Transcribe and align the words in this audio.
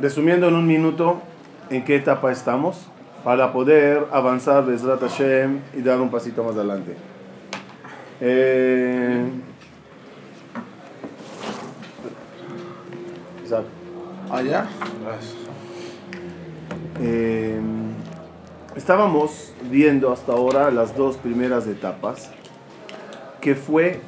Resumiendo 0.00 0.48
en 0.48 0.54
un 0.54 0.66
minuto 0.66 1.20
en 1.70 1.84
qué 1.84 1.96
etapa 1.96 2.32
estamos 2.32 2.88
para 3.22 3.52
poder 3.52 4.06
avanzar 4.12 4.66
Bezrat 4.66 5.00
Hashem 5.00 5.60
y 5.74 5.80
dar 5.80 6.00
un 6.00 6.10
pasito 6.10 6.42
más 6.42 6.56
adelante. 6.56 6.94
Eh, 8.20 9.24
Isaac. 13.44 13.64
Allá. 14.30 14.66
Eh, 17.00 17.60
estábamos 18.76 19.52
viendo 19.70 20.12
hasta 20.12 20.32
ahora 20.32 20.70
las 20.70 20.96
dos 20.96 21.16
primeras 21.16 21.66
etapas, 21.66 22.30
que 23.40 23.54
fue 23.54 24.00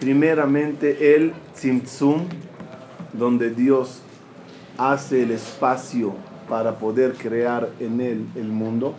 primeramente 0.00 1.14
el 1.14 1.32
Tzimtzum, 1.54 2.26
donde 3.12 3.50
Dios 3.50 4.02
hace 4.78 5.22
el 5.22 5.32
espacio 5.32 6.14
para 6.48 6.78
poder 6.78 7.14
crear 7.14 7.70
en 7.80 8.00
él 8.00 8.26
el 8.34 8.48
mundo. 8.48 8.94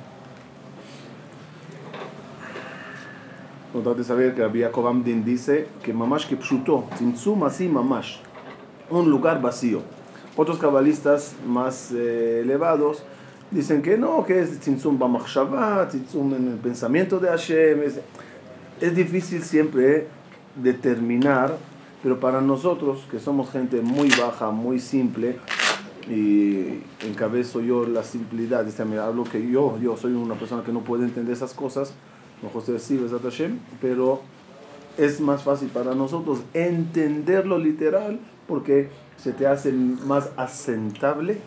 Importante 3.68 4.04
saber 4.04 4.36
que 4.36 4.42
Rabbi 4.42 4.60
Yaakov 4.60 4.88
Amdin 4.88 5.26
dice 5.26 5.68
que 5.82 5.94
mamash 5.94 6.28
que 6.28 6.38
pshuto, 6.38 6.86
tzimtzum 6.96 7.44
así 7.44 7.68
mamash, 7.68 8.18
un 8.92 9.10
lugar 9.10 9.42
vacío. 9.42 9.82
Otros 10.38 10.60
cabalistas 10.60 11.36
más 11.48 11.92
eh, 11.92 12.42
elevados 12.44 13.04
dicen 13.50 13.82
que 13.82 13.98
no, 13.98 14.26
que 14.26 14.42
es 14.42 14.60
tzimtzum 14.60 15.00
b'machshava, 15.00 15.88
tzimtzum 15.88 16.36
en 16.36 16.48
el 16.50 16.58
pensamiento 16.58 17.20
de 17.20 17.30
Hashem. 17.30 17.82
Es, 17.82 18.00
es 18.80 18.96
difícil 18.96 19.42
siempre 19.42 20.08
determinar, 20.56 21.58
pero 22.04 22.20
para 22.20 22.42
nosotros, 22.42 23.08
que 23.10 23.18
somos 23.20 23.50
gente 23.50 23.82
muy 23.82 24.10
baja, 24.20 24.52
muy 24.52 24.80
simple, 24.80 25.38
y 26.06 26.82
encabezo 27.08 27.62
yo 27.62 27.86
la 27.86 28.04
simplicidad, 28.04 28.68
este, 28.68 28.84
me 28.84 28.98
hablo 28.98 29.24
que 29.24 29.50
yo, 29.50 29.78
yo 29.80 29.96
soy 29.96 30.12
una 30.12 30.36
persona 30.36 30.64
que 30.64 30.74
no 30.74 30.82
puede 30.82 31.06
entender 31.06 31.34
esas 31.34 31.54
cosas, 31.54 31.94
no 32.42 32.50
José 32.50 32.78
sí, 32.80 33.00
Hashem, 33.24 33.58
pero 33.80 34.22
es 34.98 35.22
más 35.22 35.44
fácil 35.44 35.70
para 35.70 35.96
nosotros 35.96 36.40
entenderlo 36.54 37.58
literal 37.58 38.20
porque 38.48 38.90
se 39.16 39.32
te 39.32 39.48
hace 39.48 39.72
más 39.72 40.30
asentable 40.36 41.38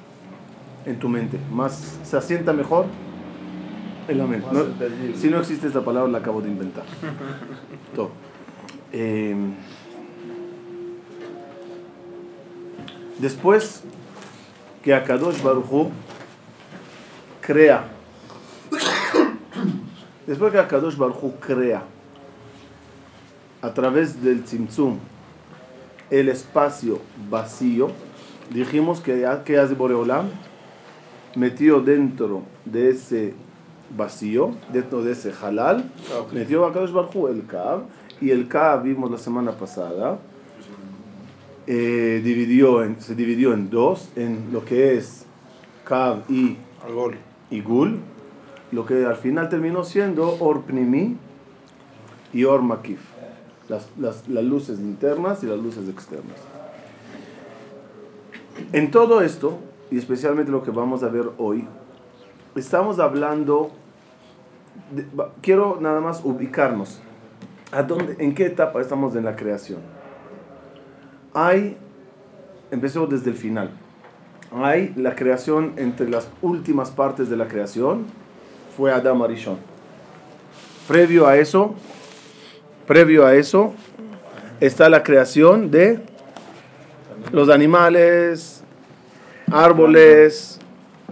en 0.87 0.99
tu 0.99 1.11
mente, 1.11 1.39
más 1.51 2.01
se 2.03 2.17
asienta 2.17 2.55
mejor 2.55 2.87
en 4.09 4.19
la 4.19 4.27
mente. 4.27 4.49
No- 4.53 4.65
si 5.21 5.29
no 5.29 5.39
existe 5.39 5.67
esta 5.67 5.85
palabra, 5.85 6.11
la 6.11 6.19
acabo 6.19 6.41
de 6.41 6.49
inventar. 6.49 6.87
Todo. 7.95 8.11
Eh, 8.93 9.37
después 13.19 13.83
que 14.83 14.95
Akadosh 14.95 15.43
Baruchu 15.43 15.91
crea, 17.41 17.85
después 20.27 20.53
que 20.53 20.59
Akadosh 20.59 20.97
Baruchu 20.97 21.35
crea 21.41 21.83
a 23.63 23.75
través 23.75 24.23
del 24.23 24.45
Tzimtzum 24.45 24.99
el 26.11 26.29
espacio 26.29 27.01
vacío, 27.29 27.89
dijimos 28.51 29.01
que, 29.01 29.29
que 29.45 29.59
hace 29.59 29.75
Boreolam 29.75 30.29
metió 31.35 31.81
dentro 31.81 32.43
de 32.65 32.91
ese 32.91 33.35
vacío, 33.97 34.53
dentro 34.73 35.03
de 35.03 35.13
ese 35.13 35.33
halal, 35.43 35.91
metió 36.33 36.65
a 36.65 36.73
Kadosh 36.73 36.93
Barhu 36.93 37.29
el 37.29 37.47
Kav, 37.47 37.83
y 38.21 38.31
el 38.31 38.49
Kav 38.49 38.83
vimos 38.85 39.11
la 39.11 39.19
semana 39.19 39.53
pasada, 39.53 40.19
eh, 41.67 42.21
dividió 42.25 42.83
en- 42.85 43.01
se 43.01 43.15
dividió 43.15 43.53
en 43.53 43.71
dos, 43.71 44.09
en 44.17 44.53
lo 44.53 44.65
que 44.65 44.97
es 44.97 45.25
Kav 45.85 46.23
y, 46.29 46.57
y 47.51 47.61
Gul, 47.61 47.99
lo 48.73 48.85
que 48.87 49.05
al 49.05 49.17
final 49.17 49.49
terminó 49.49 49.85
siendo 49.85 50.37
Or 50.41 50.63
Pnimi 50.63 51.17
y 52.33 52.45
Or 52.45 52.63
Makif, 52.63 53.01
las, 53.69 53.87
las, 53.99 54.29
las 54.29 54.45
luces 54.45 54.79
internas 54.81 55.43
y 55.43 55.47
las 55.47 55.59
luces 55.59 55.89
externas. 55.89 56.41
En 58.73 58.91
todo 58.91 59.21
esto, 59.23 59.59
y 59.91 59.99
especialmente 59.99 60.51
lo 60.51 60.63
que 60.63 60.71
vamos 60.71 61.03
a 61.03 61.09
ver 61.09 61.31
hoy, 61.39 61.65
estamos 62.57 62.99
hablando, 62.99 63.71
de- 64.93 65.07
quiero 65.41 65.79
nada 65.81 66.01
más 66.01 66.21
ubicarnos, 66.25 67.01
¿a 67.73 67.83
dónde, 67.83 68.17
en 68.19 68.35
qué 68.35 68.47
etapa 68.47 68.81
estamos 68.81 69.15
en 69.17 69.25
la 69.25 69.37
creación. 69.37 69.96
Hay, 71.39 71.77
empecemos 72.71 73.11
desde 73.11 73.29
el 73.29 73.37
final, 73.37 73.69
hay 74.51 74.95
la 74.97 75.15
creación 75.15 75.75
entre 75.77 76.09
las 76.09 76.31
últimas 76.41 76.91
partes 76.91 77.29
de 77.29 77.37
la 77.37 77.47
creación, 77.47 78.07
fue 78.75 78.91
Adam 78.91 79.21
Arishon. 79.21 79.59
Previo 80.89 81.27
a 81.27 81.37
eso, 81.37 81.75
previo 82.87 83.27
a 83.27 83.35
eso, 83.35 83.75
está 84.61 84.89
la 84.89 85.03
creación 85.03 85.71
de 85.71 86.01
los 87.33 87.51
animales, 87.51 88.65
árboles, 89.53 90.59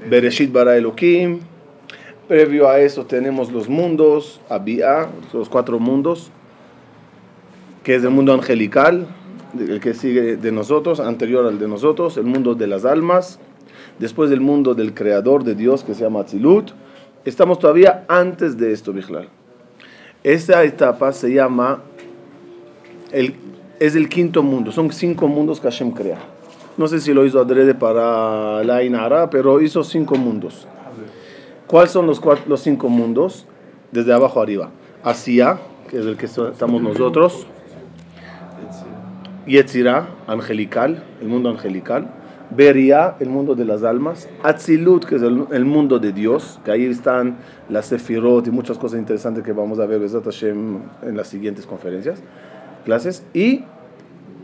Bereshit 0.08 0.50
bara 0.50 0.74
Elohim. 0.74 1.41
Previo 2.28 2.66
a 2.66 2.78
eso 2.78 3.04
tenemos 3.04 3.52
los 3.52 3.68
mundos, 3.68 4.41
Abia, 4.48 5.06
los 5.34 5.50
cuatro 5.50 5.78
mundos, 5.78 6.30
que 7.82 7.96
es 7.96 8.02
el 8.04 8.08
mundo 8.08 8.32
angelical, 8.32 9.06
el 9.59 9.81
que 9.81 9.94
sigue 9.94 10.37
de 10.37 10.53
nosotros, 10.53 11.00
anterior 11.00 11.47
al 11.47 11.59
de 11.59 11.69
nosotros, 11.69 12.16
el 12.16 12.25
mundo 12.25 12.54
de 12.54 12.66
las 12.66 12.84
almas, 12.84 13.38
después 13.98 14.31
el 14.31 14.41
mundo 14.41 14.75
del 14.75 14.94
creador 14.94 15.44
de 15.44 15.54
Dios 15.54 15.84
que 15.84 15.94
se 15.94 16.03
llama 16.03 16.20
Atzilut. 16.20 16.72
Estamos 17.25 17.59
todavía 17.59 18.04
antes 18.09 18.59
de 18.59 18.72
esto, 18.72 18.92
Bijlal. 18.92 19.28
Esta 20.22 20.65
etapa 20.65 21.12
se 21.12 21.32
llama, 21.32 21.82
es 23.12 23.94
el 23.94 24.09
quinto 24.09 24.42
mundo, 24.42 24.72
son 24.72 24.91
cinco 24.92 25.28
mundos 25.28 25.60
que 25.60 25.69
Hashem 25.69 25.92
crea. 25.92 26.19
No 26.76 26.88
sé 26.88 27.00
si 27.00 27.15
lo 27.15 27.25
hizo 27.25 27.38
adrede 27.38 27.75
para 27.75 28.65
la 28.65 28.82
Inara, 28.82 29.31
pero 29.31 29.60
hizo 29.60 29.84
cinco 29.84 30.16
mundos. 30.16 30.66
¿Cuáles 31.69 31.92
son 31.92 32.06
los, 32.06 32.21
cinco 32.60 32.88
mundos? 32.88 33.47
Desde 33.92 34.12
abajo 34.12 34.41
arriba. 34.41 34.71
Asia, 35.04 35.60
que 35.88 35.98
es 36.00 36.06
el 36.06 36.16
que 36.16 36.26
estamos 36.26 36.82
nosotros. 36.82 37.47
Yetzirah, 39.47 40.09
angelical, 40.27 41.03
el 41.21 41.28
mundo 41.28 41.50
angelical. 41.50 42.09
Beria, 42.50 43.16
el 43.21 43.28
mundo 43.28 43.55
de 43.55 43.65
las 43.65 43.82
almas. 43.82 44.28
Atzilut, 44.43 45.05
que 45.05 45.16
es 45.16 45.22
el, 45.22 45.65
mundo 45.65 45.99
de 45.99 46.12
Dios, 46.12 46.60
que 46.65 46.71
ahí 46.71 46.84
están 46.84 47.37
las 47.69 47.87
Sefirot 47.87 48.47
y 48.47 48.50
muchas 48.50 48.78
cosas 48.78 48.99
interesantes 48.99 49.44
que 49.44 49.53
vamos 49.53 49.78
a 49.81 49.87
ver 49.87 50.00
Hashem, 50.00 50.78
en 51.03 51.16
las 51.16 51.28
siguientes 51.28 51.66
conferencias, 51.66 52.22
clases. 52.84 53.25
Y 53.33 53.65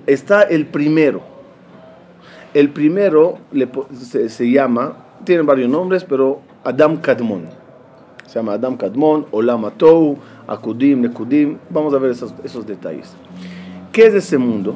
está 0.06 0.42
el 0.42 0.66
primero. 0.66 1.22
El 2.52 2.70
primero 2.70 3.38
se, 3.92 4.50
llama, 4.50 4.96
tienen 5.24 5.46
varios 5.46 5.70
nombres, 5.70 6.04
pero 6.04 6.40
Adam 6.64 6.96
Kadmon. 6.96 7.44
Se 8.26 8.38
llama 8.38 8.54
Adam 8.54 8.76
Kadmon, 8.76 9.26
Olam 9.30 9.64
Atou, 9.64 10.18
Akudim, 10.48 11.02
Nekudim. 11.02 11.58
Vamos 11.70 11.94
a 11.94 11.98
ver 11.98 12.10
esos, 12.10 12.34
esos 12.42 12.66
detalles. 12.66 13.14
¿Qué 13.92 14.06
es 14.06 14.14
ese 14.14 14.38
mundo? 14.38 14.74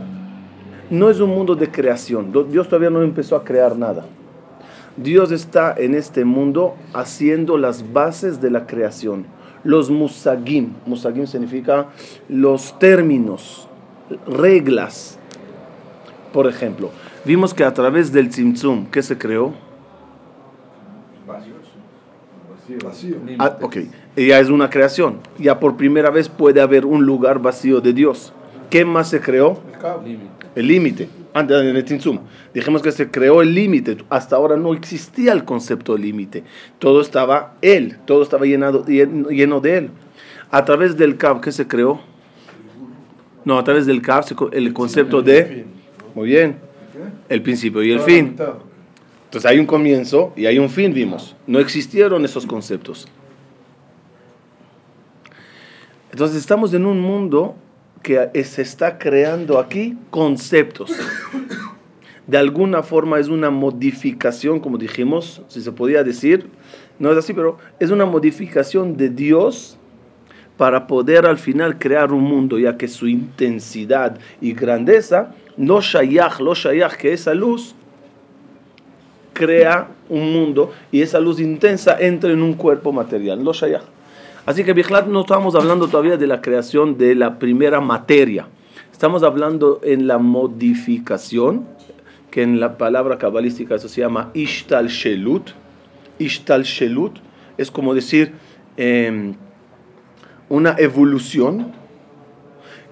No 0.91 1.11
es 1.11 1.21
un 1.21 1.31
mundo 1.31 1.55
de 1.55 1.71
creación. 1.71 2.33
Dios 2.51 2.69
todavía 2.69 2.91
no 2.91 3.03
empezó 3.03 3.37
a 3.37 3.45
crear 3.45 3.77
nada. 3.77 4.05
Dios 4.97 5.33
está 5.33 5.75
en 5.77 5.95
este 5.95 6.25
mundo 6.25 6.75
haciendo 6.93 7.57
las 7.59 7.93
bases 7.93 8.41
de 8.41 8.51
la 8.51 8.67
creación. 8.67 9.27
Los 9.65 9.91
musagim. 9.91 10.75
Musagim 10.87 11.27
significa 11.27 11.89
los 12.29 12.79
términos, 12.79 13.69
reglas. 14.27 15.19
Por 16.33 16.47
ejemplo, 16.47 16.91
vimos 17.25 17.55
que 17.55 17.65
a 17.65 17.73
través 17.73 18.13
del 18.13 18.29
Tzimtzum, 18.29 18.87
¿qué 18.87 19.03
se 19.03 19.17
creó? 19.17 19.53
Vacío. 21.27 21.55
Ah, 23.39 23.59
ok, 23.61 23.77
ya 24.17 24.39
es 24.39 24.49
una 24.49 24.71
creación. 24.71 25.19
Ya 25.39 25.59
por 25.61 25.77
primera 25.77 26.11
vez 26.11 26.29
puede 26.29 26.61
haber 26.61 26.87
un 26.87 27.05
lugar 27.05 27.39
vacío 27.39 27.81
de 27.81 27.93
Dios. 27.93 28.33
¿Qué 28.71 28.85
más 28.85 29.11
se 29.11 29.21
creó? 29.21 29.59
El 30.55 30.67
límite. 30.69 31.09
Antes 31.35 31.61
en 31.63 31.77
el 31.77 31.85
Tzimtzum. 31.85 32.21
Dijimos 32.55 32.81
que 32.83 32.93
se 32.93 33.11
creó 33.11 33.43
el 33.43 33.55
límite. 33.55 33.99
Hasta 34.09 34.37
ahora 34.37 34.57
no 34.57 34.73
existía 34.73 35.33
el 35.33 35.45
concepto 35.45 35.95
de 35.95 36.01
límite. 36.01 36.45
Todo 36.79 37.01
estaba 37.01 37.55
Él. 37.61 37.99
Todo 38.07 38.23
estaba 38.23 38.47
llenado, 38.47 38.85
llen- 38.87 39.29
lleno 39.29 39.61
de 39.61 39.79
Él. 39.79 39.91
A 40.51 40.65
través 40.65 40.97
del 40.97 41.17
Kab, 41.17 41.41
¿qué 41.41 41.51
se 41.53 41.67
creó? 41.67 42.01
No, 43.45 43.59
a 43.59 43.65
través 43.65 43.87
del 43.87 44.01
Kab, 44.01 44.25
el 44.53 44.73
concepto 44.73 45.21
de... 45.23 45.67
Muy 46.15 46.29
bien. 46.29 46.57
El 47.29 47.43
principio 47.43 47.83
y 47.83 47.91
el 47.91 48.01
fin. 48.01 48.37
Entonces 49.25 49.51
hay 49.51 49.59
un 49.59 49.67
comienzo 49.67 50.33
y 50.37 50.47
hay 50.47 50.59
un 50.61 50.71
fin, 50.71 50.95
vimos. 50.95 51.35
No 51.47 51.59
existieron 51.59 52.25
esos 52.25 52.47
conceptos. 52.47 53.09
Entonces 56.13 56.37
estamos 56.39 56.73
en 56.75 56.87
un 56.87 57.01
mundo 57.01 57.57
que 58.05 58.45
se 58.45 58.63
está 58.63 58.99
creando 58.99 59.59
aquí 59.59 59.97
conceptos. 60.11 60.93
de 62.29 62.39
alguna 62.39 62.83
forma 62.83 63.19
es 63.19 63.29
una 63.29 63.51
modificación, 63.51 64.61
como 64.61 64.79
dijimos, 64.79 65.43
si 65.49 65.61
se 65.61 65.73
podía 65.73 66.05
decir, 66.05 66.47
no 67.01 67.11
es 67.11 67.19
así, 67.19 67.33
pero 67.33 67.59
es 67.81 67.91
una 67.91 68.05
modificación 68.05 68.97
de 68.97 69.09
Dios 69.09 69.77
para 70.57 70.87
poder 70.87 71.27
al 71.27 71.39
final 71.39 71.79
crear 71.79 72.13
un 72.13 72.23
mundo, 72.23 72.59
ya 72.59 72.77
que 72.77 72.87
su 72.87 73.09
intensidad 73.09 74.19
y 74.41 74.53
grandeza, 74.53 75.35
no 75.57 75.81
shayach, 75.81 76.39
lo 76.39 76.55
shayach, 76.55 76.95
que 76.97 77.13
esa 77.13 77.35
luz 77.35 77.75
crea 79.33 79.89
un 80.09 80.33
mundo 80.33 80.73
y 80.93 81.03
esa 81.03 81.19
luz 81.19 81.41
intensa 81.41 81.97
entra 81.99 82.31
en 82.31 82.43
un 82.43 82.55
cuerpo 82.55 82.93
material, 82.93 83.43
lo 83.43 83.53
shayach. 83.53 83.94
Así 84.47 84.63
que, 84.63 84.75
Bihlat, 84.75 85.07
no 85.07 85.23
estamos 85.23 85.55
hablando 85.55 85.89
todavía 85.89 86.19
de 86.19 86.27
la 86.27 86.43
creación 86.43 86.99
de 86.99 87.15
la 87.15 87.39
primera 87.39 87.81
materia. 87.81 88.47
Estamos 88.93 89.23
hablando 89.23 89.81
en 89.83 90.07
la 90.07 90.19
modificación, 90.19 91.67
que 92.31 92.43
en 92.43 92.61
la 92.61 92.77
palabra 92.77 93.17
cabalística 93.17 93.77
eso 93.77 93.89
se 93.89 94.03
llama 94.03 94.31
Ishtal 94.35 94.89
Shelut. 94.89 95.53
Ishtal 96.19 96.65
Shelut 96.65 97.21
es 97.57 97.71
como 97.71 97.95
decir 97.95 98.33
em, 98.77 99.35
una 100.51 100.77
evolución 100.79 101.73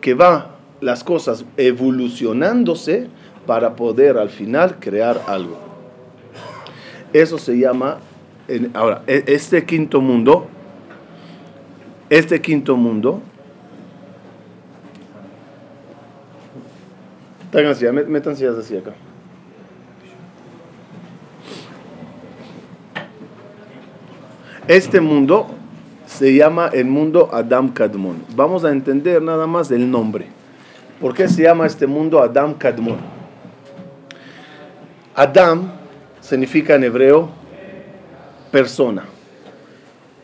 que 0.01 0.15
va 0.15 0.57
las 0.81 1.05
cosas 1.05 1.45
evolucionándose 1.59 3.09
para 3.47 3.77
poder 3.77 4.17
al 4.17 4.31
final 4.31 4.79
crear 4.81 5.21
algo. 5.27 5.59
Eso 7.13 7.37
se 7.37 7.59
llama, 7.59 7.99
ahora, 8.73 9.03
e, 9.07 9.25
este 9.27 9.67
quinto 9.67 10.01
mundo 10.01 10.49
este 12.13 12.43
quinto 12.43 12.77
mundo, 12.77 13.23
métanse 18.07 18.47
así 18.47 18.77
acá. 18.77 18.93
Este 24.69 25.01
mundo 25.01 25.47
se 26.05 26.35
llama 26.35 26.69
el 26.75 26.85
mundo 26.85 27.31
Adam 27.33 27.73
Kadmon. 27.73 28.23
Vamos 28.37 28.67
a 28.67 28.73
entender 28.73 29.23
nada 29.23 29.47
más 29.47 29.71
el 29.71 29.91
nombre. 29.91 30.27
¿Por 31.01 31.15
qué 31.15 31.29
se 31.29 31.45
llama 31.45 31.65
este 31.65 31.87
mundo 31.87 32.23
Adam 32.23 32.53
Kadmon? 32.53 32.99
Adam 35.15 35.73
significa 36.21 36.75
en 36.75 36.85
hebreo 36.85 37.31
persona 38.51 39.03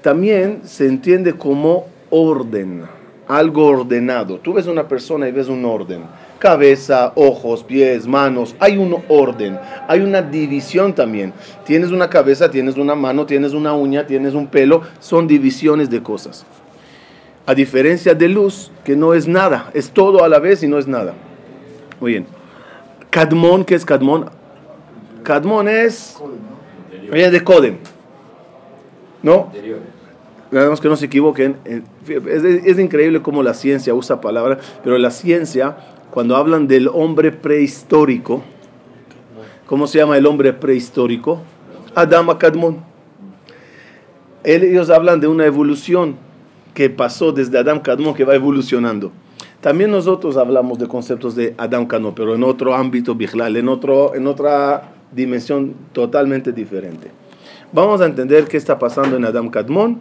también 0.03 0.61
se 0.65 0.87
entiende 0.87 1.35
como 1.35 1.87
orden, 2.11 2.85
algo 3.27 3.67
ordenado. 3.67 4.39
Tú 4.39 4.55
ves 4.55 4.67
una 4.67 4.87
persona 4.87 5.29
y 5.29 5.33
ves 5.33 5.49
un 5.49 5.65
orden. 5.65 6.03
Cabeza, 6.39 7.13
ojos, 7.17 7.65
pies, 7.65 8.07
manos, 8.07 8.55
hay 8.61 8.77
un 8.77 9.03
orden, 9.09 9.59
hay 9.89 10.01
una 10.01 10.23
división 10.23 10.95
también. 10.95 11.33
Tienes 11.65 11.91
una 11.91 12.09
cabeza, 12.09 12.51
tienes 12.51 12.77
una 12.77 12.95
mano, 12.95 13.27
tienes 13.27 13.55
una 13.55 13.75
uña, 13.75 14.07
tienes 14.07 14.35
un 14.35 14.47
pelo, 14.47 14.83
son 15.01 15.27
divisiones 15.27 15.91
de 15.91 16.03
cosas. 16.03 16.47
A 17.47 17.55
diferencia 17.55 18.15
de 18.15 18.29
luz, 18.29 18.71
que 18.85 18.95
no 18.95 19.15
es 19.15 19.27
nada, 19.27 19.71
es 19.75 19.91
todo 19.91 20.23
a 20.23 20.29
la 20.29 20.39
vez 20.39 20.63
y 20.63 20.69
no 20.69 20.79
es 20.79 20.87
nada. 20.87 21.15
Muy 22.01 22.13
bien. 22.13 22.27
Cadmón, 23.11 23.65
¿qué 23.65 23.75
es 23.75 23.85
Cadmón? 23.85 24.31
Cadmón 25.25 25.67
es... 25.67 26.17
Viene 27.11 27.31
de 27.31 27.43
Codem. 27.43 27.79
¿No? 29.23 29.51
Queremos 30.51 30.81
que 30.81 30.89
no 30.89 30.97
se 30.97 31.07
equivoquen. 31.07 31.57
Es, 32.07 32.79
increíble 32.79 33.21
cómo 33.21 33.43
la 33.43 33.55
ciencia 33.55 33.95
usa 33.95 34.21
palabras, 34.21 34.59
pero 34.83 34.97
la 34.99 35.11
ciencia, 35.11 35.77
cuando 36.11 36.37
hablan 36.37 36.67
del 36.69 36.89
hombre 36.89 37.33
prehistórico, 37.33 38.43
¿cómo 39.67 39.87
se 39.87 39.99
llama 39.99 40.17
el 40.17 40.27
hombre 40.27 40.53
prehistórico? 40.53 41.43
Adama 41.95 42.39
Kadmon. 42.39 42.79
Ellos 44.45 44.89
hablan 44.89 45.21
de 45.21 45.27
una 45.27 45.45
evolución 45.45 46.17
que 46.73 46.89
pasó 46.89 47.33
desde 47.33 47.59
Adam 47.59 47.81
Kadmon, 47.81 48.15
que 48.15 48.25
va 48.25 48.35
evolucionando. 48.35 49.13
También 49.61 49.91
nosotros 49.91 50.37
hablamos 50.37 50.79
de 50.79 50.87
conceptos 50.87 51.35
de 51.35 51.55
Adam 51.59 51.87
Kadmon, 51.87 52.15
pero 52.15 52.35
en 52.35 52.45
otro 52.45 52.75
ámbito, 52.75 53.17
en, 53.19 53.69
otro, 53.69 54.15
en 54.15 54.27
otra 54.27 54.93
dimensión 55.13 55.75
totalmente 55.93 56.53
diferente. 56.53 57.11
Vamos 57.73 58.01
a 58.01 58.07
entender 58.07 58.47
qué 58.47 58.57
está 58.57 58.79
pasando 58.79 59.17
en 59.17 59.27
Adam 59.27 59.51
Kadmon 59.51 60.01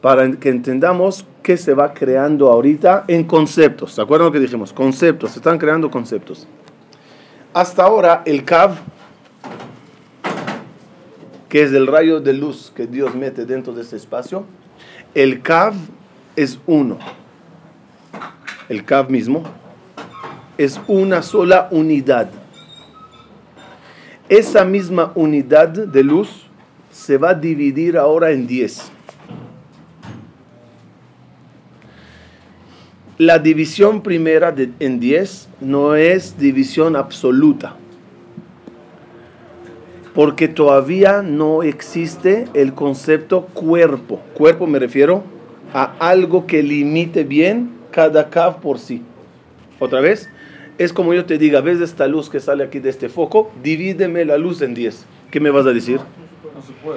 para 0.00 0.28
que 0.32 0.48
entendamos 0.48 1.24
qué 1.44 1.56
se 1.56 1.74
va 1.74 1.94
creando 1.94 2.50
ahorita 2.50 3.04
en 3.06 3.22
conceptos. 3.22 3.92
¿Se 3.92 4.02
acuerdan 4.02 4.26
lo 4.26 4.32
que 4.32 4.40
dijimos? 4.40 4.72
Conceptos, 4.72 5.30
se 5.30 5.38
están 5.38 5.58
creando 5.58 5.90
conceptos. 5.92 6.48
Hasta 7.54 7.84
ahora 7.84 8.22
el 8.26 8.44
Kav, 8.44 8.74
que 11.48 11.62
es 11.62 11.72
el 11.72 11.86
rayo 11.86 12.18
de 12.18 12.32
luz 12.32 12.72
que 12.74 12.88
Dios 12.88 13.14
mete 13.14 13.46
dentro 13.46 13.72
de 13.72 13.82
ese 13.82 13.94
espacio, 13.94 14.44
el 15.14 15.40
Kav 15.40 15.74
es 16.34 16.58
uno. 16.66 16.98
El 18.68 18.84
Kav 18.84 19.08
mismo 19.08 19.44
es 20.58 20.80
una 20.88 21.22
sola 21.22 21.68
unidad. 21.70 22.28
Esa 24.28 24.64
misma 24.64 25.12
unidad 25.14 25.68
de 25.68 26.02
luz 26.02 26.41
se 26.92 27.16
va 27.16 27.30
a 27.30 27.34
dividir 27.34 27.96
ahora 27.96 28.30
en 28.30 28.46
10. 28.46 28.92
La 33.18 33.38
división 33.38 34.02
primera 34.02 34.54
en 34.78 35.00
10 35.00 35.48
no 35.60 35.94
es 35.94 36.38
división 36.38 36.96
absoluta, 36.96 37.76
porque 40.14 40.48
todavía 40.48 41.22
no 41.22 41.62
existe 41.62 42.46
el 42.54 42.74
concepto 42.74 43.46
cuerpo. 43.46 44.20
Cuerpo 44.34 44.66
me 44.66 44.78
refiero 44.78 45.22
a 45.72 45.94
algo 45.98 46.46
que 46.46 46.62
limite 46.62 47.24
bien 47.24 47.70
cada 47.90 48.28
cav 48.28 48.60
por 48.60 48.78
sí. 48.78 49.02
Otra 49.78 50.00
vez, 50.00 50.28
es 50.78 50.92
como 50.92 51.14
yo 51.14 51.24
te 51.24 51.38
diga, 51.38 51.60
ves 51.60 51.80
esta 51.80 52.06
luz 52.08 52.28
que 52.28 52.40
sale 52.40 52.64
aquí 52.64 52.80
de 52.80 52.90
este 52.90 53.08
foco, 53.08 53.50
divídeme 53.62 54.24
la 54.24 54.36
luz 54.36 54.62
en 54.62 54.74
10. 54.74 55.04
¿Qué 55.30 55.40
me 55.40 55.50
vas 55.50 55.66
a 55.66 55.72
decir? 55.72 56.00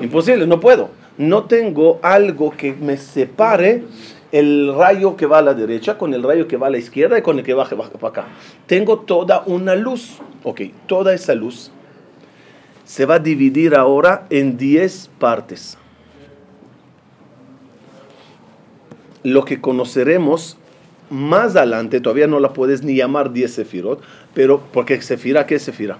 Imposible, 0.02 0.48
no 0.48 0.60
puedo. 0.60 0.90
No 1.18 1.46
tengo 1.46 2.00
algo 2.02 2.52
que 2.52 2.74
me 2.74 2.98
separe 2.98 3.84
el 4.32 4.74
rayo 4.76 5.16
que 5.16 5.26
va 5.26 5.38
a 5.38 5.42
la 5.42 5.54
derecha 5.54 5.98
con 5.98 6.14
el 6.14 6.24
rayo 6.24 6.48
que 6.48 6.58
va 6.58 6.68
a 6.68 6.70
la 6.70 6.78
izquierda 6.78 7.18
y 7.18 7.22
con 7.22 7.40
el 7.40 7.46
que 7.46 7.54
baja 7.54 7.76
para 7.76 8.08
acá. 8.08 8.26
Tengo 8.66 9.00
toda 9.00 9.44
una 9.46 9.76
luz. 9.76 10.18
Ok, 10.44 10.62
toda 10.88 11.14
esa 11.14 11.36
luz 11.36 11.72
se 12.84 13.06
va 13.06 13.16
a 13.16 13.20
dividir 13.20 13.76
ahora 13.76 14.28
en 14.30 14.58
10 14.58 15.10
partes. 15.20 15.78
Lo 19.24 19.44
que 19.44 19.60
conoceremos 19.60 20.58
más 21.10 21.56
adelante, 21.56 22.00
todavía 22.00 22.28
no 22.28 22.40
la 22.40 22.54
puedes 22.54 22.84
ni 22.84 22.96
llamar 22.96 23.32
10 23.32 23.54
sefirot, 23.54 24.02
pero 24.34 24.62
porque 24.72 25.02
sefira, 25.02 25.46
¿qué 25.46 25.56
es 25.56 25.64
sefira? 25.64 25.98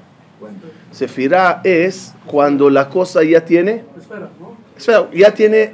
Sefirá 0.92 1.62
es 1.64 2.14
cuando 2.26 2.70
la 2.70 2.90
cosa 2.90 3.24
ya 3.24 3.44
tiene, 3.44 3.84
ya 5.14 5.34
tiene 5.34 5.72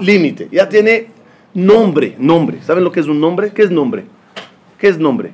límite, 0.00 0.48
ya 0.50 0.68
tiene 0.68 1.08
nombre, 1.54 2.14
nombre. 2.18 2.62
¿Saben 2.62 2.84
lo 2.84 2.92
que 2.92 3.00
es 3.00 3.06
un 3.06 3.20
nombre? 3.20 3.52
¿Qué 3.52 3.62
es 3.62 3.70
nombre? 3.70 4.04
¿Qué 4.78 4.88
es 4.88 4.98
nombre? 4.98 5.32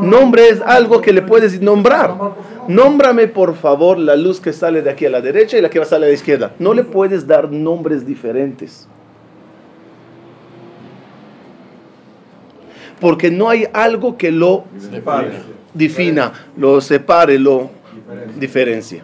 Nombre 0.00 0.48
es 0.48 0.60
algo 0.60 1.00
que 1.00 1.12
le 1.12 1.22
puedes 1.22 1.60
nombrar. 1.60 2.14
Nómbrame 2.68 3.28
por 3.28 3.56
favor 3.56 3.98
la 3.98 4.16
luz 4.16 4.40
que 4.40 4.52
sale 4.52 4.80
de 4.80 4.90
aquí 4.90 5.06
a 5.06 5.10
la 5.10 5.20
derecha 5.20 5.58
y 5.58 5.60
la 5.60 5.68
que 5.68 5.78
va 5.78 5.84
a 5.84 5.88
salir 5.88 6.04
a 6.04 6.08
la 6.08 6.14
izquierda. 6.14 6.54
No 6.58 6.72
le 6.72 6.84
puedes 6.84 7.26
dar 7.26 7.50
nombres 7.50 8.06
diferentes. 8.06 8.88
Porque 13.00 13.30
no 13.30 13.48
hay 13.48 13.66
algo 13.72 14.16
que 14.16 14.30
lo 14.30 14.64
defina, 15.74 16.32
lo 16.56 16.80
separe, 16.80 17.38
lo 17.38 17.70
diferencia. 18.38 19.02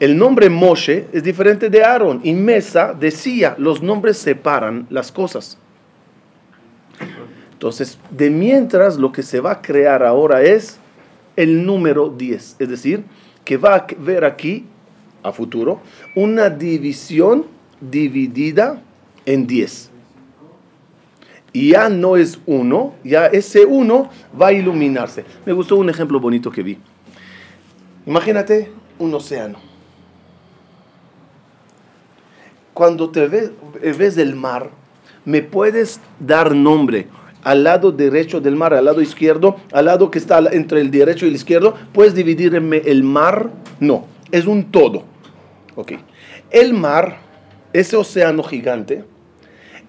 El 0.00 0.16
nombre 0.16 0.50
Moshe 0.50 1.06
es 1.12 1.22
diferente 1.22 1.70
de 1.70 1.84
Aaron 1.84 2.20
y 2.24 2.32
Mesa 2.32 2.94
decía, 2.94 3.54
los 3.58 3.82
nombres 3.82 4.18
separan 4.18 4.86
las 4.90 5.12
cosas. 5.12 5.56
Entonces, 7.52 7.98
de 8.10 8.28
mientras 8.28 8.96
lo 8.98 9.12
que 9.12 9.22
se 9.22 9.40
va 9.40 9.52
a 9.52 9.62
crear 9.62 10.02
ahora 10.02 10.42
es 10.42 10.78
el 11.36 11.64
número 11.64 12.08
10, 12.08 12.56
es 12.58 12.68
decir, 12.68 13.04
que 13.44 13.56
va 13.56 13.76
a 13.76 13.86
ver 13.98 14.24
aquí, 14.24 14.66
a 15.22 15.32
futuro, 15.32 15.80
una 16.14 16.50
división 16.50 17.46
dividida 17.80 18.82
en 19.24 19.46
10. 19.46 19.90
Y 21.52 21.70
ya 21.70 21.88
no 21.88 22.16
es 22.16 22.38
uno, 22.46 22.94
ya 23.04 23.26
ese 23.26 23.64
uno 23.64 24.10
va 24.40 24.48
a 24.48 24.52
iluminarse. 24.52 25.24
Me 25.46 25.52
gustó 25.52 25.76
un 25.76 25.88
ejemplo 25.88 26.18
bonito 26.18 26.50
que 26.50 26.62
vi. 26.62 26.78
Imagínate 28.06 28.70
un 28.98 29.14
océano. 29.14 29.58
Cuando 32.74 33.10
te 33.10 33.28
ves, 33.28 33.50
ves 33.96 34.18
el 34.18 34.34
mar, 34.34 34.68
me 35.24 35.42
puedes 35.42 36.00
dar 36.18 36.54
nombre 36.54 37.06
al 37.44 37.62
lado 37.62 37.92
derecho 37.92 38.40
del 38.40 38.56
mar, 38.56 38.74
al 38.74 38.86
lado 38.86 39.00
izquierdo, 39.00 39.56
al 39.72 39.84
lado 39.84 40.10
que 40.10 40.18
está 40.18 40.38
entre 40.50 40.80
el 40.80 40.90
derecho 40.90 41.26
y 41.26 41.28
el 41.28 41.34
izquierdo, 41.34 41.74
¿puedes 41.92 42.14
dividir 42.14 42.54
el 42.54 43.02
mar? 43.04 43.50
No, 43.80 44.06
es 44.32 44.46
un 44.46 44.70
todo. 44.70 45.04
Ok. 45.76 45.92
El 46.50 46.72
mar, 46.72 47.18
ese 47.72 47.96
océano 47.96 48.42
gigante, 48.42 49.04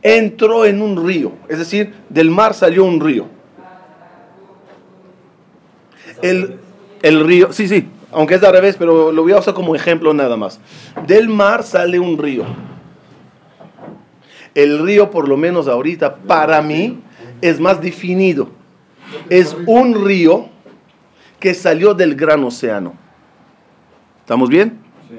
entró 0.01 0.65
en 0.65 0.81
un 0.81 1.05
río, 1.05 1.31
es 1.49 1.59
decir, 1.59 1.93
del 2.09 2.29
mar 2.29 2.53
salió 2.53 2.83
un 2.83 2.99
río. 2.99 3.25
El, 6.21 6.57
el 7.01 7.25
río, 7.25 7.51
sí, 7.51 7.67
sí, 7.67 7.87
aunque 8.15 8.35
es 8.35 8.43
al 8.43 8.53
revés, 8.53 8.77
pero 8.77 9.11
lo 9.11 9.23
voy 9.23 9.33
a 9.33 9.39
usar 9.39 9.53
como 9.53 9.75
ejemplo 9.75 10.13
nada 10.13 10.37
más. 10.37 10.57
Del 11.05 11.27
mar 11.27 11.63
sale 11.63 11.99
un 11.99 12.17
río. 12.17 12.45
El 14.53 14.79
río, 14.79 15.11
por 15.11 15.27
lo 15.27 15.35
menos 15.35 15.67
ahorita, 15.67 16.15
para 16.15 16.61
mí, 16.61 17.01
es 17.41 17.59
más 17.59 17.81
definido. 17.81 18.47
Es 19.29 19.55
un 19.67 20.05
río 20.05 20.47
que 21.41 21.53
salió 21.53 21.93
del 21.93 22.15
gran 22.15 22.41
océano. 22.45 22.93
¿Estamos 24.21 24.47
bien? 24.47 24.79
Sí. 25.09 25.15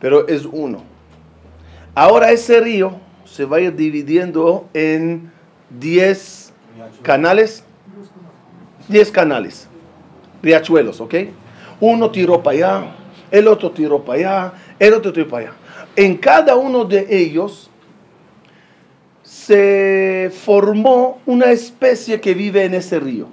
Pero 0.00 0.26
es 0.26 0.44
uno. 0.44 0.82
Ahora 1.94 2.32
ese 2.32 2.60
río 2.60 2.98
se 3.24 3.44
va 3.44 3.58
a 3.58 3.60
ir 3.60 3.76
dividiendo 3.76 4.68
en 4.74 5.30
10 5.78 6.52
canales. 7.04 7.62
10 8.88 9.12
canales 9.12 9.67
riachuelos, 10.42 11.00
¿ok? 11.00 11.14
Uno 11.80 12.10
tiró 12.10 12.42
para 12.42 12.56
allá, 12.56 12.96
el 13.30 13.48
otro 13.48 13.70
tiró 13.70 14.04
para 14.04 14.18
allá, 14.18 14.52
el 14.78 14.94
otro 14.94 15.12
tiró 15.12 15.28
para 15.28 15.48
allá. 15.48 15.56
En 15.96 16.16
cada 16.16 16.56
uno 16.56 16.84
de 16.84 17.06
ellos 17.10 17.70
se 19.22 20.30
formó 20.32 21.20
una 21.26 21.50
especie 21.50 22.20
que 22.20 22.34
vive 22.34 22.64
en 22.64 22.74
ese 22.74 23.00
río. 23.00 23.26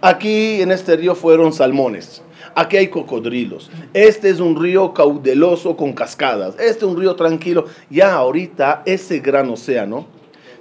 Aquí 0.00 0.62
en 0.62 0.70
este 0.70 0.96
río 0.96 1.14
fueron 1.14 1.52
salmones. 1.52 2.22
Aquí 2.54 2.76
hay 2.76 2.88
cocodrilos. 2.88 3.70
Este 3.94 4.30
es 4.30 4.40
un 4.40 4.60
río 4.60 4.94
caudeloso 4.94 5.76
con 5.76 5.92
cascadas. 5.92 6.54
Este 6.58 6.84
es 6.84 6.90
un 6.90 6.98
río 6.98 7.16
tranquilo. 7.16 7.66
Ya 7.90 8.14
ahorita 8.14 8.82
ese 8.84 9.18
gran 9.20 9.50
océano 9.50 10.06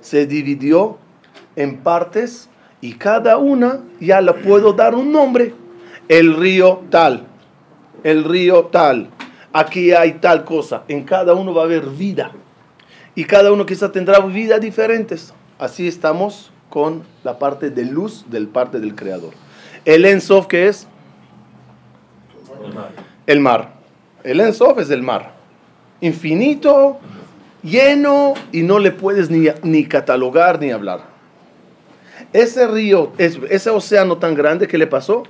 se 0.01 0.25
dividió 0.25 0.97
en 1.55 1.77
partes 1.77 2.49
y 2.81 2.93
cada 2.93 3.37
una 3.37 3.79
ya 3.99 4.21
la 4.21 4.33
puedo 4.33 4.73
dar 4.73 4.95
un 4.95 5.11
nombre. 5.11 5.53
El 6.07 6.35
río 6.35 6.83
tal, 6.89 7.25
el 8.03 8.23
río 8.23 8.65
tal, 8.65 9.09
aquí 9.51 9.91
hay 9.91 10.13
tal 10.13 10.45
cosa. 10.45 10.83
En 10.87 11.03
cada 11.03 11.33
uno 11.33 11.53
va 11.53 11.63
a 11.63 11.65
haber 11.65 11.85
vida. 11.85 12.31
Y 13.15 13.25
cada 13.25 13.51
uno 13.51 13.65
quizá 13.65 13.91
tendrá 13.91 14.19
vidas 14.19 14.61
diferentes. 14.61 15.33
Así 15.59 15.87
estamos 15.87 16.51
con 16.69 17.03
la 17.23 17.39
parte 17.39 17.69
de 17.69 17.85
luz 17.85 18.25
del 18.29 18.47
parte 18.47 18.79
del 18.79 18.95
creador. 18.95 19.33
El 19.85 20.05
Ensof, 20.05 20.47
¿qué 20.47 20.67
es? 20.67 20.87
El 22.63 22.73
mar. 22.73 22.91
El 23.25 23.39
mar. 23.39 23.73
El 24.23 24.39
Ensof 24.39 24.79
es 24.79 24.89
el 24.91 25.01
mar. 25.01 25.33
Infinito, 26.01 26.99
lleno 27.63 28.35
y 28.51 28.61
no 28.61 28.77
le 28.77 28.91
puedes 28.91 29.31
ni, 29.31 29.47
ni 29.63 29.85
catalogar 29.85 30.59
ni 30.59 30.71
hablar. 30.71 31.16
Ese 32.33 32.67
río, 32.67 33.11
ese 33.17 33.69
océano 33.69 34.17
tan 34.17 34.35
grande 34.35 34.67
que 34.67 34.77
le 34.77 34.87
pasó, 34.87 35.23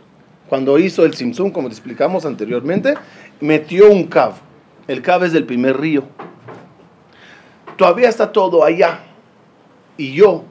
cuando 0.50 0.80
hizo 0.80 1.06
el 1.06 1.14
Simsum, 1.14 1.52
como 1.52 1.68
te 1.68 1.74
explicamos 1.74 2.26
anteriormente, 2.26 2.96
metió 3.40 3.92
un 3.92 4.06
cav. 4.06 4.34
El 4.88 5.02
cav 5.02 5.24
es 5.24 5.34
el 5.34 5.46
primer 5.46 5.80
río. 5.80 6.04
Todavía 7.76 8.10
está 8.10 8.32
todo 8.32 8.64
allá. 8.64 9.02
Y 9.98 10.14
yo, 10.14 10.44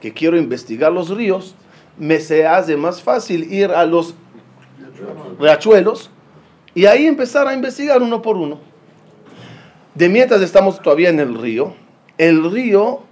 que 0.00 0.12
quiero 0.12 0.36
investigar 0.36 0.92
los 0.92 1.08
ríos, 1.10 1.54
me 1.98 2.20
se 2.20 2.46
hace 2.46 2.76
más 2.76 3.00
fácil 3.00 3.52
ir 3.52 3.70
a 3.70 3.86
los 3.86 4.14
riachuelos 5.38 6.10
y 6.74 6.86
ahí 6.86 7.06
empezar 7.06 7.46
a 7.48 7.54
investigar 7.54 8.02
uno 8.02 8.20
por 8.20 8.36
uno. 8.36 8.58
De 9.94 10.08
mientras 10.08 10.42
estamos 10.42 10.80
todavía 10.82 11.08
en 11.08 11.20
el 11.20 11.38
río, 11.38 11.74
el 12.18 12.50
río 12.50 13.02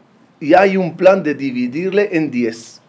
y 0.40 0.54
hay 0.54 0.76
un 0.76 0.96
plan 0.96 1.22
de 1.22 1.34
dividirle 1.34 2.08
en 2.12 2.30
10. 2.30 2.80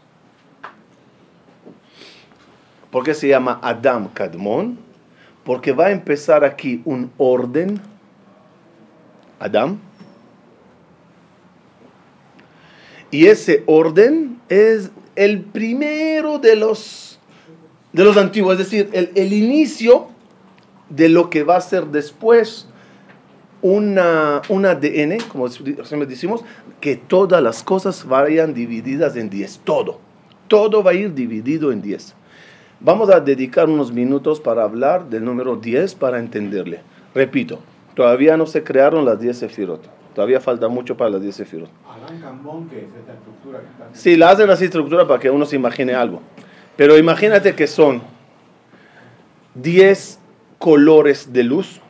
¿Por 2.91 3.03
qué 3.03 3.13
se 3.13 3.27
llama 3.27 3.59
Adam 3.61 4.09
Kadmon? 4.13 4.77
Porque 5.43 5.71
va 5.71 5.87
a 5.87 5.91
empezar 5.91 6.43
aquí 6.43 6.81
un 6.85 7.11
orden. 7.17 7.79
Adam. 9.39 9.79
Y 13.11 13.27
ese 13.27 13.63
orden 13.67 14.39
es 14.49 14.91
el 15.15 15.41
primero 15.41 16.39
de 16.39 16.55
los, 16.55 17.19
de 17.93 18.03
los 18.03 18.17
antiguos, 18.17 18.53
es 18.53 18.59
decir, 18.59 18.89
el, 18.91 19.11
el 19.15 19.33
inicio 19.33 20.07
de 20.89 21.09
lo 21.09 21.29
que 21.29 21.43
va 21.43 21.57
a 21.57 21.61
ser 21.61 21.85
después 21.87 22.67
una, 23.65 24.43
un 24.49 24.63
ADN, 24.63 25.17
como 25.27 25.49
siempre 25.49 26.05
decimos, 26.05 26.43
que 26.79 26.95
todas 26.95 27.41
las 27.41 27.63
cosas 27.63 28.05
vayan 28.07 28.53
divididas 28.53 29.15
en 29.15 29.27
10, 29.27 29.61
todo. 29.63 29.99
Todo 30.47 30.83
va 30.83 30.91
a 30.91 30.93
ir 30.93 31.15
dividido 31.15 31.71
en 31.71 31.81
10. 31.81 32.13
Vamos 32.79 33.09
a 33.09 33.19
dedicar 33.19 33.67
unos 33.67 33.91
minutos 33.91 34.39
para 34.39 34.61
hablar 34.61 35.09
del 35.09 35.25
número 35.25 35.55
10 35.55 35.95
para 35.95 36.19
entenderle. 36.19 36.81
Repito, 37.15 37.59
todavía 37.95 38.37
no 38.37 38.45
se 38.45 38.63
crearon 38.63 39.03
las 39.03 39.19
10 39.19 39.35
sefirot. 39.35 39.81
Todavía 40.13 40.39
falta 40.39 40.67
mucho 40.67 40.95
para 40.95 41.09
las 41.09 41.23
10 41.23 41.35
sefirot. 41.35 41.69
Sí, 43.93 44.15
la 44.15 44.29
hacen 44.29 44.47
así 44.51 44.65
estructura 44.65 45.07
para 45.07 45.19
que 45.19 45.31
uno 45.31 45.47
se 45.47 45.55
imagine 45.55 45.95
algo. 45.95 46.21
Pero 46.77 46.99
imagínate 46.99 47.55
que 47.55 47.65
son 47.65 48.03
10 49.55 50.19
colores 50.59 51.33
de 51.33 51.43
luz. 51.43 51.81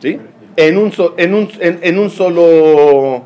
¿Sí? 0.00 0.18
En 0.56 0.76
un, 0.76 0.92
en 1.16 1.34
un, 1.34 1.48
en, 1.60 1.98
un 1.98 2.10
solo... 2.10 3.24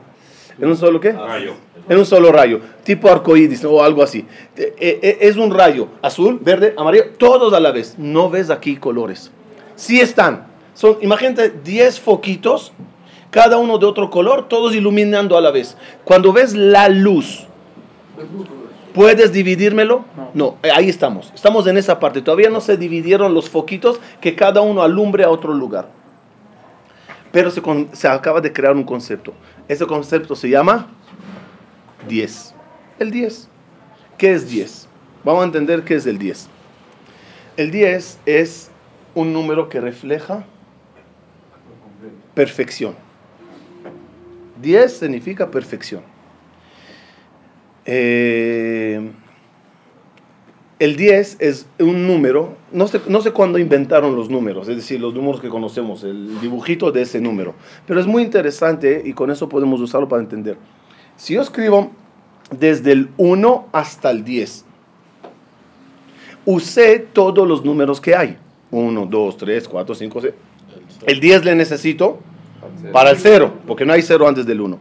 ¿En 0.58 0.68
un 0.68 0.76
solo 0.76 1.00
qué? 1.00 1.12
Rayo. 1.12 1.54
En 1.88 1.98
un 1.98 2.06
solo 2.06 2.32
rayo, 2.32 2.60
tipo 2.84 3.10
arcoíris 3.10 3.64
o 3.64 3.82
algo 3.82 4.02
así. 4.02 4.24
E, 4.56 4.74
e, 4.78 5.18
es 5.20 5.36
un 5.36 5.52
rayo 5.52 5.88
azul, 6.00 6.38
verde, 6.40 6.74
amarillo, 6.76 7.10
todos 7.18 7.52
a 7.52 7.60
la 7.60 7.72
vez. 7.72 7.96
No 7.98 8.30
ves 8.30 8.50
aquí 8.50 8.76
colores. 8.76 9.30
Sí 9.74 10.00
están. 10.00 10.46
Son, 10.74 10.96
imagínate, 11.02 11.52
10 11.62 12.00
foquitos, 12.00 12.72
cada 13.30 13.58
uno 13.58 13.78
de 13.78 13.86
otro 13.86 14.10
color, 14.10 14.48
todos 14.48 14.74
iluminando 14.74 15.36
a 15.36 15.40
la 15.40 15.50
vez. 15.50 15.76
Cuando 16.04 16.32
ves 16.32 16.54
la 16.54 16.88
luz, 16.88 17.46
¿puedes 18.94 19.32
dividírmelo? 19.32 20.04
No. 20.16 20.30
no, 20.34 20.56
ahí 20.74 20.88
estamos. 20.88 21.32
Estamos 21.34 21.66
en 21.66 21.76
esa 21.76 21.98
parte. 21.98 22.22
Todavía 22.22 22.48
no 22.48 22.60
se 22.60 22.76
dividieron 22.76 23.34
los 23.34 23.50
foquitos 23.50 24.00
que 24.20 24.36
cada 24.36 24.60
uno 24.60 24.82
alumbre 24.82 25.24
a 25.24 25.30
otro 25.30 25.52
lugar 25.52 26.03
pero 27.34 27.50
se, 27.50 28.06
acaba 28.06 28.40
de 28.40 28.52
crear 28.52 28.76
un 28.76 28.84
concepto. 28.84 29.34
Ese 29.66 29.84
concepto 29.86 30.36
se 30.36 30.48
llama 30.48 30.86
10. 32.06 32.54
El 33.00 33.10
10. 33.10 33.48
¿Qué 34.16 34.34
es 34.34 34.48
10? 34.48 34.86
Vamos 35.24 35.42
a 35.42 35.46
entender 35.46 35.82
qué 35.82 35.96
es 35.96 36.06
el 36.06 36.16
10. 36.16 36.48
El 37.56 37.72
10 37.72 38.20
es 38.24 38.70
un 39.16 39.32
número 39.32 39.68
que 39.68 39.80
refleja 39.80 40.44
perfección. 42.34 42.94
10 44.62 44.96
significa 44.96 45.50
perfección. 45.50 46.02
Eh, 47.84 49.10
el 50.78 50.96
10 50.96 51.36
es 51.40 51.66
un 51.78 52.06
número, 52.06 52.56
no 52.72 52.88
sé, 52.88 53.00
no 53.06 53.20
sé 53.20 53.30
cuándo 53.30 53.58
inventaron 53.58 54.16
los 54.16 54.28
números, 54.28 54.68
es 54.68 54.76
decir, 54.76 55.00
los 55.00 55.14
números 55.14 55.40
que 55.40 55.48
conocemos, 55.48 56.02
el 56.02 56.40
dibujito 56.40 56.90
de 56.90 57.02
ese 57.02 57.20
número. 57.20 57.54
Pero 57.86 58.00
es 58.00 58.06
muy 58.06 58.22
interesante 58.22 59.02
y 59.04 59.12
con 59.12 59.30
eso 59.30 59.48
podemos 59.48 59.80
usarlo 59.80 60.08
para 60.08 60.22
entender. 60.22 60.56
Si 61.16 61.34
yo 61.34 61.42
escribo 61.42 61.92
desde 62.50 62.92
el 62.92 63.10
1 63.16 63.68
hasta 63.72 64.10
el 64.10 64.24
10, 64.24 64.64
usé 66.44 66.98
todos 66.98 67.46
los 67.46 67.64
números 67.64 68.00
que 68.00 68.16
hay. 68.16 68.36
1, 68.70 69.06
2, 69.06 69.36
3, 69.36 69.68
4, 69.68 69.94
5, 69.94 70.20
6. 70.20 70.34
El 71.06 71.20
10 71.20 71.44
le 71.44 71.54
necesito 71.54 72.18
para 72.92 73.10
el 73.10 73.18
0, 73.18 73.52
porque 73.66 73.84
no 73.84 73.92
hay 73.92 74.02
0 74.02 74.26
antes 74.26 74.44
del 74.44 74.60
1. 74.60 74.78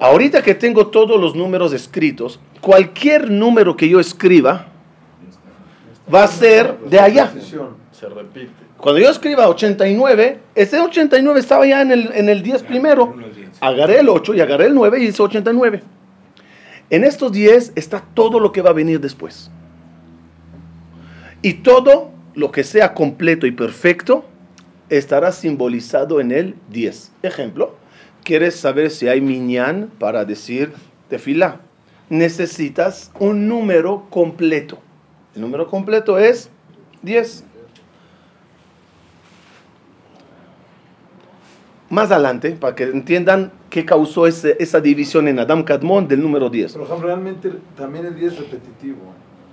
Ahorita 0.00 0.42
que 0.42 0.54
tengo 0.54 0.88
todos 0.88 1.20
los 1.20 1.34
números 1.34 1.72
escritos, 1.72 2.40
cualquier 2.60 3.30
número 3.30 3.76
que 3.76 3.88
yo 3.88 4.00
escriba, 4.00 4.66
va 6.12 6.24
a 6.24 6.28
ser 6.28 6.78
de 6.80 6.98
allá. 6.98 7.32
Se 7.92 8.08
repite. 8.08 8.52
Cuando 8.78 9.00
yo 9.00 9.10
escriba 9.10 9.48
89, 9.48 10.38
ese 10.54 10.80
89 10.80 11.40
estaba 11.40 11.66
ya 11.66 11.82
en 11.82 11.90
el, 11.90 12.10
en 12.14 12.28
el 12.28 12.42
10 12.42 12.62
primero. 12.62 13.14
Agarré 13.60 14.00
el 14.00 14.08
8 14.08 14.34
y 14.34 14.40
agarré 14.40 14.66
el 14.66 14.74
9 14.74 15.00
y 15.00 15.06
hice 15.06 15.22
89. 15.22 15.82
En 16.90 17.04
estos 17.04 17.32
10 17.32 17.72
está 17.74 18.04
todo 18.14 18.38
lo 18.38 18.52
que 18.52 18.62
va 18.62 18.70
a 18.70 18.74
venir 18.74 19.00
después. 19.00 19.50
Y 21.42 21.54
todo 21.54 22.12
lo 22.34 22.52
que 22.52 22.62
sea 22.62 22.94
completo 22.94 23.46
y 23.46 23.50
perfecto 23.50 24.24
estará 24.88 25.32
simbolizado 25.32 26.20
en 26.20 26.32
el 26.32 26.54
10. 26.70 27.12
Ejemplo, 27.22 27.76
quieres 28.24 28.54
saber 28.54 28.90
si 28.90 29.08
hay 29.08 29.20
minyan 29.20 29.90
para 29.98 30.24
decir 30.24 30.72
tefila, 31.08 31.60
necesitas 32.08 33.10
un 33.18 33.48
número 33.48 34.06
completo. 34.10 34.78
El 35.38 35.42
número 35.42 35.68
completo 35.68 36.18
es 36.18 36.50
10. 37.02 37.44
Más 41.90 42.10
adelante, 42.10 42.56
para 42.58 42.74
que 42.74 42.82
entiendan 42.82 43.52
qué 43.70 43.84
causó 43.84 44.26
esa 44.26 44.80
división 44.80 45.28
en 45.28 45.38
Adam 45.38 45.62
Kadmon 45.62 46.08
del 46.08 46.22
número 46.22 46.50
10. 46.50 46.72
Pero 46.72 47.00
realmente 47.00 47.52
también 47.76 48.06
el 48.06 48.16
10 48.16 48.32
es 48.32 48.38
repetitivo. 48.40 48.98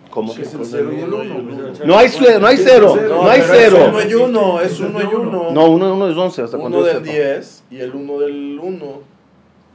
¿Cómo? 0.09 0.33
Es 0.33 0.55
el 0.55 0.65
0 0.65 0.91
y 0.91 1.01
el 1.01 1.13
1. 1.13 1.85
No 1.85 1.97
hay, 1.99 2.09
cero, 2.09 2.39
no 2.39 2.47
hay 2.47 2.57
cero, 2.57 2.95
no 3.07 3.29
hay 3.29 3.43
cero. 3.45 3.99
Es 3.99 4.05
1 4.05 4.09
y 4.09 4.13
1, 4.15 4.61
es 4.61 4.79
1 4.79 5.01
y 5.03 5.05
1. 5.05 5.51
No, 5.51 5.69
1 5.69 5.87
y 5.87 5.91
1 5.91 6.09
es 6.09 6.17
11. 6.17 6.41
Hasta 6.41 6.57
1 6.57 6.81
del 6.81 7.03
10 7.03 7.63
y 7.69 7.77
el 7.77 7.93
1 7.93 8.19
del 8.21 8.59
1. 8.59 8.85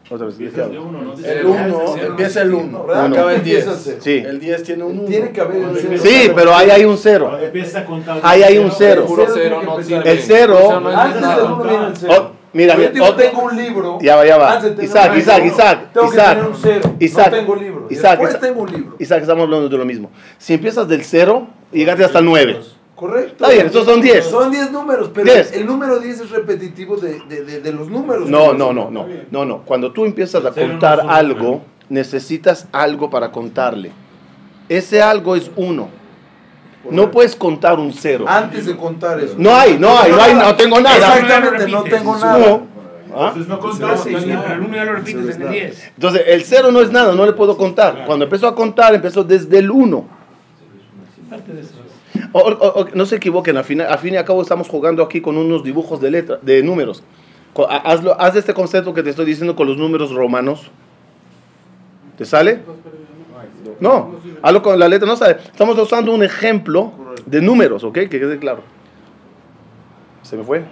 Otra 0.08 0.26
vez, 0.26 0.38
¿de 0.38 0.50
qué 0.50 0.60
hablo? 0.60 0.90
El 1.24 1.46
1, 1.46 1.96
empieza 1.98 2.42
el 2.42 2.54
1, 2.54 2.86
acaba 2.92 3.34
el 3.34 3.44
10. 3.44 3.98
Sí. 4.00 4.22
El 4.26 4.40
10 4.40 4.62
tiene 4.64 4.84
un 4.84 4.98
1. 5.00 5.08
Tiene 5.08 5.30
que 5.30 5.40
haber 5.40 5.64
un 5.64 5.76
0. 5.80 6.02
Sí, 6.02 6.30
pero 6.34 6.54
ahí 6.54 6.70
hay 6.70 6.84
un 6.84 6.98
0. 6.98 7.38
Ahí 8.22 8.42
hay 8.42 8.58
un 8.58 8.72
0. 8.72 9.06
El 10.04 10.18
0. 10.18 10.92
Antes 10.96 11.20
del 11.20 11.42
1 11.44 11.62
viene 11.62 11.86
el 11.86 11.96
0. 11.96 12.32
Mira, 12.52 12.76
yo 12.92 13.14
tengo 13.14 13.42
un 13.42 13.56
libro. 13.56 13.98
Ya 14.00 14.16
va, 14.16 14.26
ya 14.26 14.36
va. 14.36 14.60
Isaac, 14.82 15.16
Isaac, 15.16 15.44
Isaac, 15.44 15.92
Tengo 15.92 16.10
que 16.10 16.16
Isaac, 16.16 16.34
tener 16.34 16.50
un 16.50 16.56
0. 16.60 16.94
Isaac, 16.98 17.30
no 17.30 17.38
tengo 17.38 17.54
libro. 17.56 17.86
Isaac, 17.90 18.10
Después 18.18 18.30
Isaac. 18.30 18.40
tengo 18.40 18.62
un 18.62 18.72
libro. 18.72 18.96
Isaac, 18.98 19.20
estamos 19.20 19.44
hablando 19.44 19.68
de 19.68 19.76
lo 19.76 19.84
mismo. 19.84 20.10
Si 20.38 20.54
empiezas 20.54 20.88
del 20.88 21.04
0 21.04 21.46
y 21.72 21.78
llegaste 21.78 22.04
hasta 22.04 22.18
el 22.18 22.24
9. 22.24 22.60
Correcto. 23.00 23.44
Está 23.44 23.48
bien, 23.48 23.64
estos 23.64 23.86
son 23.86 24.02
10. 24.02 24.26
Son 24.26 24.50
10 24.50 24.72
números, 24.72 25.10
pero 25.14 25.32
10. 25.32 25.52
el 25.54 25.64
número 25.64 26.00
10 26.00 26.20
es 26.20 26.30
repetitivo 26.30 26.98
de, 26.98 27.18
de, 27.30 27.44
de, 27.44 27.60
de 27.62 27.72
los 27.72 27.88
números. 27.88 28.28
No, 28.28 28.52
no, 28.52 28.74
no, 28.74 28.90
no, 28.90 29.06
no, 29.30 29.44
no. 29.46 29.62
Cuando 29.62 29.90
tú 29.90 30.04
empiezas 30.04 30.44
a 30.44 30.50
contar 30.50 31.06
algo, 31.08 31.62
necesitas 31.88 32.66
algo 32.72 33.08
para 33.08 33.32
contarle. 33.32 33.90
Ese 34.68 35.00
algo 35.00 35.34
es 35.34 35.50
1. 35.56 35.88
No 36.90 37.10
puedes 37.10 37.34
contar 37.34 37.78
un 37.78 37.90
0. 37.90 38.26
Antes 38.28 38.66
de 38.66 38.76
contar 38.76 39.18
eso. 39.18 39.34
No 39.38 39.56
hay, 39.56 39.78
no 39.78 39.98
hay, 39.98 40.12
no 40.12 40.20
hay, 40.20 40.34
no 40.34 40.54
tengo 40.56 40.78
nada. 40.78 41.18
Exactamente, 41.18 41.68
no 41.68 41.82
tengo 41.84 42.18
nada. 42.18 42.38
No. 42.38 42.66
¿Ah? 43.16 43.32
Entonces 43.34 43.80
no 43.80 44.46
el 44.52 44.60
1 44.60 44.76
ya 44.76 44.84
lo 44.84 44.92
repites 44.96 45.36
en 45.36 45.42
el 45.42 45.50
10. 45.50 45.92
Entonces, 45.96 46.22
el 46.26 46.44
0 46.44 46.70
no 46.70 46.82
es 46.82 46.92
nada, 46.92 47.14
no 47.14 47.24
le 47.24 47.32
puedo 47.32 47.56
contar. 47.56 48.04
Cuando 48.04 48.26
empezó 48.26 48.46
a 48.46 48.54
contar, 48.54 48.94
empezó 48.94 49.24
desde 49.24 49.56
el 49.56 49.70
1. 49.70 50.20
O- 52.32 52.40
o- 52.40 52.80
o- 52.80 52.86
no 52.94 53.06
se 53.06 53.16
equivoquen, 53.16 53.56
al 53.56 53.64
fin, 53.64 53.80
al 53.80 53.98
fin 53.98 54.14
y 54.14 54.16
al 54.16 54.24
cabo 54.24 54.42
estamos 54.42 54.68
jugando 54.68 55.02
aquí 55.02 55.20
con 55.20 55.36
unos 55.36 55.62
dibujos 55.62 56.00
de 56.00 56.10
letra, 56.10 56.38
de 56.42 56.62
números. 56.62 57.02
Hazlo, 57.84 58.20
haz 58.20 58.36
este 58.36 58.54
concepto 58.54 58.94
que 58.94 59.02
te 59.02 59.10
estoy 59.10 59.26
diciendo 59.26 59.54
con 59.56 59.66
los 59.66 59.76
números 59.76 60.12
romanos. 60.12 60.70
¿Te 62.16 62.24
sale? 62.24 62.60
No, 63.80 64.14
hazlo 64.42 64.62
con 64.62 64.78
la 64.78 64.88
letra, 64.88 65.06
no 65.08 65.16
sale. 65.16 65.36
Estamos 65.44 65.78
usando 65.78 66.14
un 66.14 66.22
ejemplo 66.22 66.92
de 67.26 67.40
números, 67.40 67.82
¿ok? 67.84 67.94
Que 67.94 68.08
quede 68.08 68.38
claro. 68.38 68.62
¿Se 70.22 70.36
me 70.36 70.44
fue? 70.44 70.62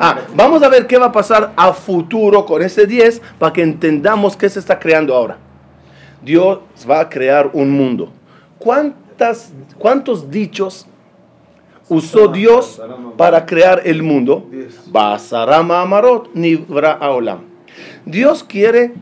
Ah, 0.00 0.18
vamos 0.36 0.62
a 0.62 0.68
ver 0.68 0.86
qué 0.86 0.96
va 0.98 1.06
a 1.06 1.12
pasar 1.12 1.52
a 1.56 1.72
futuro 1.72 2.44
con 2.46 2.62
ese 2.62 2.86
10 2.86 3.20
para 3.38 3.52
que 3.52 3.62
entendamos 3.62 4.36
qué 4.36 4.48
se 4.48 4.60
está 4.60 4.78
creando 4.78 5.14
ahora. 5.14 5.38
Dios 6.22 6.60
va 6.88 7.00
a 7.00 7.08
crear 7.08 7.50
un 7.52 7.70
mundo. 7.70 8.12
¿Cuántas, 8.60 9.52
¿Cuántos 9.78 10.30
dichos 10.30 10.86
usó 11.88 12.28
Dios 12.28 12.80
para 13.16 13.46
crear 13.46 13.80
el 13.86 14.02
mundo? 14.02 14.46
Basarama 14.88 15.80
Amarot, 15.80 16.28
Nivra 16.34 16.92
Aolam. 16.92 17.40
Dios 18.04 18.44
quiere 18.44 18.92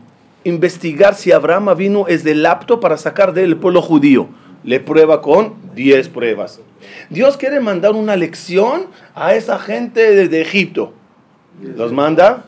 investigar 0.45 1.13
si 1.13 1.33
Abraham 1.33 1.75
vino 1.75 2.07
es 2.07 2.23
del 2.23 2.45
apto 2.45 2.79
para 2.79 2.95
sacar 2.95 3.33
del 3.33 3.57
pueblo 3.57 3.81
judío. 3.81 4.29
Le 4.63 4.79
prueba 4.79 5.21
con 5.21 5.55
10 5.75 6.07
pruebas. 6.07 6.61
Dios 7.09 7.35
quiere 7.35 7.59
mandar 7.59 7.91
una 7.95 8.15
lección 8.15 8.87
a 9.13 9.35
esa 9.35 9.59
gente 9.59 10.15
de, 10.15 10.29
de 10.29 10.41
Egipto. 10.41 10.93
Los 11.61 11.91
manda 11.91 12.45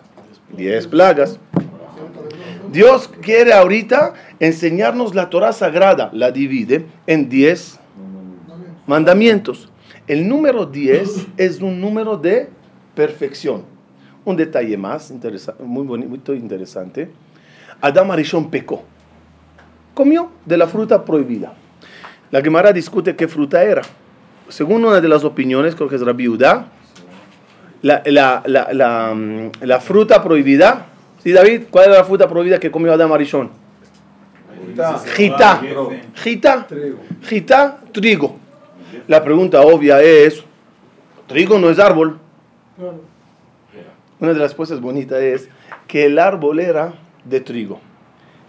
10 0.55 0.87
plagas. 0.87 1.39
Dios 2.71 3.09
quiere 3.21 3.53
ahorita 3.53 4.13
enseñarnos 4.39 5.13
la 5.15 5.29
Torah 5.29 5.53
sagrada. 5.53 6.09
La 6.13 6.31
divide 6.31 6.85
en 7.07 7.27
10 7.29 7.79
mandamientos. 8.87 9.69
El 10.07 10.27
número 10.27 10.65
10 10.65 11.27
es 11.37 11.61
un 11.61 11.79
número 11.79 12.17
de 12.17 12.49
perfección. 12.95 13.63
Un 14.25 14.35
detalle 14.35 14.77
más, 14.77 15.11
interesa- 15.11 15.55
muy 15.63 15.85
bonito, 15.85 16.09
muy 16.31 16.39
interesante. 16.41 17.09
Adam 17.81 18.11
Arishon 18.11 18.49
pecó. 18.49 18.83
Comió 19.93 20.31
de 20.45 20.57
la 20.57 20.67
fruta 20.67 21.03
prohibida. 21.03 21.53
La 22.31 22.41
Gemara 22.41 22.71
discute 22.71 23.15
qué 23.15 23.27
fruta 23.27 23.63
era. 23.63 23.81
Según 24.47 24.85
una 24.85 25.01
de 25.01 25.07
las 25.07 25.23
opiniones, 25.23 25.75
creo 25.75 25.89
que 25.89 25.95
es 25.95 26.01
la, 28.05 28.43
la, 28.45 28.67
la, 28.73 29.13
mm, 29.13 29.51
la 29.61 29.79
fruta 29.79 30.23
prohibida. 30.23 30.87
¿Sí, 31.23 31.31
David? 31.31 31.63
¿Cuál 31.69 31.85
era 31.89 31.97
la 31.97 32.03
fruta 32.03 32.27
prohibida 32.27 32.59
que 32.59 32.71
comió 32.71 32.93
Adam 32.93 33.11
Arishon? 33.13 33.51
Gita. 35.15 35.61
Gita. 36.15 36.67
Gita, 37.21 37.79
trigo. 37.91 38.37
La 39.07 39.23
pregunta 39.23 39.61
obvia 39.61 40.01
es, 40.01 40.43
trigo 41.27 41.59
no 41.59 41.69
es 41.69 41.77
árbol. 41.77 42.17
Una 44.19 44.33
de 44.33 44.39
las 44.39 44.49
respuestas 44.49 44.81
bonitas 44.81 45.21
es 45.21 45.49
que 45.87 46.05
el 46.05 46.17
árbol 46.17 46.59
era 46.59 46.93
de 47.25 47.41
trigo. 47.41 47.79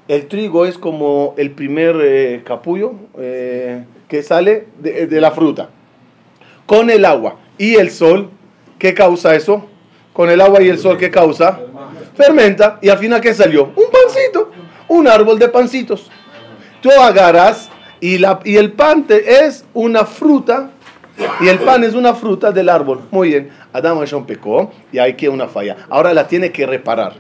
El 0.08 0.26
trigo 0.26 0.64
es 0.64 0.78
como 0.78 1.35
el 1.37 1.50
primer 1.52 1.96
eh, 2.02 2.42
capullo 2.44 2.94
eh, 3.18 3.85
que 4.08 4.22
sale 4.22 4.68
de, 4.78 5.06
de 5.06 5.20
la 5.20 5.30
fruta. 5.30 5.70
Con 6.66 6.90
el 6.90 7.04
agua 7.04 7.37
y 7.58 7.74
el 7.74 7.90
sol, 7.90 8.30
¿qué 8.78 8.94
causa 8.94 9.35
eso? 9.35 9.66
Con 10.12 10.28
el 10.28 10.40
agua 10.40 10.62
y 10.62 10.68
el 10.68 10.78
sol, 10.78 10.98
¿qué 10.98 11.11
causa? 11.11 11.61
Fermenta. 12.24 12.78
¿Y 12.80 12.88
al 12.88 12.98
final 12.98 13.20
qué 13.20 13.35
salió? 13.35 13.64
Un 13.64 13.85
pancito. 13.90 14.50
Un 14.88 15.08
árbol 15.08 15.38
de 15.38 15.48
pancitos. 15.48 16.11
Tú 16.80 16.90
agarras 16.90 17.70
y, 18.00 18.18
la, 18.18 18.40
y 18.44 18.56
el 18.56 18.72
pan 18.72 19.04
te- 19.06 19.44
es 19.46 19.64
una 19.74 20.04
fruta 20.04 20.70
y 21.40 21.48
el 21.48 21.58
pan 21.61 21.85
es 21.85 21.94
una 21.94 22.14
fruta 22.14 22.50
del 22.50 22.68
árbol. 22.68 23.02
Muy 23.11 23.28
bien. 23.28 23.50
Adán 23.72 23.98
Hashem 23.98 24.24
pecó 24.24 24.70
y 24.92 24.98
hay 24.98 25.14
que 25.14 25.28
una 25.28 25.46
falla. 25.48 25.76
Ahora 25.88 26.12
la 26.12 26.26
tiene 26.26 26.50
que 26.52 26.66
reparar. 26.66 27.14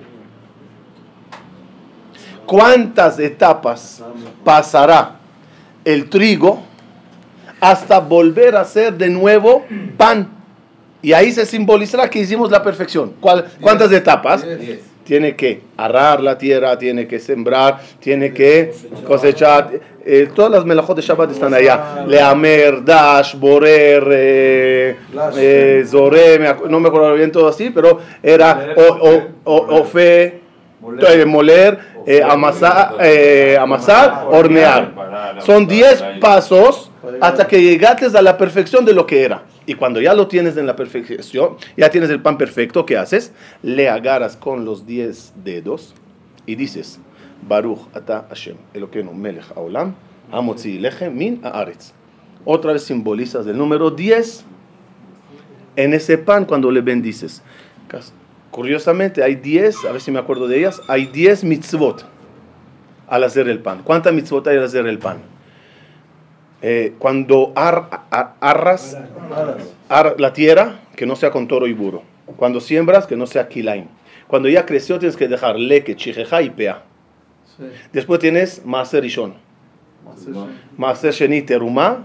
¿Cuántas 2.46 3.18
etapas 3.18 4.02
pasará 4.44 5.16
el 5.84 6.08
trigo 6.10 6.62
hasta 7.60 8.00
volver 8.00 8.56
a 8.56 8.64
ser 8.64 8.94
de 8.94 9.08
nuevo 9.08 9.64
pan? 9.96 10.28
Y 11.00 11.12
ahí 11.12 11.32
se 11.32 11.46
simbolizará 11.46 12.08
que 12.10 12.20
hicimos 12.20 12.50
la 12.50 12.62
perfección. 12.62 13.14
¿Cuál- 13.20 13.46
¿Cuántas 13.60 13.90
etapas? 13.92 14.44
Tiene 15.04 15.34
que 15.34 15.60
arar 15.76 16.20
la 16.20 16.38
tierra, 16.38 16.78
tiene 16.78 17.06
que 17.08 17.18
sembrar, 17.18 17.80
tiene 18.00 18.32
que 18.32 18.72
cosechar. 19.06 19.70
Eh, 20.04 20.28
todas 20.34 20.50
las 20.50 20.64
melajot 20.64 20.96
de 20.96 21.02
Shabbat 21.02 21.30
están 21.30 21.54
allá. 21.54 22.04
Leamer, 22.06 22.84
Dash, 22.84 23.34
Borer, 23.36 24.04
eh, 24.10 24.96
eh, 25.36 25.84
Zoré, 25.86 26.38
no 26.68 26.80
me 26.80 26.88
acuerdo 26.88 27.14
bien 27.14 27.30
todo 27.32 27.48
así, 27.48 27.70
pero 27.70 28.00
era 28.22 28.74
o, 28.76 28.82
o, 28.82 29.22
o- 29.44 29.80
Ofe, 29.80 30.40
moler, 31.26 31.78
eh, 32.06 32.20
amasar, 32.22 32.96
amasar, 33.60 34.26
hornear. 34.30 34.92
Son 35.40 35.66
10 35.66 36.02
pasos 36.20 36.90
hasta 37.20 37.46
que 37.46 37.60
llegaste 37.62 38.06
a 38.16 38.22
la 38.22 38.36
perfección 38.36 38.84
de 38.84 38.92
lo 38.92 39.06
que 39.06 39.22
era. 39.24 39.42
Y 39.66 39.74
cuando 39.74 40.00
ya 40.00 40.14
lo 40.14 40.26
tienes 40.26 40.56
en 40.56 40.66
la 40.66 40.74
perfección, 40.74 41.56
ya 41.76 41.90
tienes 41.90 42.10
el 42.10 42.20
pan 42.20 42.36
perfecto, 42.36 42.84
¿qué 42.84 42.96
haces? 42.96 43.32
Le 43.62 43.88
agarras 43.88 44.36
con 44.36 44.64
los 44.64 44.86
10 44.86 45.34
dedos 45.44 45.94
y 46.46 46.56
dices, 46.56 46.98
Baruch 47.48 47.80
ata 47.94 48.26
Hashem, 48.28 48.56
Elokeinu 48.74 49.12
melech 49.12 49.44
haolam, 49.54 49.94
hamotzi 50.32 50.78
lechem 50.78 51.14
min 51.14 51.40
haaretz. 51.44 51.92
Otra 52.44 52.72
vez 52.72 52.82
simbolizas 52.82 53.46
el 53.46 53.56
número 53.56 53.90
10 53.90 54.44
en 55.76 55.94
ese 55.94 56.18
pan 56.18 56.44
cuando 56.44 56.70
le 56.70 56.80
bendices. 56.80 57.42
Curiosamente, 58.50 59.22
hay 59.22 59.36
10, 59.36 59.84
a 59.86 59.92
ver 59.92 60.00
si 60.00 60.10
me 60.10 60.18
acuerdo 60.18 60.48
de 60.48 60.58
ellas, 60.58 60.80
hay 60.88 61.06
10 61.06 61.44
mitzvot 61.44 62.04
al 63.08 63.24
hacer 63.24 63.48
el 63.48 63.60
pan. 63.60 63.82
¿Cuántas 63.84 64.12
mitzvot 64.12 64.46
hay 64.46 64.56
al 64.56 64.64
hacer 64.64 64.86
el 64.86 64.98
pan? 64.98 65.31
Eh, 66.62 66.94
cuando 66.98 67.52
ar- 67.56 67.88
arras 68.40 68.96
ar- 69.88 70.14
la 70.18 70.32
tierra, 70.32 70.80
que 70.96 71.06
no 71.06 71.16
sea 71.16 71.30
con 71.30 71.48
toro 71.48 71.66
y 71.66 71.72
burro. 71.72 72.02
Cuando 72.36 72.60
siembras, 72.60 73.06
que 73.06 73.16
no 73.16 73.26
sea 73.26 73.48
kilaim. 73.48 73.86
Cuando 74.28 74.48
ya 74.48 74.64
creció, 74.64 74.98
tienes 74.98 75.16
que 75.16 75.28
dejar 75.28 75.58
leke, 75.58 75.96
chijeja 75.96 76.40
y 76.42 76.50
pea. 76.50 76.82
Después 77.92 78.20
tienes 78.20 78.64
maser 78.64 79.02
rishon. 79.02 79.34
Maser 80.76 81.12
sheni 81.12 81.42
teruma. 81.42 82.04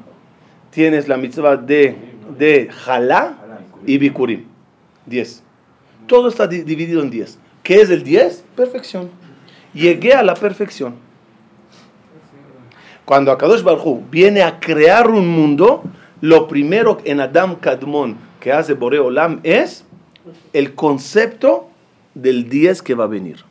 Tienes 0.71 1.07
la 1.07 1.17
mitzvah 1.17 1.55
de, 1.57 1.95
de 2.37 2.67
jalá 2.71 3.37
y 3.85 3.97
bikurim. 3.97 4.43
10. 5.05 5.43
Todo 6.07 6.27
está 6.29 6.47
di- 6.47 6.63
dividido 6.63 7.01
en 7.01 7.09
10. 7.09 7.39
¿Qué 7.63 7.75
es 7.81 7.89
el 7.89 8.03
10? 8.03 8.43
Perfección. 8.55 9.09
Llegué 9.73 10.13
a 10.13 10.23
la 10.23 10.33
perfección. 10.33 10.95
Cuando 13.07 13.31
Akadosh 13.31 13.63
Baruj 13.63 14.01
viene 14.11 14.41
a 14.41 14.59
crear 14.59 15.09
un 15.09 15.29
mundo, 15.29 15.81
lo 16.19 16.49
primero 16.49 16.97
en 17.05 17.21
Adam 17.21 17.55
Kadmon 17.55 18.17
que 18.41 18.51
hace 18.51 18.73
Boreolam 18.73 19.39
es 19.43 19.85
el 20.51 20.75
concepto 20.75 21.69
del 22.15 22.49
10 22.49 22.81
que 22.81 22.95
va 22.95 23.05
a 23.05 23.07
venir. 23.07 23.45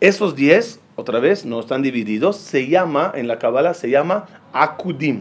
Esos 0.00 0.34
10, 0.34 0.80
otra 0.96 1.20
vez, 1.20 1.44
no 1.44 1.60
están 1.60 1.82
divididos, 1.82 2.38
se 2.38 2.66
llama, 2.66 3.12
en 3.14 3.28
la 3.28 3.38
Kabbalah 3.38 3.72
se 3.72 3.88
llama 3.88 4.26
Akudim. 4.52 5.20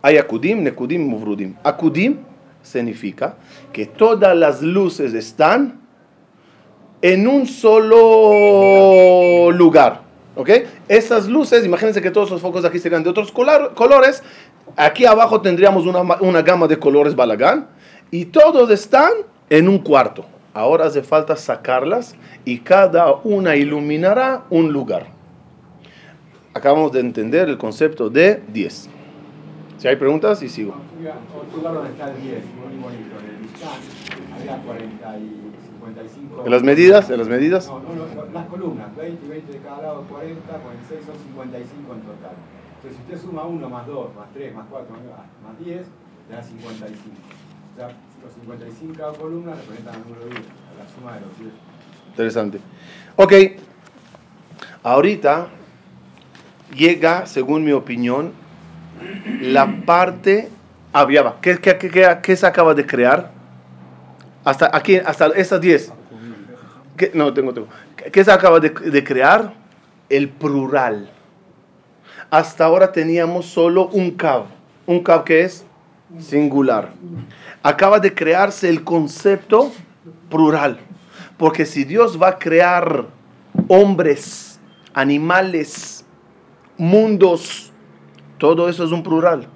Hay 0.00 0.16
Akudim, 0.16 0.62
Nekudim, 0.62 1.06
Muvrudim. 1.06 1.56
Akudim 1.64 2.16
significa 2.62 3.36
que 3.74 3.84
todas 3.84 4.34
las 4.34 4.62
luces 4.62 5.12
están 5.12 5.82
en 7.02 7.28
un 7.28 7.46
solo 7.46 9.52
lugar. 9.52 10.01
¿Ok? 10.34 10.50
Esas 10.88 11.28
luces, 11.28 11.64
imagínense 11.64 12.00
que 12.00 12.10
todos 12.10 12.30
los 12.30 12.40
focos 12.40 12.64
aquí 12.64 12.78
serían 12.78 13.02
de 13.02 13.10
otros 13.10 13.30
color- 13.32 13.74
colores. 13.74 14.22
Aquí 14.76 15.04
abajo 15.04 15.40
tendríamos 15.42 15.86
una, 15.86 16.00
una 16.20 16.42
gama 16.42 16.66
de 16.68 16.78
colores 16.78 17.14
balagán. 17.14 17.68
Y 18.10 18.26
todos 18.26 18.70
están 18.70 19.12
en 19.50 19.68
un 19.68 19.78
cuarto. 19.78 20.24
Ahora 20.54 20.86
hace 20.86 21.02
falta 21.02 21.34
sacarlas 21.36 22.14
y 22.44 22.58
cada 22.58 23.14
una 23.24 23.56
iluminará 23.56 24.42
un 24.50 24.72
lugar. 24.72 25.06
Acabamos 26.54 26.92
de 26.92 27.00
entender 27.00 27.48
el 27.48 27.56
concepto 27.56 28.10
de 28.10 28.42
10. 28.52 28.88
Si 29.78 29.88
hay 29.88 29.96
preguntas, 29.96 30.42
y 30.42 30.48
sigo. 30.48 30.74
Otro 35.82 35.94
lugar 35.94 35.98
donde 35.98 35.98
está 35.98 35.98
el 35.98 35.98
10, 35.98 35.98
muy 35.98 35.98
bonito, 35.98 35.98
en 35.98 35.98
el 35.98 35.98
Mishkan, 35.98 35.98
había 35.98 35.98
40 35.98 36.02
y 36.02 36.08
55. 36.08 36.42
En 36.46 36.50
las 36.50 36.62
medidas, 36.62 37.10
en 37.10 37.18
las 37.18 37.28
medidas. 37.28 37.66
No, 37.68 37.80
no, 37.80 37.94
no, 37.94 38.32
las 38.32 38.46
columnas, 38.46 38.96
20 38.96 39.26
y 39.26 39.28
20 39.28 39.52
de 39.52 39.58
cada 39.58 39.82
lado, 39.82 40.04
40, 40.08 40.40
46 40.48 41.06
son 41.06 41.16
55 41.18 41.94
en 41.94 42.00
total. 42.02 42.34
Entonces, 42.76 42.98
si 42.98 43.02
usted 43.02 43.18
suma 43.26 43.44
1 43.44 43.68
más 43.70 43.86
2, 43.86 44.14
más 44.16 44.26
3, 44.34 44.54
más 44.54 44.66
4, 44.70 44.88
más 44.90 45.58
10, 45.64 45.86
le 46.28 46.34
da 46.36 46.42
55. 46.42 47.16
O 47.72 47.76
sea, 47.76 47.88
los 48.22 48.32
55 48.34 48.94
cada 48.98 49.12
columna 49.12 49.52
representan 49.54 49.94
el 49.96 50.00
número 50.02 50.24
10, 50.26 50.40
la 50.78 50.86
suma 50.94 51.14
de 51.14 51.20
los 51.20 51.38
10. 51.38 51.50
Interesante. 52.10 52.60
Ok. 53.16 53.32
Ahorita 54.82 55.46
llega, 56.74 57.26
según 57.26 57.64
mi 57.64 57.72
opinión, 57.72 58.32
la 59.40 59.66
parte. 59.86 60.48
Ah, 60.92 61.06
ya 61.10 61.22
va. 61.22 61.40
¿Qué, 61.40 61.58
qué, 61.58 61.78
qué- 61.78 61.88
qué- 61.90 62.18
qué 62.22 62.36
se 62.36 62.46
acaba 62.46 62.74
de 62.74 62.84
crear? 62.84 63.30
Hasta 64.44 64.70
aquí, 64.76 64.96
hasta 64.96 65.26
esas 65.28 65.60
10. 65.60 65.92
¿Qué- 66.96 67.10
no, 67.14 67.32
tengo, 67.32 67.52
tengo. 67.54 67.68
¿Qué- 67.96 68.10
¿Qué 68.10 68.24
se 68.24 68.32
acaba 68.32 68.60
de, 68.60 68.70
de 68.70 69.04
crear? 69.04 69.52
El 70.08 70.28
plural. 70.28 71.10
Hasta 72.30 72.64
ahora 72.64 72.92
teníamos 72.92 73.46
solo 73.46 73.88
un 73.88 74.10
cab. 74.12 74.44
Un 74.86 75.00
cab 75.02 75.24
que 75.24 75.42
es 75.42 75.64
singular. 76.18 76.90
Acaba 77.62 77.98
de 77.98 78.12
crearse 78.12 78.68
el 78.68 78.84
concepto 78.84 79.72
plural. 80.28 80.78
Porque 81.38 81.64
si 81.64 81.84
Dios 81.84 82.20
va 82.20 82.28
a 82.28 82.38
crear 82.38 83.06
hombres, 83.68 84.60
animales, 84.94 86.04
mundos, 86.76 87.72
todo 88.38 88.68
eso 88.68 88.84
es 88.84 88.92
un 88.92 89.02
plural. 89.02 89.46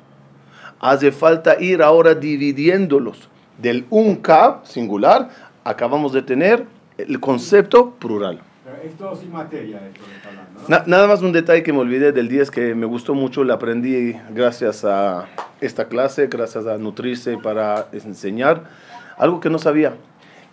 Hace 0.80 1.12
falta 1.12 1.60
ir 1.60 1.82
ahora 1.82 2.14
dividiéndolos. 2.14 3.28
Del 3.58 3.86
un 3.90 4.16
cab 4.16 4.66
singular, 4.66 5.30
acabamos 5.64 6.12
de 6.12 6.22
tener 6.22 6.66
el 6.98 7.20
concepto 7.20 7.90
plural. 7.92 8.40
Pero 8.64 8.76
es 8.82 8.96
todo 8.96 9.14
sin 9.16 9.32
materia 9.32 9.76
esto 9.86 10.00
está 10.16 10.28
hablando, 10.28 10.60
¿no? 10.60 10.68
Na- 10.68 10.84
nada 10.86 11.06
más 11.06 11.22
un 11.22 11.32
detalle 11.32 11.62
que 11.62 11.72
me 11.72 11.78
olvidé 11.78 12.12
del 12.12 12.28
10 12.28 12.50
que 12.50 12.74
me 12.74 12.86
gustó 12.86 13.14
mucho, 13.14 13.44
lo 13.44 13.54
aprendí 13.54 14.14
gracias 14.30 14.84
a 14.84 15.26
esta 15.60 15.86
clase, 15.88 16.26
gracias 16.26 16.66
a 16.66 16.76
nutrirse 16.76 17.38
para 17.38 17.86
enseñar. 17.92 18.64
Algo 19.16 19.40
que 19.40 19.48
no 19.50 19.58
sabía. 19.58 19.94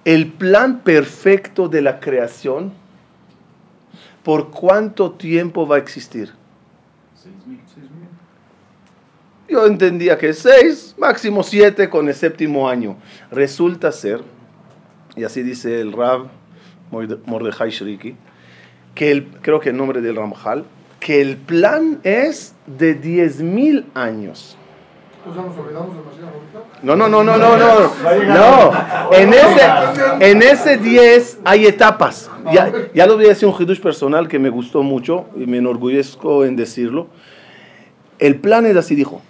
El 0.05 0.27
plan 0.31 0.79
perfecto 0.79 1.67
de 1.69 1.81
la 1.81 1.99
creación, 1.99 2.71
¿por 4.23 4.51
cuánto 4.51 5.11
tiempo 5.11 5.67
va 5.67 5.77
a 5.77 5.79
existir? 5.79 6.31
Yo 9.49 9.65
entendía 9.65 10.17
que 10.17 10.33
seis, 10.33 10.95
máximo 10.97 11.43
siete 11.43 11.89
con 11.89 12.07
el 12.07 12.13
séptimo 12.15 12.69
año. 12.69 12.95
Resulta 13.31 13.91
ser, 13.91 14.21
y 15.15 15.23
así 15.23 15.43
dice 15.43 15.81
el 15.81 15.91
Rab 15.91 16.27
Morde- 16.91 17.19
Mordejai 17.25 17.69
Shriki, 17.69 18.15
que 18.95 19.11
el, 19.11 19.27
creo 19.41 19.59
que 19.59 19.69
el 19.69 19.77
nombre 19.77 20.01
del 20.01 20.15
Ramjal, 20.15 20.65
que 20.99 21.21
el 21.21 21.35
plan 21.37 21.99
es 22.03 22.55
de 22.65 22.99
10.000 22.99 23.85
años. 23.93 24.57
Ahorita. 26.27 26.83
No, 26.83 26.95
no, 26.95 27.07
no, 27.09 27.23
no, 27.23 27.37
no, 27.37 27.57
no. 27.57 27.91
No, 28.33 29.13
en 29.13 29.33
ese, 29.33 29.61
en 30.19 30.41
ese 30.41 30.77
10 30.77 31.39
hay 31.45 31.65
etapas. 31.65 32.29
Ya, 32.51 32.71
ya 32.93 33.05
lo 33.07 33.15
voy 33.15 33.25
a 33.25 33.29
decir 33.29 33.47
un 33.47 33.55
hidush 33.61 33.79
personal 33.79 34.27
que 34.27 34.37
me 34.39 34.49
gustó 34.49 34.83
mucho 34.83 35.25
y 35.35 35.45
me 35.45 35.57
enorgullezco 35.59 36.43
en 36.45 36.55
decirlo. 36.55 37.07
El 38.19 38.35
plan 38.37 38.65
es 38.65 38.75
así, 38.77 38.95
dijo. 38.95 39.21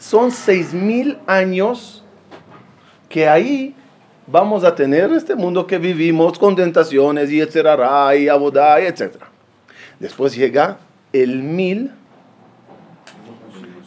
Son 0.00 0.30
6.000 0.30 1.18
años 1.28 2.02
que 3.08 3.28
ahí 3.28 3.76
vamos 4.26 4.64
a 4.64 4.74
tener 4.74 5.12
este 5.12 5.34
mundo 5.34 5.66
que 5.66 5.78
vivimos 5.78 6.38
con 6.38 6.56
tentaciones 6.56 7.30
y 7.30 7.40
etcétera, 7.40 8.16
y 8.16 8.28
abodá, 8.28 8.80
y 8.80 8.86
etcétera. 8.86 9.28
Después 9.98 10.34
llega 10.34 10.78
el 11.12 11.42
mil, 11.42 11.90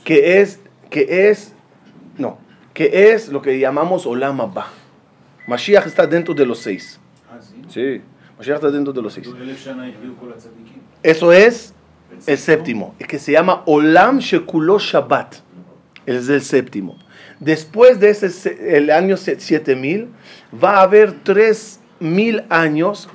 que 0.03 0.41
es, 0.41 0.59
que 0.89 1.29
es, 1.29 1.53
no, 2.17 2.37
que 2.73 3.11
es 3.11 3.29
lo 3.29 3.41
que 3.41 3.57
llamamos 3.57 4.05
Olam 4.05 4.41
Abba. 4.41 4.67
Mashiach 5.47 5.87
está 5.87 6.05
dentro 6.05 6.33
de 6.33 6.45
los 6.45 6.59
seis. 6.59 6.99
Sí, 7.69 8.01
Mashiach 8.37 8.55
está 8.55 8.69
dentro 8.69 8.93
de 8.93 9.01
los 9.01 9.13
seis. 9.13 9.27
Eso 11.01 11.31
es 11.31 11.73
el 12.27 12.37
séptimo, 12.37 12.93
que 13.07 13.17
se 13.17 13.31
llama 13.31 13.63
Olam 13.65 14.19
Shekulo 14.19 14.77
Shabbat. 14.77 15.37
Es 16.05 16.27
el 16.29 16.41
séptimo. 16.41 16.97
Después 17.39 17.99
de 17.99 18.09
ese, 18.09 18.29
se- 18.29 18.77
el 18.77 18.89
año 18.89 19.17
se- 19.17 19.39
7000, 19.39 20.07
va 20.63 20.77
a 20.77 20.81
haber 20.83 21.13
3000 21.23 22.43
años 22.49 23.09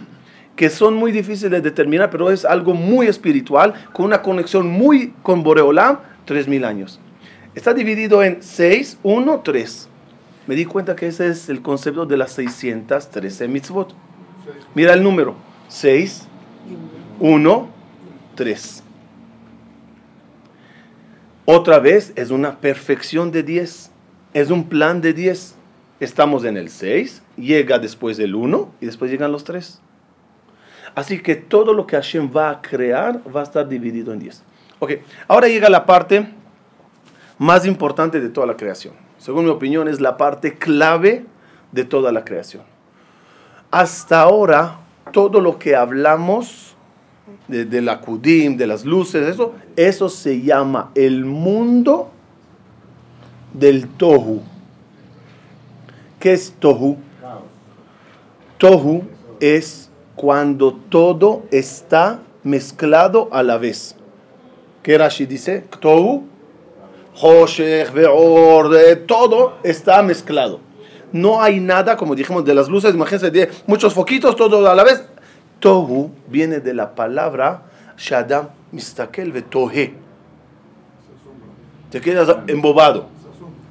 que 0.57 0.71
son 0.71 0.95
muy 0.95 1.13
difíciles 1.13 1.51
de 1.53 1.61
determinar, 1.61 2.11
pero 2.11 2.31
es 2.31 2.45
algo 2.45 2.75
muy 2.75 3.07
espiritual, 3.07 3.75
con 3.93 4.07
una 4.07 4.23
conexión 4.23 4.67
muy 4.67 5.15
con 5.23 5.43
Boreolam, 5.43 5.99
3000 6.25 6.65
años. 6.65 6.99
Está 7.55 7.73
dividido 7.75 8.23
en 8.25 8.43
6, 8.43 8.99
1, 9.03 9.41
3. 9.45 9.89
Me 10.47 10.55
di 10.57 10.65
cuenta 10.65 10.97
que 10.97 11.07
ese 11.09 11.29
es 11.29 11.49
el 11.49 11.63
concepto 11.63 12.07
de 12.07 12.17
las 12.17 12.33
613 12.33 13.47
mitzvot. 13.49 13.95
Mira 14.75 14.95
el 14.95 15.03
número. 15.03 15.37
6, 15.69 16.27
1, 17.21 17.69
3. 18.35 18.83
Otra 21.51 21.79
vez 21.79 22.13
es 22.15 22.31
una 22.31 22.61
perfección 22.61 23.33
de 23.33 23.43
10. 23.43 23.91
Es 24.35 24.51
un 24.51 24.69
plan 24.69 25.01
de 25.01 25.15
10. 25.15 25.57
Estamos 25.99 26.45
en 26.45 26.59
el 26.59 26.69
6, 26.69 27.23
llega 27.39 27.79
después 27.79 28.19
el 28.19 28.35
1 28.35 28.75
y 28.83 28.85
después 28.85 29.11
llegan 29.11 29.33
los 29.33 29.45
3. 29.45 29.81
Así 30.95 31.23
que 31.23 31.37
todo 31.37 31.73
lo 31.73 31.87
que 31.87 31.97
Hashem 31.97 32.31
va 32.37 32.51
a 32.51 32.61
crear 32.61 33.23
va 33.35 33.41
a 33.41 33.45
estar 33.45 33.67
dividido 33.67 34.13
en 34.13 34.19
10. 34.19 34.45
Ok, 34.79 34.93
ahora 35.27 35.49
llega 35.49 35.71
la 35.71 35.87
parte 35.87 36.29
más 37.39 37.65
importante 37.65 38.21
de 38.21 38.29
toda 38.29 38.47
la 38.47 38.59
creación. 38.59 38.93
Según 39.17 39.47
mi 39.47 39.51
opinión, 39.51 39.89
es 39.89 40.03
la 40.03 40.19
parte 40.19 40.59
clave 40.59 41.25
de 41.73 41.85
toda 41.85 42.13
la 42.13 42.27
creación. 42.27 42.65
Hasta 43.71 44.21
ahora, 44.21 44.81
todo 45.13 45.41
lo 45.41 45.59
que 45.59 45.75
hablamos 45.75 46.68
de, 47.49 47.83
la 47.83 48.01
Kudim, 48.01 48.57
de 48.57 48.67
las 48.67 48.85
luces, 48.85 49.27
eso, 49.27 49.55
eso 49.77 50.09
se 50.09 50.43
llama 50.43 50.91
el 50.95 51.25
mundo 51.25 52.11
del 53.55 53.89
Tohu. 53.89 54.43
¿Qué 56.21 56.33
es 56.33 56.53
Tohu? 56.59 56.97
Tohu 58.59 59.03
es 59.41 59.89
cuando 60.17 60.75
todo 60.89 61.45
está 61.51 62.21
mezclado 62.43 63.29
a 63.33 63.43
la 63.43 63.57
vez. 63.57 63.95
¿Qué 64.83 64.99
Rashi 64.99 65.27
dice? 65.27 65.65
Tohu, 65.81 66.25
todo 69.07 69.55
está 69.63 70.03
mezclado. 70.03 70.61
No 71.13 71.41
hay 71.41 71.61
nada, 71.61 71.97
como 71.97 72.15
dijimos, 72.15 72.45
de 72.45 72.55
las 72.55 72.69
luces, 72.69 72.95
imagínense, 72.95 73.31
de 73.31 73.51
muchos 73.67 73.95
foquitos, 73.95 74.37
todo 74.37 74.69
a 74.69 74.75
la 74.75 74.85
vez. 74.85 75.05
Tohu 75.61 76.11
viene 76.29 76.61
de 76.61 76.75
la 76.75 76.95
palabra 76.95 77.63
Shadam 77.97 78.49
Mistakel 78.73 79.43
Tohe. 79.45 79.95
Te 81.91 82.01
quedas 82.01 82.37
embobado, 82.47 83.07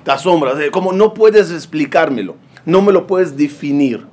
te 0.04 0.12
asombras, 0.12 0.60
eh, 0.60 0.72
como 0.72 0.92
no 0.92 1.14
puedes 1.14 1.52
explicármelo, 1.52 2.36
no 2.66 2.82
me 2.82 2.92
lo 2.92 3.06
puedes 3.08 3.38
definir. 3.38 4.06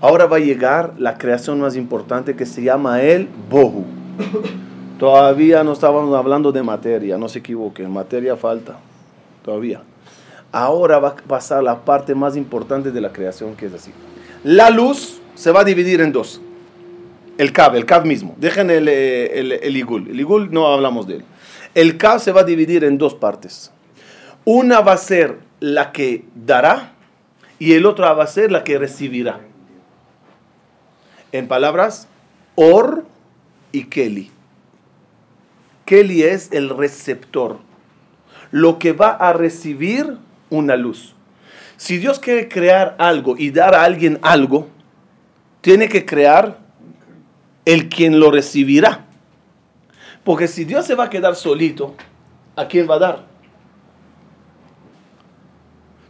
Ahora 0.00 0.26
va 0.26 0.36
a 0.36 0.40
llegar 0.40 0.94
la 0.98 1.18
creación 1.18 1.60
más 1.60 1.76
importante 1.76 2.36
que 2.36 2.46
se 2.46 2.62
llama 2.62 3.02
el 3.02 3.28
Bohu. 3.50 3.84
Todavía 4.98 5.64
no 5.64 5.72
estábamos 5.72 6.14
hablando 6.14 6.52
de 6.52 6.62
materia, 6.62 7.18
no 7.18 7.28
se 7.28 7.40
equivoquen, 7.40 7.90
materia 7.90 8.36
falta, 8.36 8.76
todavía. 9.44 9.82
Ahora 10.52 11.00
va 11.00 11.08
a 11.08 11.16
pasar 11.16 11.64
la 11.64 11.84
parte 11.84 12.14
más 12.14 12.36
importante 12.36 12.92
de 12.92 13.00
la 13.00 13.12
creación 13.12 13.56
que 13.56 13.66
es 13.66 13.74
así. 13.74 13.92
La 14.44 14.70
luz 14.70 15.20
se 15.34 15.50
va 15.50 15.60
a 15.60 15.64
dividir 15.64 16.00
en 16.00 16.12
dos. 16.12 16.40
El 17.38 17.52
Kab, 17.52 17.74
el 17.74 17.84
Kab 17.84 18.06
mismo. 18.06 18.34
Dejen 18.38 18.70
el, 18.70 18.88
eh, 18.88 19.38
el, 19.38 19.52
el 19.52 19.76
Igul. 19.76 20.08
El 20.08 20.20
Igul 20.20 20.52
no 20.52 20.66
hablamos 20.68 21.06
de 21.06 21.16
él. 21.16 21.24
El 21.74 21.96
Kab 21.96 22.20
se 22.20 22.32
va 22.32 22.42
a 22.42 22.44
dividir 22.44 22.84
en 22.84 22.98
dos 22.98 23.14
partes. 23.14 23.72
Una 24.44 24.80
va 24.80 24.92
a 24.92 24.98
ser 24.98 25.38
la 25.60 25.90
que 25.92 26.24
dará 26.34 26.92
y 27.58 27.72
el 27.72 27.86
otro 27.86 28.04
va 28.16 28.24
a 28.24 28.28
ser 28.28 28.52
la 28.52 28.62
que 28.62 28.78
recibirá. 28.78 29.40
En 31.32 31.48
palabras, 31.48 32.06
Or 32.54 33.04
y 33.72 33.84
Kelly. 33.84 34.30
Kelly 35.84 36.22
es 36.22 36.50
el 36.52 36.70
receptor, 36.70 37.58
lo 38.50 38.78
que 38.78 38.92
va 38.92 39.10
a 39.10 39.32
recibir 39.32 40.18
una 40.50 40.76
luz. 40.76 41.14
Si 41.76 41.98
Dios 41.98 42.18
quiere 42.20 42.48
crear 42.48 42.94
algo 42.98 43.34
y 43.36 43.50
dar 43.50 43.74
a 43.74 43.82
alguien 43.82 44.18
algo, 44.22 44.68
tiene 45.64 45.88
que 45.88 46.04
crear 46.04 46.58
el 47.64 47.88
quien 47.88 48.20
lo 48.20 48.30
recibirá. 48.30 49.06
Porque 50.22 50.46
si 50.46 50.66
Dios 50.66 50.84
se 50.84 50.94
va 50.94 51.04
a 51.04 51.08
quedar 51.08 51.36
solito, 51.36 51.94
¿a 52.54 52.68
quién 52.68 52.86
va 52.88 52.96
a 52.96 52.98
dar? 52.98 53.24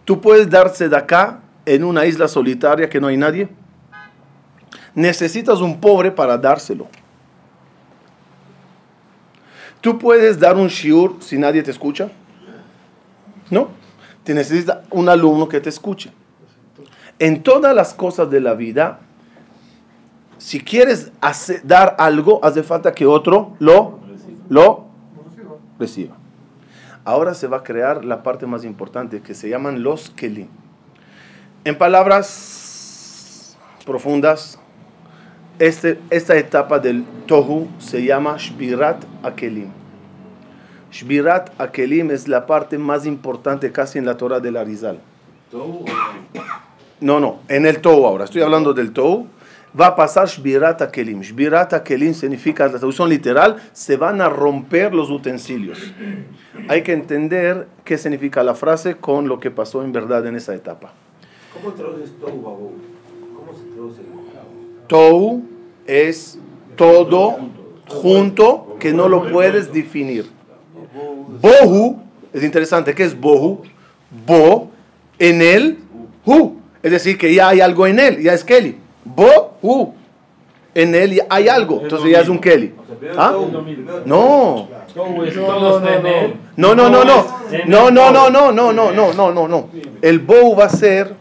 Tú 0.05 0.21
puedes 0.21 0.51
darse 0.51 0.89
de 0.89 0.97
acá 0.97 1.41
en 1.67 1.85
una 1.85 2.05
isla 2.05 2.27
solitaria 2.27 2.91
que 2.91 3.01
no 3.01 3.07
hay 3.07 3.17
nadie. 3.17 3.49
Necesitas 4.93 5.61
un 5.61 5.81
pobre 5.81 6.11
para 6.11 6.37
dárselo. 6.37 6.89
Tú 9.81 10.01
puedes 10.01 10.41
dar 10.41 10.57
un 10.57 10.67
shiur 10.67 11.19
si 11.21 11.39
nadie 11.39 11.63
te 11.63 11.71
escucha. 11.71 12.11
¿No? 13.51 13.69
Te 14.25 14.35
necesita 14.35 14.83
un 14.91 15.09
alumno 15.09 15.49
que 15.49 15.61
te 15.61 15.69
escuche. 15.69 16.11
En 17.21 17.45
todas 17.45 17.73
las 17.73 17.95
cosas 17.95 18.29
de 18.33 18.41
la 18.41 18.55
vida, 18.55 18.99
si 20.39 20.61
quieres 20.61 21.13
hacer- 21.21 21.61
dar 21.65 21.97
algo, 21.99 22.41
hace 22.45 22.63
falta 22.63 22.93
que 22.93 23.07
otro 23.07 23.53
lo, 23.59 23.99
lo 24.49 24.85
reciba. 25.79 26.17
Ahora 27.05 27.35
se 27.35 27.47
va 27.47 27.59
a 27.59 27.63
crear 27.63 28.05
la 28.05 28.23
parte 28.23 28.47
más 28.47 28.65
importante 28.65 29.21
que 29.21 29.35
se 29.35 29.49
llaman 29.49 29.83
los 29.83 30.11
kelim. 30.11 30.49
En 31.65 31.77
palabras 31.79 33.57
profundas, 33.85 34.59
este, 35.59 35.99
esta 36.11 36.37
etapa 36.37 36.79
del 36.79 37.05
Tohu 37.27 37.69
se 37.79 38.05
llama 38.05 38.37
Shbirat 38.39 39.05
Akelim. 39.23 39.69
Shbirat 40.91 41.51
Akelim 41.61 42.11
es 42.11 42.29
la 42.29 42.47
parte 42.47 42.79
más 42.79 43.05
importante 43.07 43.71
casi 43.73 43.99
en 43.99 44.07
la 44.07 44.17
Torah 44.17 44.41
del 44.41 44.57
Arizal. 44.57 44.99
No, 47.01 47.21
no, 47.21 47.41
en 47.49 47.67
el 47.67 47.81
Tohu 47.81 48.07
ahora, 48.07 48.25
estoy 48.25 48.43
hablando 48.43 48.73
del 48.73 48.93
Tohu. 48.93 49.27
Va 49.79 49.89
a 49.89 49.97
pasar 49.97 50.29
Shbirat 50.29 50.83
Akelim. 50.83 51.21
Shbirat 51.21 51.73
Akelim 51.73 52.15
significa, 52.15 52.65
la 52.67 52.79
traducción 52.79 53.09
literal, 53.09 53.57
se 53.73 53.97
van 53.97 54.21
a 54.21 54.29
romper 54.29 54.95
los 54.95 55.11
utensilios. 55.11 55.93
Hay 56.69 56.83
que 56.83 56.93
entender 56.93 57.67
qué 57.85 57.99
significa 57.99 58.43
la 58.45 58.55
frase 58.55 58.95
con 58.97 59.27
lo 59.27 59.41
que 59.41 59.51
pasó 59.51 59.83
en 59.83 59.93
verdad 59.93 60.27
en 60.27 60.37
esa 60.37 60.55
etapa. 60.55 60.93
¿Cómo 61.53 61.73
traduces 61.73 62.13
Babu? 62.21 62.73
¿Cómo 63.37 63.53
se 63.57 63.65
traduce? 63.75 64.03
Tou 64.87 65.43
es 65.87 66.39
todo 66.77 67.39
junto 67.89 68.77
que 68.79 68.93
no 68.93 69.09
lo 69.09 69.31
puedes 69.31 69.73
definir. 69.73 70.31
Bohu 71.41 72.01
es 72.33 72.43
interesante. 72.43 72.95
¿Qué 72.95 73.05
es 73.05 73.19
bohu? 73.19 73.63
Bo 74.27 74.71
en 75.19 75.43
él, 75.43 75.79
hu. 76.25 76.57
Es 76.83 76.93
decir, 76.93 77.19
que 77.19 77.35
ya 77.35 77.49
hay 77.49 77.61
algo 77.61 77.87
en 77.87 77.99
él, 77.99 78.23
ya 78.23 78.35
es 78.35 78.45
Kelly. 78.45 78.77
Bohu. 79.05 79.95
En 80.75 80.95
él 80.95 81.23
hay 81.31 81.49
algo. 81.49 81.81
Entonces 81.83 82.11
ya 82.11 82.21
es 82.21 82.29
un 82.29 82.39
Kelly. 82.41 82.75
¿Ah? 83.17 83.33
No. 84.05 84.69
No, 86.57 86.75
no, 86.75 86.89
no, 86.89 87.05
no. 87.05 87.27
No, 87.67 87.91
no, 87.91 88.11
no, 88.13 88.31
no, 88.31 88.53
no, 88.53 88.73
no, 88.73 88.93
no, 88.93 89.13
no, 89.13 89.33
no, 89.33 89.49
no. 89.49 89.69
El 90.03 90.19
bow 90.21 90.57
va 90.57 90.65
a 90.65 90.69
ser 90.69 91.15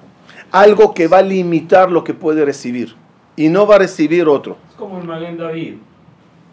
algo 0.52 0.94
que 0.94 1.08
va 1.08 1.20
a 1.20 1.22
limitar 1.22 1.92
lo 1.92 2.04
que 2.04 2.14
puede 2.14 2.46
recibir 2.46 2.96
y 3.36 3.50
no 3.50 3.66
va 3.66 3.76
a 3.76 3.80
recibir 3.80 4.28
otro. 4.28 4.58
Es 4.70 4.76
como 4.76 5.00
el 5.00 5.04
Maguen 5.06 5.38
David. 5.38 5.76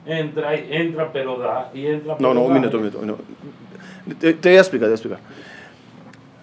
Entra, 0.06 0.56
y- 0.56 0.66
entra 0.70 1.12
pero 1.12 1.38
da 1.38 1.70
y 1.74 1.86
entra 1.86 2.16
pero 2.16 2.28
No, 2.32 2.40
no, 2.40 2.46
un 2.46 2.54
minuto, 2.54 2.78
un 2.78 2.82
minuto. 2.84 2.98
un 3.00 3.04
minuto. 3.04 3.22
Te, 4.18 4.32
te 4.32 4.48
voy 4.48 4.56
a 4.56 4.60
explicar, 4.60 4.86
te 4.88 4.88
voy 4.88 4.92
a 4.92 4.94
explicar. 4.94 5.18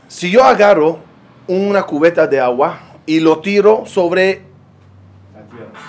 Si 0.07 0.29
yo 0.29 0.43
agarro 0.43 0.99
una 1.47 1.81
cubeta 1.83 2.27
de 2.27 2.39
agua 2.39 2.79
y 3.05 3.19
lo 3.19 3.39
tiro 3.39 3.83
sobre. 3.87 4.43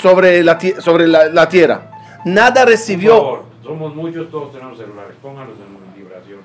Sobre, 0.01 0.43
la, 0.45 0.59
sobre 0.79 1.07
la, 1.07 1.29
la 1.29 1.49
tierra, 1.49 1.91
nada 2.25 2.63
Por 2.63 2.71
recibió. 2.71 3.17
favor, 3.17 3.45
somos 3.65 3.95
muchos, 3.95 4.31
todos 4.31 4.53
tenemos 4.53 4.79
celulares. 4.79 5.15
Pónganlos 5.21 5.57
en 5.59 6.03
vibración. 6.03 6.41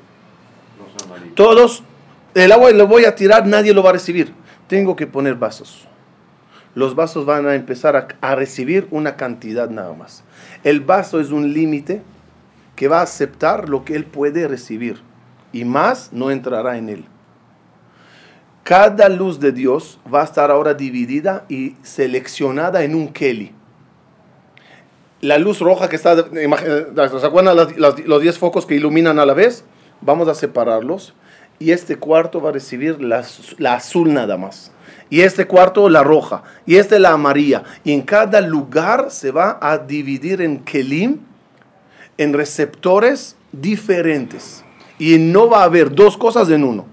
No. 0.78 1.36
Todos, 1.36 1.84
el 2.34 2.52
agua 2.52 2.72
lo 2.72 2.88
voy 2.88 3.06
a 3.06 3.16
tirar, 3.16 3.46
nadie 3.46 3.74
lo 3.74 3.84
va 3.84 3.92
a 3.92 3.94
recibir. 3.94 4.34
Tengo 4.68 4.96
que 4.96 5.08
poner 5.08 5.36
vasos. 5.36 5.88
Los 6.76 6.96
vasos 6.96 7.26
van 7.26 7.48
a 7.48 7.54
empezar 7.54 7.96
a, 7.96 8.08
a 8.22 8.36
recibir 8.36 8.88
una 8.90 9.16
cantidad 9.16 9.70
nada 9.70 9.94
más. 9.94 10.24
El 10.64 10.80
vaso 10.80 11.20
es 11.20 11.30
un 11.30 11.54
límite 11.54 12.02
que 12.76 12.88
va 12.88 13.00
a 13.00 13.04
aceptar 13.04 13.70
lo 13.70 13.86
que 13.86 13.96
él 13.96 14.06
puede 14.06 14.48
recibir 14.48 15.00
y 15.52 15.66
más 15.66 16.12
no 16.12 16.32
entrará 16.32 16.78
en 16.78 16.90
él. 16.90 17.06
Cada 18.64 19.10
luz 19.10 19.40
de 19.40 19.52
Dios 19.52 20.00
va 20.14 20.22
a 20.22 20.26
estar 20.26 20.50
ahora 20.50 20.74
dividida 20.74 21.44
y 21.50 21.76
seleccionada 21.84 22.84
en 22.84 22.96
un 22.96 23.10
Kelly. 23.10 23.52
La 25.20 25.38
luz 25.38 25.60
roja 25.60 25.90
que 25.90 25.96
está, 25.98 26.16
imag- 26.32 27.20
¿se 27.20 27.26
acuerdan 27.26 27.56
las- 27.58 27.78
los 28.06 28.22
10 28.22 28.38
focos 28.38 28.66
que 28.66 28.76
iluminan 28.76 29.20
a 29.20 29.26
la 29.26 29.34
vez? 29.34 29.64
Vamos 30.02 30.28
a 30.28 30.36
separarlos 30.36 31.14
y 31.60 31.72
este 31.72 31.98
cuarto 31.98 32.42
va 32.42 32.50
a 32.50 32.54
recibir 32.54 33.02
la, 33.02 33.24
la 33.58 33.76
azul 33.76 34.14
nada 34.14 34.38
más. 34.38 34.72
Y 35.10 35.22
este 35.22 35.46
cuarto 35.46 35.90
la 35.90 36.04
roja 36.04 36.44
y 36.66 36.76
este 36.78 37.00
la 37.00 37.12
amarilla. 37.12 37.64
Y 37.84 37.92
en 37.92 38.02
cada 38.02 38.42
lugar 38.42 39.12
se 39.12 39.32
va 39.32 39.58
a 39.62 39.78
dividir 39.78 40.42
en 40.42 40.60
kelim, 40.60 41.20
en 42.18 42.34
receptores 42.34 43.36
diferentes. 43.52 44.64
Y 45.00 45.18
no 45.18 45.50
va 45.50 45.62
a 45.62 45.66
haber 45.66 45.94
dos 45.94 46.18
cosas 46.18 46.50
en 46.50 46.64
uno. 46.64 46.86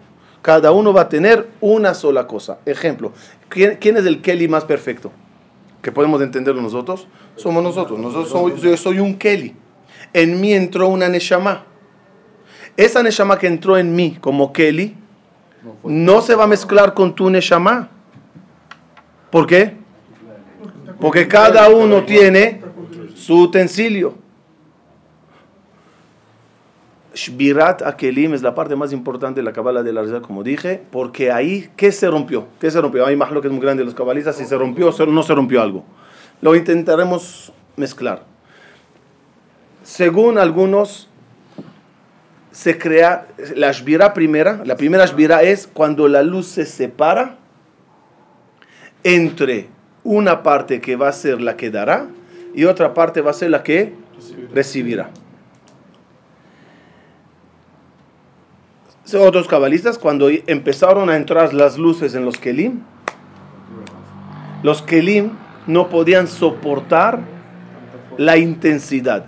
Cada 0.43 0.73
uno 0.73 0.93
va 0.93 1.03
a 1.03 1.09
tener 1.09 1.49
una 1.61 1.95
sola 1.95 2.27
cosa. 2.27 2.59
Ejemplo, 2.65 3.13
¿quién, 3.49 3.77
quién 3.81 3.97
es 3.97 4.07
el 4.07 4.23
Kelly 4.23 4.49
más 4.49 4.65
perfecto? 4.65 5.13
Que 5.83 5.93
podemos 5.93 6.21
entenderlo 6.23 6.63
nosotros. 6.63 7.07
Somos 7.37 7.63
nosotros. 7.63 8.01
yo 8.63 8.77
soy 8.77 8.99
un 8.99 9.17
Kelly. 9.17 9.55
En 10.13 10.41
mí 10.41 10.53
entró 10.53 10.89
una 10.89 11.09
Neshama. 11.09 11.65
Esa 12.77 13.03
Neshama 13.03 13.39
que 13.39 13.47
entró 13.47 13.77
en 13.77 13.95
mí 13.95 14.17
como 14.21 14.53
Kelly 14.53 14.97
no 15.85 16.23
se 16.23 16.35
va 16.35 16.45
a 16.45 16.47
mezclar 16.47 16.95
con 16.95 17.15
tu 17.15 17.29
Neshama. 17.29 17.91
¿Por 19.31 19.47
qué? 19.47 19.77
Porque 21.01 21.29
cada 21.29 21.69
uno 21.69 22.05
tiene 22.05 22.63
su 23.15 23.43
utensilio. 23.43 24.15
Shbirat 27.15 27.83
Akelim 27.83 28.35
es 28.35 28.43
la 28.43 28.55
parte 28.55 28.77
más 28.77 28.93
importante 28.93 29.41
de 29.41 29.45
la 29.45 29.53
Kabbalah 29.53 29.83
de 29.83 29.93
la 29.93 30.03
Rizal, 30.03 30.23
como 30.23 30.43
dije, 30.43 30.81
porque 30.91 31.33
ahí, 31.33 31.69
¿qué 31.77 31.91
se 31.91 32.09
rompió? 32.09 32.47
¿Qué 32.61 32.71
se 32.71 32.81
rompió? 32.81 33.05
Hay 33.05 33.17
más 33.17 33.33
lo 33.33 33.41
que 33.41 33.49
es 33.49 33.53
muy 33.53 33.63
grande 33.63 33.83
de 33.83 33.87
los 33.87 33.95
cabalistas, 33.95 34.37
si 34.37 34.45
se 34.45 34.57
rompió 34.57 34.91
o 34.91 35.07
no 35.07 35.23
se 35.23 35.35
rompió 35.35 35.61
algo. 35.61 35.85
Lo 36.41 36.55
intentaremos 36.55 37.53
mezclar. 37.77 38.23
Según 39.83 40.39
algunos, 40.39 41.09
se 42.53 42.79
crea 42.79 43.27
la 43.57 43.73
Shbira 43.73 44.15
primera, 44.15 44.63
la 44.65 44.77
primera 44.77 45.07
Shbira 45.07 45.43
es 45.43 45.67
cuando 45.67 46.07
la 46.09 46.23
luz 46.23 46.47
se 46.47 46.67
separa 46.67 47.37
entre 49.03 49.69
una 50.05 50.43
parte 50.43 50.81
que 50.81 50.97
va 50.97 51.09
a 51.09 51.13
ser 51.13 51.41
la 51.41 51.57
que 51.57 51.71
dará 51.71 52.07
y 52.55 52.65
otra 52.65 52.95
parte 52.95 53.21
va 53.21 53.31
a 53.31 53.35
ser 53.35 53.51
la 53.51 53.63
que 53.63 53.95
recibirá. 54.53 55.11
Otros 59.15 59.49
cabalistas, 59.49 59.99
cuando 59.99 60.29
empezaron 60.47 61.11
a 61.11 61.17
entrar 61.17 61.53
las 61.55 61.79
luces 61.79 62.15
en 62.15 62.25
los 62.25 62.37
Kelim, 62.37 62.81
los 64.63 64.83
Kelim 64.83 65.31
no 65.67 65.89
podían 65.89 66.29
soportar 66.29 67.21
la 68.19 68.37
intensidad. 68.37 69.25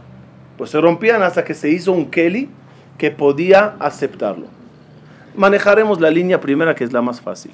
Pues 0.59 0.71
se 0.71 0.81
rompían 0.81 1.23
hasta 1.23 1.45
que 1.45 1.55
se 1.55 1.71
hizo 1.71 1.93
un 1.93 2.11
Keli 2.11 2.49
que 2.99 3.11
podía 3.11 3.75
aceptarlo. 3.79 4.47
Manejaremos 5.35 6.01
la 6.01 6.11
línea 6.11 6.41
primera 6.41 6.75
que 6.75 6.85
es 6.85 6.93
la 6.93 7.03
más 7.03 7.21
fácil. 7.21 7.53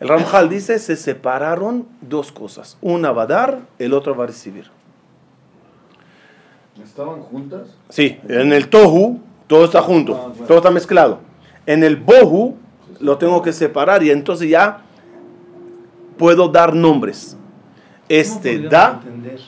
El 0.00 0.08
Ramjal 0.08 0.48
dice, 0.48 0.78
se 0.78 0.96
separaron 0.96 1.86
dos 2.00 2.32
cosas. 2.32 2.76
Una 2.80 3.12
va 3.12 3.22
a 3.22 3.26
dar, 3.26 3.60
el 3.78 3.92
otro 3.92 4.16
va 4.16 4.24
a 4.24 4.26
recibir. 4.28 4.70
¿Estaban 6.82 7.20
juntas? 7.20 7.76
Sí, 7.90 8.18
en 8.28 8.52
el 8.52 8.68
Tohu 8.68 9.20
todo 9.46 9.66
está 9.66 9.82
junto, 9.82 10.32
todo 10.48 10.58
está 10.58 10.70
mezclado. 10.70 11.20
En 11.66 11.84
el 11.84 11.96
Bohu 11.96 12.56
lo 13.00 13.18
tengo 13.18 13.42
que 13.42 13.52
separar 13.52 14.02
y 14.02 14.10
entonces 14.10 14.48
ya 14.48 14.82
puedo 16.18 16.48
dar 16.48 16.74
nombres. 16.74 17.36
Este 18.08 18.56
¿Cómo 18.58 18.68
da, 18.68 19.00
entender 19.04 19.40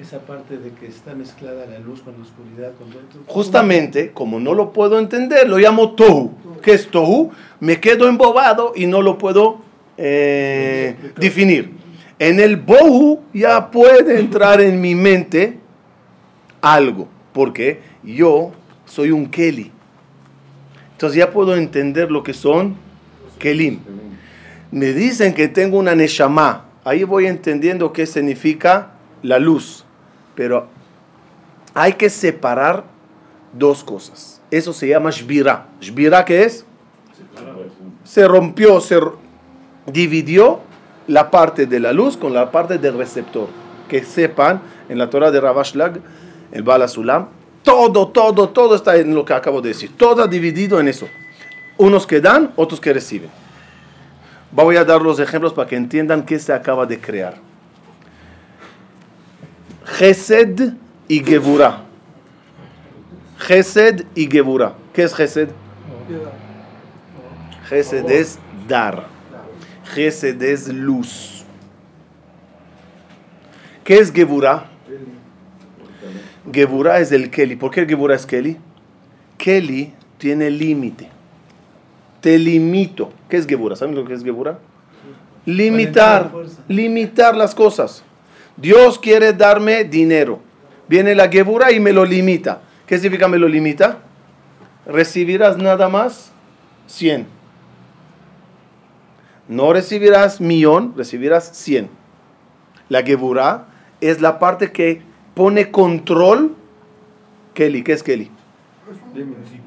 esa 0.00 0.18
parte 0.20 0.58
de 0.58 0.70
que 0.70 0.86
está 0.86 1.14
mezclada 1.14 1.66
la 1.66 1.78
luz 1.78 2.02
con 2.02 2.14
la 2.14 2.22
oscuridad. 2.22 2.72
Con 2.78 2.90
todo- 2.90 3.22
justamente 3.26 4.10
como 4.12 4.40
no 4.40 4.54
lo 4.54 4.72
puedo 4.72 4.98
entender, 4.98 5.48
lo 5.48 5.58
llamo 5.58 5.92
Tohu. 5.92 6.32
¿Qué 6.62 6.72
es 6.72 6.88
Tohu? 6.90 7.30
Me 7.60 7.80
quedo 7.80 8.08
embobado 8.08 8.72
y 8.74 8.86
no 8.86 9.02
lo 9.02 9.18
puedo 9.18 9.58
eh, 9.96 10.96
definir. 11.16 11.72
En 12.18 12.40
el 12.40 12.56
Bohu 12.56 13.20
ya 13.32 13.70
puede 13.70 14.18
entrar 14.18 14.60
en 14.60 14.80
mi 14.80 14.94
mente 14.94 15.58
algo, 16.60 17.06
porque 17.32 17.80
yo 18.02 18.50
soy 18.86 19.10
un 19.10 19.26
Keli. 19.26 19.70
Entonces 20.94 21.18
ya 21.18 21.30
puedo 21.30 21.56
entender 21.56 22.10
lo 22.10 22.22
que 22.22 22.32
son 22.32 22.76
Kelim. 23.38 23.80
Me 24.70 24.92
dicen 24.92 25.34
que 25.34 25.48
tengo 25.48 25.78
una 25.78 25.94
Neshama. 25.94 26.64
Ahí 26.84 27.04
voy 27.04 27.26
entendiendo 27.26 27.92
qué 27.92 28.06
significa 28.06 28.92
la 29.22 29.38
luz. 29.38 29.84
Pero 30.34 30.68
hay 31.74 31.94
que 31.94 32.10
separar 32.10 32.84
dos 33.52 33.82
cosas. 33.82 34.40
Eso 34.50 34.72
se 34.72 34.88
llama 34.88 35.10
Shbira. 35.10 35.66
¿Shbira 35.80 36.24
qué 36.24 36.44
es? 36.44 36.64
Se 38.04 38.28
rompió, 38.28 38.80
se 38.80 39.00
dividió 39.86 40.60
la 41.06 41.30
parte 41.30 41.66
de 41.66 41.80
la 41.80 41.92
luz 41.92 42.16
con 42.16 42.32
la 42.32 42.50
parte 42.50 42.78
del 42.78 42.96
receptor. 42.96 43.48
Que 43.88 44.04
sepan, 44.04 44.62
en 44.88 44.98
la 44.98 45.10
Torah 45.10 45.30
de 45.30 45.40
Ravashlag, 45.40 46.00
el 46.52 46.62
Bala 46.62 46.88
Sulam, 46.88 47.28
todo, 47.64 48.08
todo, 48.08 48.50
todo 48.50 48.76
está 48.76 48.96
en 48.96 49.14
lo 49.14 49.24
que 49.24 49.32
acabo 49.32 49.60
de 49.60 49.70
decir. 49.70 49.90
Todo 49.96 50.28
dividido 50.28 50.78
en 50.78 50.86
eso. 50.86 51.08
Unos 51.78 52.06
que 52.06 52.20
dan, 52.20 52.52
otros 52.54 52.80
que 52.80 52.92
reciben. 52.92 53.30
Voy 54.52 54.76
a 54.76 54.84
dar 54.84 55.02
los 55.02 55.18
ejemplos 55.18 55.52
para 55.52 55.68
que 55.68 55.74
entiendan 55.74 56.24
qué 56.24 56.38
se 56.38 56.52
acaba 56.52 56.86
de 56.86 57.00
crear. 57.00 57.34
Gesed 59.84 60.74
y 61.08 61.24
Gevura. 61.24 61.82
Gesed 63.38 64.04
y 64.14 64.30
Gevura. 64.30 64.74
¿Qué 64.92 65.02
es 65.02 65.14
Gesed? 65.14 65.48
Gesed 67.68 68.08
es 68.10 68.38
dar. 68.68 69.06
Gesed 69.94 70.40
es 70.42 70.68
luz. 70.68 71.44
¿Qué 73.82 73.98
es 73.98 74.12
Gevura? 74.12 74.70
Gevura 76.52 76.98
es 76.98 77.12
el 77.12 77.30
Keli. 77.30 77.56
¿Por 77.56 77.70
qué 77.70 77.86
Gevura 77.86 78.14
es 78.14 78.26
Keli? 78.26 78.56
Keli 79.38 79.92
tiene 80.18 80.50
límite. 80.50 81.08
Te 82.20 82.38
limito. 82.38 83.12
¿Qué 83.28 83.36
es 83.36 83.46
Gevura? 83.46 83.76
¿Saben 83.76 83.94
lo 83.94 84.04
que 84.04 84.14
es 84.14 84.24
Gevura? 84.24 84.58
Limitar. 85.46 86.30
Limitar 86.68 87.36
las 87.36 87.54
cosas. 87.54 88.02
Dios 88.56 88.98
quiere 88.98 89.32
darme 89.32 89.84
dinero. 89.84 90.40
Viene 90.88 91.14
la 91.14 91.28
Gebura 91.28 91.72
y 91.72 91.80
me 91.80 91.92
lo 91.92 92.04
limita. 92.04 92.60
¿Qué 92.86 92.98
significa 92.98 93.28
me 93.28 93.38
lo 93.38 93.48
limita? 93.48 93.98
Recibirás 94.86 95.56
nada 95.56 95.88
más 95.88 96.30
100. 96.86 97.26
No 99.48 99.72
recibirás 99.72 100.40
millón, 100.40 100.94
recibirás 100.96 101.50
100. 101.54 101.88
La 102.88 103.02
Gebura 103.02 103.66
es 104.00 104.20
la 104.20 104.38
parte 104.38 104.72
que 104.72 105.02
pone 105.34 105.70
control. 105.70 106.54
Kelly, 107.54 107.82
¿qué 107.82 107.92
es 107.92 108.02
Kelly? 108.02 108.30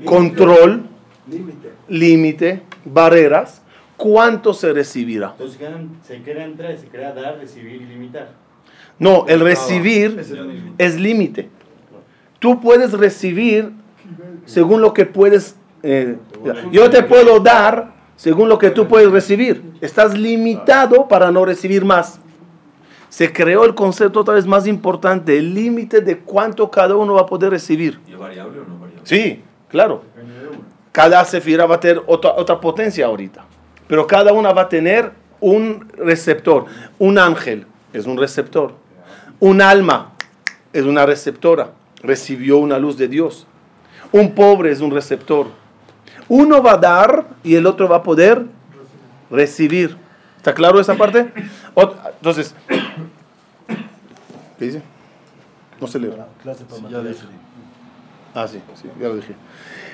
Control, 0.06 0.84
Límite. 1.88 2.62
barreras. 2.86 3.62
¿Cuánto 3.96 4.54
se 4.54 4.74
recibirá? 4.74 5.32
Entonces 5.32 5.60
se 6.06 6.22
crea 6.22 6.46
entrar, 6.46 6.78
se 6.78 6.88
crea 6.88 7.14
dar, 7.14 7.38
recibir 7.40 7.82
y 7.82 7.86
limitar. 7.86 8.30
No, 9.00 9.26
el 9.28 9.40
recibir 9.40 10.24
es 10.78 11.00
límite. 11.00 11.50
Tú 12.40 12.62
puedes 12.62 12.94
recibir 12.94 13.72
según 14.46 14.82
lo 14.82 14.94
que 14.94 15.06
puedes. 15.06 15.56
eh, 15.82 16.18
yo 16.72 16.90
te 16.90 17.02
puedo 17.04 17.40
dar 17.40 17.92
según 18.16 18.50
lo 18.50 18.60
que 18.60 18.70
tú 18.70 18.88
puedes 18.88 19.10
recibir. 19.10 19.64
Estás 19.82 20.18
limitado 20.18 21.08
para 21.08 21.32
no 21.32 21.46
recibir 21.46 21.84
más. 21.84 22.20
Se 23.10 23.32
creó 23.32 23.66
el 23.66 23.74
concepto 23.74 24.20
otra 24.22 24.36
vez 24.36 24.46
más 24.46 24.68
importante, 24.68 25.38
el 25.38 25.54
límite 25.54 26.02
de 26.02 26.20
cuánto 26.20 26.70
cada 26.70 26.96
uno 26.96 27.14
va 27.14 27.22
a 27.22 27.26
poder 27.26 27.52
recibir. 27.52 28.00
¿Y 28.08 28.14
es 28.14 28.20
variable 28.20 28.60
o 28.60 28.64
no 28.66 28.80
variable? 28.80 29.02
Sí, 29.04 29.44
claro. 29.70 30.04
Cada 30.92 31.24
sefira 31.26 31.66
va 31.66 31.76
a 31.76 31.80
tener 31.80 32.02
otra, 32.08 32.34
otra 32.34 32.60
potencia 32.60 33.06
ahorita. 33.06 33.46
Pero 33.88 34.06
cada 34.08 34.34
una 34.34 34.52
va 34.52 34.64
a 34.64 34.70
tener 34.70 35.12
un 35.40 35.88
receptor. 35.98 36.66
Un 37.00 37.18
ángel 37.18 37.66
es 37.94 38.06
un 38.06 38.18
receptor. 38.18 38.74
Un 39.40 39.62
alma 39.62 40.12
es 40.74 40.84
una 40.84 41.06
receptora. 41.06 41.72
Recibió 42.02 42.58
una 42.58 42.78
luz 42.80 42.98
de 42.98 43.08
Dios. 43.08 43.48
Un 44.12 44.34
pobre 44.34 44.72
es 44.72 44.82
un 44.82 44.92
receptor. 44.92 45.48
Uno 46.28 46.62
va 46.62 46.74
a 46.74 46.78
dar 46.78 47.26
y 47.44 47.56
el 47.56 47.66
otro 47.66 47.88
va 47.88 47.98
a 47.98 48.04
poder 48.04 48.46
recibir. 49.30 49.98
¿Está 50.48 50.56
claro 50.56 50.80
esa 50.80 50.96
parte? 50.96 51.30
Ot- 51.76 51.98
Entonces, 52.20 52.56
¿qué 54.58 54.66
dice? 54.66 54.82
No 55.82 55.88
se 55.88 56.00
lee. 56.00 56.10
Clase 56.42 56.64
para 56.64 56.88
Ya 56.90 57.02
dije. 57.02 57.26
Ah, 58.34 58.48
sí, 58.48 58.62
sí, 58.82 58.90
ya 58.98 59.10
lo 59.10 59.18
dije. 59.18 59.36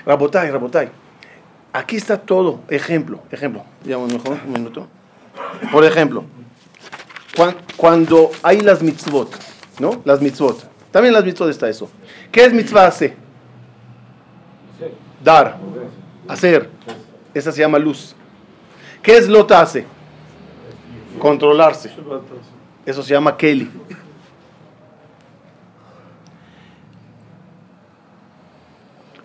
Rabotai, 0.06 0.52
Rabotai. 0.52 0.92
Aquí 1.74 1.96
está 1.96 2.20
todo. 2.20 2.60
Ejemplo, 2.70 3.20
ejemplo. 3.32 3.64
Un 3.84 4.06
mejor 4.14 4.38
un 4.46 4.54
minuto. 4.54 4.88
Por 5.72 5.84
ejemplo, 5.86 6.24
cuan- 7.36 7.56
cuando 7.76 8.30
hay 8.44 8.62
las 8.62 8.84
mitzvot, 8.84 9.36
¿no? 9.80 10.04
Las 10.06 10.22
mitzvot. 10.22 10.70
También 10.92 11.16
las 11.16 11.26
mitzvot 11.26 11.50
está 11.50 11.68
eso. 11.68 11.90
¿Qué 12.32 12.46
es 12.46 12.54
mitzvah 12.54 12.86
hace? 12.86 13.16
Dar, 15.24 15.58
hacer. 16.28 16.70
Esa 17.34 17.52
se 17.52 17.62
llama 17.62 17.80
luz. 17.80 18.14
¿Qué 19.02 19.18
es 19.18 19.28
lota 19.28 19.60
hace? 19.60 19.88
Controlarse. 21.24 21.90
Eso 22.86 23.02
se 23.02 23.14
llama 23.14 23.38
Kelly. 23.38 23.72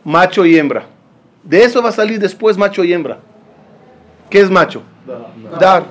Macho 0.05 0.47
y 0.47 0.57
hembra. 0.57 0.87
De 1.43 1.65
eso 1.65 1.83
va 1.83 1.89
a 1.89 1.93
salir 1.93 2.21
después 2.21 2.57
macho 2.57 2.85
y 2.85 2.93
hembra. 2.93 3.19
¿Qué 4.31 4.39
es 4.39 4.49
macho? 4.49 4.83
Dar. 5.59 5.87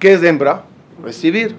¿Qué 0.00 0.14
es 0.14 0.24
hembra? 0.24 0.64
Recibir. 1.00 1.54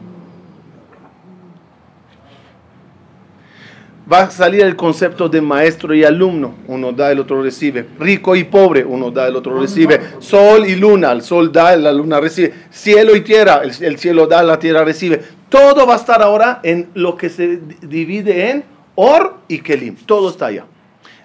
Va 4.12 4.22
a 4.22 4.32
salir 4.32 4.62
el 4.62 4.78
concepto 4.78 5.28
de 5.28 5.42
maestro 5.42 5.94
y 5.94 6.04
alumno. 6.06 6.56
Uno 6.68 6.94
da, 6.94 7.12
el 7.12 7.20
otro 7.20 7.44
recibe. 7.44 7.86
Rico 8.00 8.36
y 8.38 8.46
pobre. 8.46 8.86
Uno 8.86 9.12
da, 9.12 9.28
el 9.28 9.36
otro 9.36 9.60
recibe. 9.60 10.00
Sol 10.20 10.66
y 10.66 10.76
luna. 10.76 11.12
El 11.12 11.22
sol 11.22 11.52
da, 11.52 11.76
la 11.76 11.92
luna 11.92 12.22
recibe. 12.22 12.54
Cielo 12.72 13.16
y 13.16 13.22
tierra. 13.22 13.62
El, 13.64 13.72
el 13.84 13.98
cielo 14.00 14.26
da, 14.26 14.44
la 14.44 14.60
tierra 14.60 14.86
recibe. 14.86 15.22
Todo 15.50 15.86
va 15.86 15.96
a 15.96 15.98
estar 15.98 16.22
ahora 16.22 16.62
en 16.64 16.90
lo 16.94 17.18
que 17.18 17.30
se 17.30 17.58
di- 17.58 17.76
divide 17.82 18.50
en 18.50 18.64
Or 18.96 19.40
y 19.50 19.60
Kelim. 19.60 19.96
Todo 20.06 20.30
está 20.30 20.46
allá. 20.48 20.66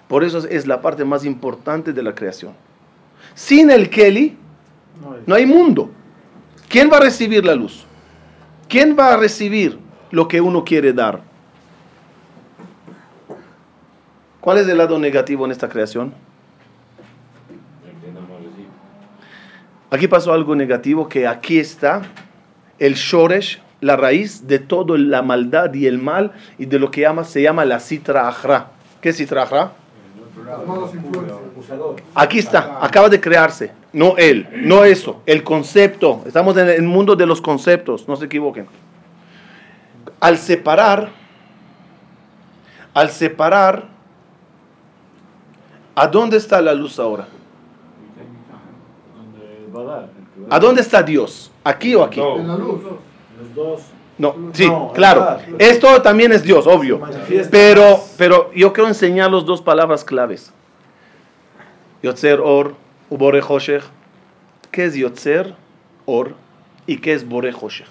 Por 0.09 0.25
eso 0.25 0.39
es 0.49 0.67
la 0.67 0.81
parte 0.81 1.05
más 1.05 1.23
importante 1.23 1.93
de 1.93 2.03
la 2.03 2.13
creación. 2.13 2.51
Sin 3.33 3.71
el 3.71 3.89
Keli, 3.89 4.35
no 5.25 5.35
hay 5.35 5.45
mundo. 5.45 5.89
¿Quién 6.67 6.89
va 6.91 6.97
a 6.97 7.01
recibir 7.01 7.45
la 7.45 7.55
luz? 7.55 7.85
¿Quién 8.67 8.95
va 8.99 9.13
a 9.13 9.17
recibir 9.17 9.79
lo 10.11 10.27
que 10.27 10.41
uno 10.41 10.65
quiere 10.65 10.91
dar? 10.91 11.21
¿Cuál 14.43 14.57
es 14.57 14.67
el 14.67 14.77
lado 14.77 14.99
negativo 14.99 15.45
en 15.45 15.51
esta 15.51 15.69
creación? 15.69 16.13
Aquí 19.89 20.09
pasó 20.09 20.33
algo 20.33 20.53
negativo 20.53 21.07
que 21.07 21.25
aquí 21.25 21.59
está 21.59 22.01
el 22.77 22.95
shoresh, 22.95 23.61
la 23.79 23.95
raíz 23.95 24.45
de 24.45 24.59
toda 24.59 24.97
la 24.97 25.21
maldad 25.21 25.73
y 25.73 25.87
el 25.87 25.97
mal 25.97 26.33
y 26.57 26.65
de 26.65 26.77
lo 26.77 26.91
que 26.91 26.99
llama, 26.99 27.23
se 27.23 27.41
llama 27.41 27.63
la 27.63 27.79
citra 27.79 28.27
ajra. 28.27 28.71
¿Qué 28.99 29.09
es 29.09 29.17
citra 29.17 29.43
ajra? 29.43 29.71
Aquí 32.13 32.39
está, 32.39 32.79
acaba 32.81 33.07
de 33.07 33.21
crearse. 33.21 33.71
No 33.93 34.17
él, 34.17 34.45
no 34.51 34.83
eso, 34.83 35.21
el 35.25 35.45
concepto. 35.45 36.21
Estamos 36.25 36.57
en 36.57 36.67
el 36.67 36.83
mundo 36.83 37.15
de 37.15 37.25
los 37.25 37.39
conceptos, 37.39 38.09
no 38.09 38.17
se 38.17 38.25
equivoquen. 38.25 38.67
Al 40.19 40.37
separar, 40.37 41.11
al 42.93 43.09
separar, 43.09 43.92
¿a 45.95 46.07
dónde 46.07 46.37
está 46.37 46.61
la 46.61 46.73
luz 46.73 46.99
ahora? 46.99 47.27
A 49.73 49.83
dar. 49.83 50.03
el 50.03 50.43
que 50.43 50.49
va 50.49 50.55
¿A 50.55 50.59
dónde 50.59 50.81
está 50.81 51.01
Dios? 51.01 51.51
¿Aquí 51.63 51.95
o 51.95 52.03
aquí? 52.03 52.19
No. 52.19 52.37
En 52.37 52.47
la 52.47 52.57
luz. 52.57 52.81
Los 52.83 53.55
dos. 53.55 53.81
No, 54.17 54.35
sí, 54.53 54.69
claro. 54.93 55.39
Esto 55.57 56.01
también 56.01 56.31
es 56.31 56.43
Dios, 56.43 56.67
obvio. 56.67 57.01
Pero, 57.49 57.99
pero 58.17 58.53
yo 58.53 58.71
quiero 58.71 58.87
enseñar 58.87 59.31
los 59.31 59.45
dos 59.45 59.61
palabras 59.61 60.03
claves. 60.03 60.53
Yotzer 62.03 62.39
Or, 62.39 62.75
Ubore 63.09 63.41
Hoshech. 63.41 63.83
¿Qué 64.71 64.85
es 64.85 64.93
Yotzer 64.93 65.55
Or 66.05 66.35
y 66.85 66.97
qué 66.97 67.13
es 67.13 67.27
Bore 67.27 67.53
Hoshech? 67.53 67.87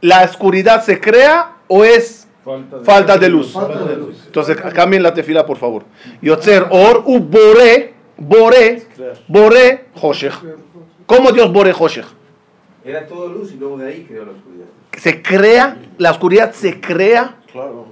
¿La 0.00 0.22
oscuridad 0.22 0.82
se 0.82 1.00
crea 1.00 1.56
o 1.68 1.84
es 1.84 2.25
falta 2.84 3.18
de 3.18 3.28
luz? 3.28 3.52
Falta 3.52 3.84
de 3.84 3.96
luz. 3.96 4.22
Entonces, 4.26 4.56
cambien 4.74 5.02
la 5.02 5.12
tefila, 5.14 5.44
por 5.44 5.56
favor. 5.58 5.84
Yotzer 6.22 6.66
Or, 6.70 7.02
Ubore, 7.06 7.94
Bore, 8.16 8.82
Bore 9.28 9.86
Hoshech. 10.00 10.32
¿Cómo 11.06 11.32
Dios 11.32 11.52
Bore 11.52 11.72
Hoshech? 11.78 12.06
Era 12.84 13.06
todo 13.06 13.28
luz 13.28 13.52
y 13.52 13.56
luego 13.56 13.78
de 13.78 13.88
ahí 13.88 14.04
creó 14.08 14.24
la 14.24 14.32
oscuridad. 14.32 14.66
Se 14.96 15.22
crea, 15.22 15.76
la 15.98 16.10
oscuridad 16.12 16.52
se 16.52 16.80
crea 16.80 17.36
Claro. 17.52 17.86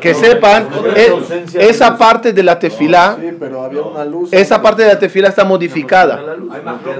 Que 0.00 0.14
sepan, 0.14 0.68
eh, 0.96 1.12
esa 1.58 1.98
parte 1.98 2.32
de 2.32 2.42
la 2.42 2.58
tefilá, 2.58 3.18
Sí, 3.20 3.36
pero 3.38 3.62
había 3.62 3.82
una 3.82 4.04
luz. 4.04 4.32
esa 4.32 4.62
parte 4.62 4.82
de 4.82 4.88
la 4.88 4.98
tefilá 4.98 5.28
está 5.28 5.44
modificada. 5.44 6.36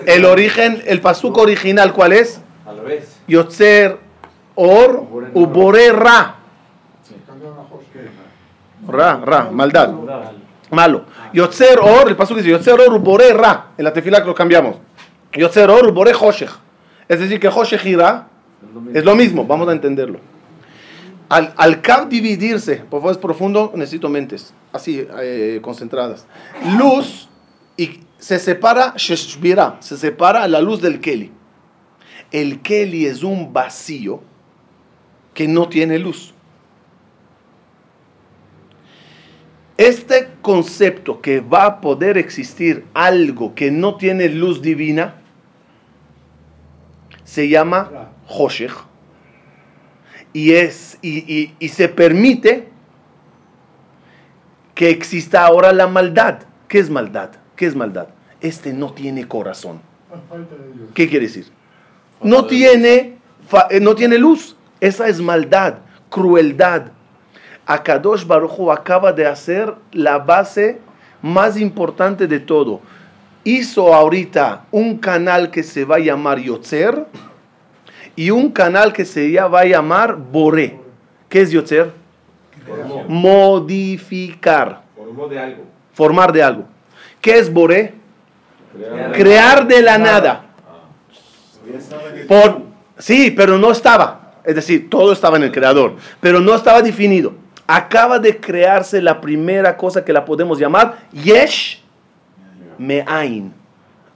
El 0.04 0.24
origen, 0.26 0.82
el 0.84 1.00
pasuk 1.00 1.38
original, 1.38 1.92
¿cuál 1.94 2.12
es? 2.12 2.40
Al 2.66 2.78
revés. 2.78 3.16
Yotzer 3.26 3.98
or 4.54 5.30
ubore 5.34 5.92
ra. 5.92 6.36
Ra, 8.86 9.20
ra, 9.24 9.50
maldad. 9.50 9.94
Malo. 10.70 11.04
Yotzer 11.32 11.78
or, 11.78 12.08
el 12.08 12.16
pasuk 12.16 12.38
dice 12.38 12.50
Yotzer 12.50 12.78
or 12.80 12.94
ubore 12.94 13.32
ra. 13.32 13.72
En 13.76 13.84
la 13.84 13.92
tefilá 13.92 14.20
que 14.20 14.26
lo 14.26 14.34
cambiamos. 14.34 14.76
Yotzer 15.32 15.70
or 15.70 15.86
ubore 15.88 16.12
hoshech. 16.12 16.50
Es 17.08 17.20
decir, 17.20 17.40
que 17.40 17.48
hoshech 17.48 17.84
y 17.84 17.96
ra 17.96 18.28
es 18.92 19.04
lo 19.04 19.14
mismo. 19.14 19.46
Vamos 19.46 19.68
a 19.68 19.72
entenderlo. 19.72 20.20
Al, 21.28 21.54
al 21.56 21.80
Kav 21.80 22.08
dividirse, 22.08 22.76
por 22.76 23.00
favor 23.00 23.12
es 23.12 23.18
profundo, 23.18 23.72
necesito 23.74 24.08
mentes, 24.08 24.52
así, 24.72 25.06
eh, 25.20 25.58
concentradas. 25.62 26.26
Luz 26.78 27.28
y 27.76 28.00
se 28.18 28.38
separa, 28.38 28.94
sheshbira, 28.96 29.78
se 29.80 29.96
separa 29.96 30.46
la 30.46 30.60
luz 30.60 30.82
del 30.82 31.00
Keli. 31.00 31.32
El 32.30 32.60
Keli 32.60 33.06
es 33.06 33.22
un 33.22 33.52
vacío 33.52 34.20
que 35.34 35.48
no 35.48 35.68
tiene 35.68 35.98
luz. 35.98 36.32
Este 39.76 40.28
concepto 40.40 41.20
que 41.20 41.40
va 41.40 41.64
a 41.66 41.80
poder 41.80 42.16
existir 42.16 42.84
algo 42.94 43.54
que 43.56 43.70
no 43.72 43.96
tiene 43.96 44.28
luz 44.28 44.62
divina 44.62 45.16
se 47.24 47.48
llama 47.48 47.90
Hoshech 48.28 48.72
y, 50.32 50.52
es, 50.52 50.98
y, 51.02 51.18
y- 51.32 51.54
y 51.58 51.68
se 51.68 51.88
permite 51.88 52.68
que 54.76 54.90
exista 54.90 55.44
ahora 55.44 55.72
la 55.72 55.86
maldad. 55.88 56.40
¿Qué 56.68 56.78
es 56.78 56.90
maldad? 56.90 57.30
¿Qué 57.56 57.66
es 57.66 57.74
maldad? 57.74 58.08
Este 58.40 58.72
no 58.72 58.92
tiene 58.92 59.26
corazón. 59.26 59.80
¿Qué 60.94 61.08
quiere 61.08 61.26
decir? 61.26 61.46
No 62.22 62.46
tiene, 62.46 63.18
eh, 63.70 63.80
no 63.80 63.94
tiene 63.94 64.18
luz. 64.18 64.56
Esa 64.80 65.08
es 65.08 65.20
maldad, 65.20 65.74
crueldad. 66.10 66.86
Akadosh 67.66 68.26
Baruj 68.26 68.58
Hu 68.58 68.70
acaba 68.70 69.12
de 69.12 69.26
hacer 69.26 69.74
la 69.92 70.18
base 70.18 70.80
más 71.22 71.58
importante 71.58 72.26
de 72.26 72.40
todo. 72.40 72.80
Hizo 73.44 73.94
ahorita 73.94 74.64
un 74.70 74.98
canal 74.98 75.50
que 75.50 75.62
se 75.62 75.84
va 75.84 75.96
a 75.96 76.00
llamar 76.00 76.38
Yotzer 76.38 77.06
y 78.16 78.30
un 78.30 78.50
canal 78.50 78.92
que 78.92 79.04
se 79.04 79.34
va 79.40 79.60
a 79.60 79.64
llamar 79.64 80.16
Boré. 80.16 80.78
¿Qué 81.28 81.40
es 81.42 81.50
Yotzer? 81.50 81.92
Formó. 82.66 83.04
Modificar, 83.08 84.82
Formó 84.96 85.28
de 85.28 85.38
algo. 85.38 85.64
formar 85.92 86.32
de 86.32 86.42
algo. 86.42 86.64
¿Qué 87.20 87.38
es 87.38 87.52
Boré? 87.52 87.94
Crear. 88.74 89.12
Crear 89.12 89.66
de 89.66 89.82
la 89.82 89.98
nada. 89.98 90.44
Por, 92.28 92.62
sí, 92.98 93.30
pero 93.30 93.58
no 93.58 93.70
estaba. 93.70 94.23
Es 94.44 94.54
decir, 94.54 94.90
todo 94.90 95.12
estaba 95.12 95.36
en 95.36 95.44
el 95.44 95.52
creador, 95.52 95.96
pero 96.20 96.40
no 96.40 96.54
estaba 96.54 96.82
definido. 96.82 97.32
Acaba 97.66 98.18
de 98.18 98.38
crearse 98.38 99.00
la 99.00 99.20
primera 99.20 99.76
cosa 99.76 100.04
que 100.04 100.12
la 100.12 100.24
podemos 100.24 100.58
llamar 100.58 100.98
Yesh 101.12 101.82
Me'ain. 102.78 103.52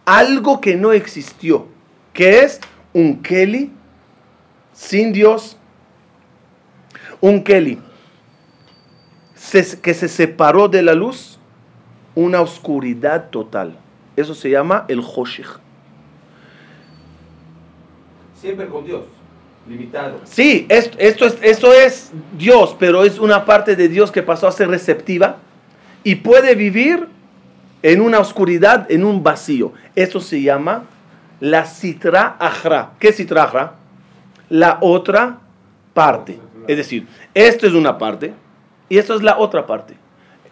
Algo 0.05 0.61
que 0.61 0.77
no 0.77 0.93
existió, 0.93 1.67
que 2.13 2.41
es 2.41 2.61
un 2.93 3.23
Keli 3.23 3.73
sin 4.75 5.13
Dios. 5.13 5.57
Un 7.21 7.43
Keli 7.43 7.79
que 9.83 9.95
se 9.95 10.09
separó 10.09 10.69
de 10.69 10.83
la 10.83 10.95
luz, 10.95 11.39
una 12.15 12.43
oscuridad 12.43 13.31
total. 13.31 13.79
Eso 14.17 14.35
se 14.35 14.51
llama 14.51 14.85
el 14.89 15.01
Hoshech. 15.01 15.59
Siempre 18.35 18.67
con 18.69 18.85
Dios. 18.85 19.05
Limitado. 19.69 20.21
Sí, 20.25 20.67
esto, 20.69 20.97
esto 20.99 21.27
es, 21.27 21.39
esto 21.43 21.73
es 21.73 22.13
Dios, 22.39 22.75
pero 22.79 23.05
es 23.05 23.19
una 23.19 23.45
parte 23.45 23.77
de 23.77 23.89
Dios 23.89 24.11
que 24.11 24.23
pasó 24.23 24.49
a 24.49 24.53
ser 24.53 24.69
receptiva 24.69 25.37
y 26.05 26.17
puede 26.17 26.55
vivir 26.55 27.07
en 27.83 28.01
una 28.01 28.19
oscuridad, 28.19 28.91
en 28.91 29.05
un 29.05 29.23
vacío. 29.23 29.73
Eso 29.95 30.21
se 30.21 30.41
llama 30.41 30.85
la 31.41 31.67
citra 31.67 32.37
ajra. 32.39 32.93
¿Qué 32.99 33.09
es 33.09 33.17
citra 33.17 33.45
ajra? 33.45 33.75
La 34.49 34.79
otra 34.81 35.39
parte. 35.95 36.39
Es 36.67 36.77
decir, 36.77 37.07
esto 37.35 37.67
es 37.67 37.73
una 37.75 37.99
parte 37.99 38.35
y 38.89 38.99
esto 38.99 39.15
es 39.15 39.23
la 39.23 39.39
otra 39.39 39.67
parte. 39.67 39.97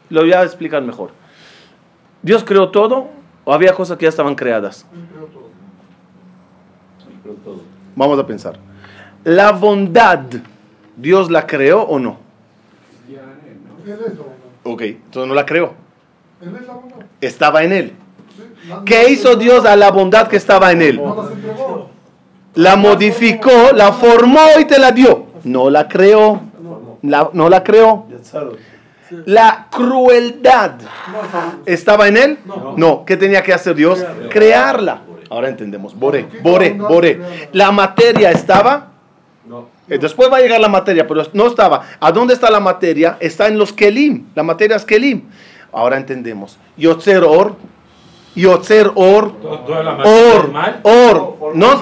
Lo 0.09 0.21
voy 0.21 0.33
a 0.33 0.43
explicar 0.43 0.83
mejor. 0.83 1.11
¿Dios 2.23 2.45
creó 2.45 2.71
todo 2.71 3.09
o 3.45 3.53
había 3.53 3.73
cosas 3.73 3.99
que 3.99 4.05
ya 4.05 4.11
estaban 4.11 4.35
creadas? 4.35 4.87
Vamos 7.95 8.19
a 8.19 8.27
pensar. 8.27 8.59
La 9.27 9.51
bondad, 9.51 10.20
¿Dios 10.97 11.33
la 11.33 11.49
creó 11.49 11.83
o 11.83 11.99
no? 11.99 12.16
Ok, 14.62 14.83
entonces 14.83 15.29
no 15.29 15.35
la 15.35 15.45
creó. 15.45 15.74
Estaba 17.20 17.64
en 17.64 17.72
él. 17.72 17.93
¿Qué 18.85 19.11
hizo 19.11 19.35
Dios 19.35 19.64
a 19.64 19.74
la 19.74 19.91
bondad 19.91 20.29
que 20.29 20.37
estaba 20.37 20.70
en 20.70 20.81
él? 20.81 21.01
La 22.55 22.77
modificó, 22.77 23.72
la 23.74 23.91
formó 23.93 24.41
y 24.61 24.64
te 24.64 24.79
la 24.79 24.93
dio. 24.93 25.27
No 25.43 25.70
la 25.70 25.89
creó. 25.89 26.41
La- 27.03 27.29
no 27.33 27.49
la 27.49 27.64
creó. 27.64 28.07
La 29.24 29.66
crueldad 29.72 30.72
estaba 31.66 32.07
en 32.07 32.16
él. 32.16 32.39
No. 32.77 33.05
¿Qué 33.05 33.16
tenía 33.16 33.43
que 33.43 33.53
hacer 33.53 33.74
Dios? 33.74 34.05
Crearla. 34.31 35.01
Ahora 35.31 35.49
entendemos. 35.49 35.99
Boré, 35.99 36.29
boré, 36.45 36.70
boré. 36.74 37.20
La 37.53 37.72
materia 37.72 38.31
estaba. 38.31 38.93
No. 39.89 39.95
Eh, 39.95 39.99
Después 39.99 40.30
va 40.32 40.39
a 40.39 40.41
llegar 40.41 40.61
la 40.61 40.68
materia, 40.68 41.07
pero 41.07 41.22
no 41.32 41.47
estaba. 41.47 41.82
¿A 42.01 42.12
dónde 42.12 42.34
está 42.34 42.51
la 42.51 42.61
materia? 42.61 43.16
Está 43.20 43.47
en 43.49 43.59
los 43.59 43.72
kelim. 43.72 44.26
La 44.34 44.43
materia 44.43 44.76
es 44.76 44.84
kelim. 44.84 45.22
Ahora 45.72 45.97
entendemos. 45.97 46.59
Yotzer 46.76 47.22
or. 47.24 47.57
Yotzer 48.34 48.91
or. 48.95 49.32
Or. 50.05 50.51
Or. 50.82 51.37
No, 51.57 51.80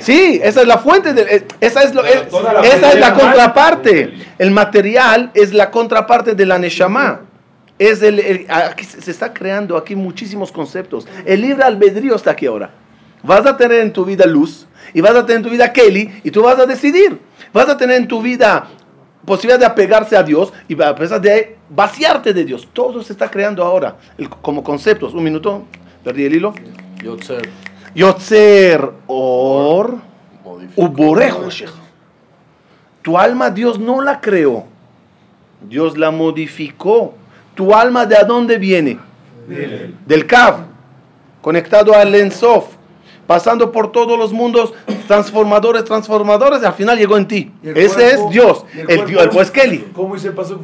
sí, 0.00 0.40
esa 0.42 0.60
es 0.62 0.66
la 0.66 0.78
fuente. 0.78 1.12
De, 1.14 1.22
eh, 1.22 1.46
esa 1.60 1.82
es, 1.82 1.94
lo, 1.94 2.04
eh, 2.04 2.26
esa 2.64 2.92
es 2.92 2.98
la 3.00 3.14
contraparte. 3.14 4.14
El 4.38 4.50
material 4.50 5.30
es 5.34 5.52
la 5.52 5.70
contraparte 5.70 6.34
de 6.34 6.46
la 6.46 6.58
Neshama. 6.58 7.20
Es 7.78 8.02
el, 8.02 8.18
el- 8.18 8.46
aquí 8.50 8.84
se 8.84 9.00
se 9.00 9.10
está 9.12 9.32
creando 9.32 9.76
aquí 9.76 9.94
muchísimos 9.94 10.50
conceptos. 10.50 11.06
El 11.24 11.42
libre 11.42 11.62
albedrío 11.62 12.16
está 12.16 12.32
aquí 12.32 12.46
ahora. 12.46 12.70
Vas 13.22 13.44
a 13.46 13.56
tener 13.56 13.80
en 13.80 13.92
tu 13.92 14.04
vida 14.04 14.26
luz 14.26 14.66
y 14.94 15.00
vas 15.00 15.14
a 15.14 15.24
tener 15.26 15.38
en 15.38 15.42
tu 15.44 15.50
vida 15.50 15.72
Kelly 15.72 16.20
y 16.24 16.30
tú 16.30 16.42
vas 16.42 16.58
a 16.58 16.66
decidir. 16.66 17.18
Vas 17.52 17.68
a 17.68 17.76
tener 17.76 17.96
en 17.96 18.08
tu 18.08 18.22
vida 18.22 18.68
posibilidad 19.24 19.58
de 19.58 19.66
apegarse 19.66 20.16
a 20.16 20.22
Dios 20.22 20.52
y 20.68 20.80
a 20.82 20.94
pesar 20.94 21.20
de 21.20 21.56
vaciarte 21.68 22.32
de 22.32 22.44
Dios. 22.44 22.68
Todo 22.72 23.02
se 23.02 23.12
está 23.12 23.30
creando 23.30 23.62
ahora 23.64 23.96
el- 24.16 24.28
como 24.28 24.62
conceptos. 24.62 25.12
Un 25.14 25.24
minuto, 25.24 25.64
perdí 26.04 26.24
el 26.24 26.34
hilo. 26.36 26.54
Yotzer. 27.02 27.48
Yotzer 27.94 28.90
or 29.06 29.96
Modificó. 30.44 30.82
ubore 30.82 31.30
Hoshech. 31.32 31.70
Tu 33.02 33.16
alma 33.18 33.50
Dios 33.50 33.78
no 33.78 34.00
la 34.02 34.20
creó. 34.20 34.64
Dios 35.68 35.96
la 35.98 36.10
modificó. 36.10 37.14
Tu 37.54 37.74
alma 37.74 38.06
de 38.06 38.16
dónde 38.26 38.58
viene? 38.58 38.98
Del 40.06 40.26
Kav. 40.26 40.60
Conectado 41.42 41.94
al 41.94 42.14
Ensof. 42.14 42.76
Pasando 43.28 43.70
por 43.70 43.92
todos 43.92 44.18
los 44.18 44.32
mundos 44.32 44.72
transformadores, 45.06 45.84
transformadores, 45.84 46.62
y 46.62 46.64
al 46.64 46.72
final 46.72 46.98
llegó 46.98 47.16
en 47.18 47.28
ti. 47.28 47.52
¿Y 47.62 47.68
el 47.68 47.76
Ese 47.76 47.94
cuerpo? 47.94 48.24
es 48.26 48.30
Dios. 48.32 48.64
¿Y 48.74 48.92
El? 48.92 49.06
Dios, 49.06 49.22
el 49.22 49.28
pues 49.28 49.50
Kelly. 49.52 49.84
¿Cómo 49.94 50.14
dice 50.14 50.28
el 50.28 50.34
paso? 50.34 50.58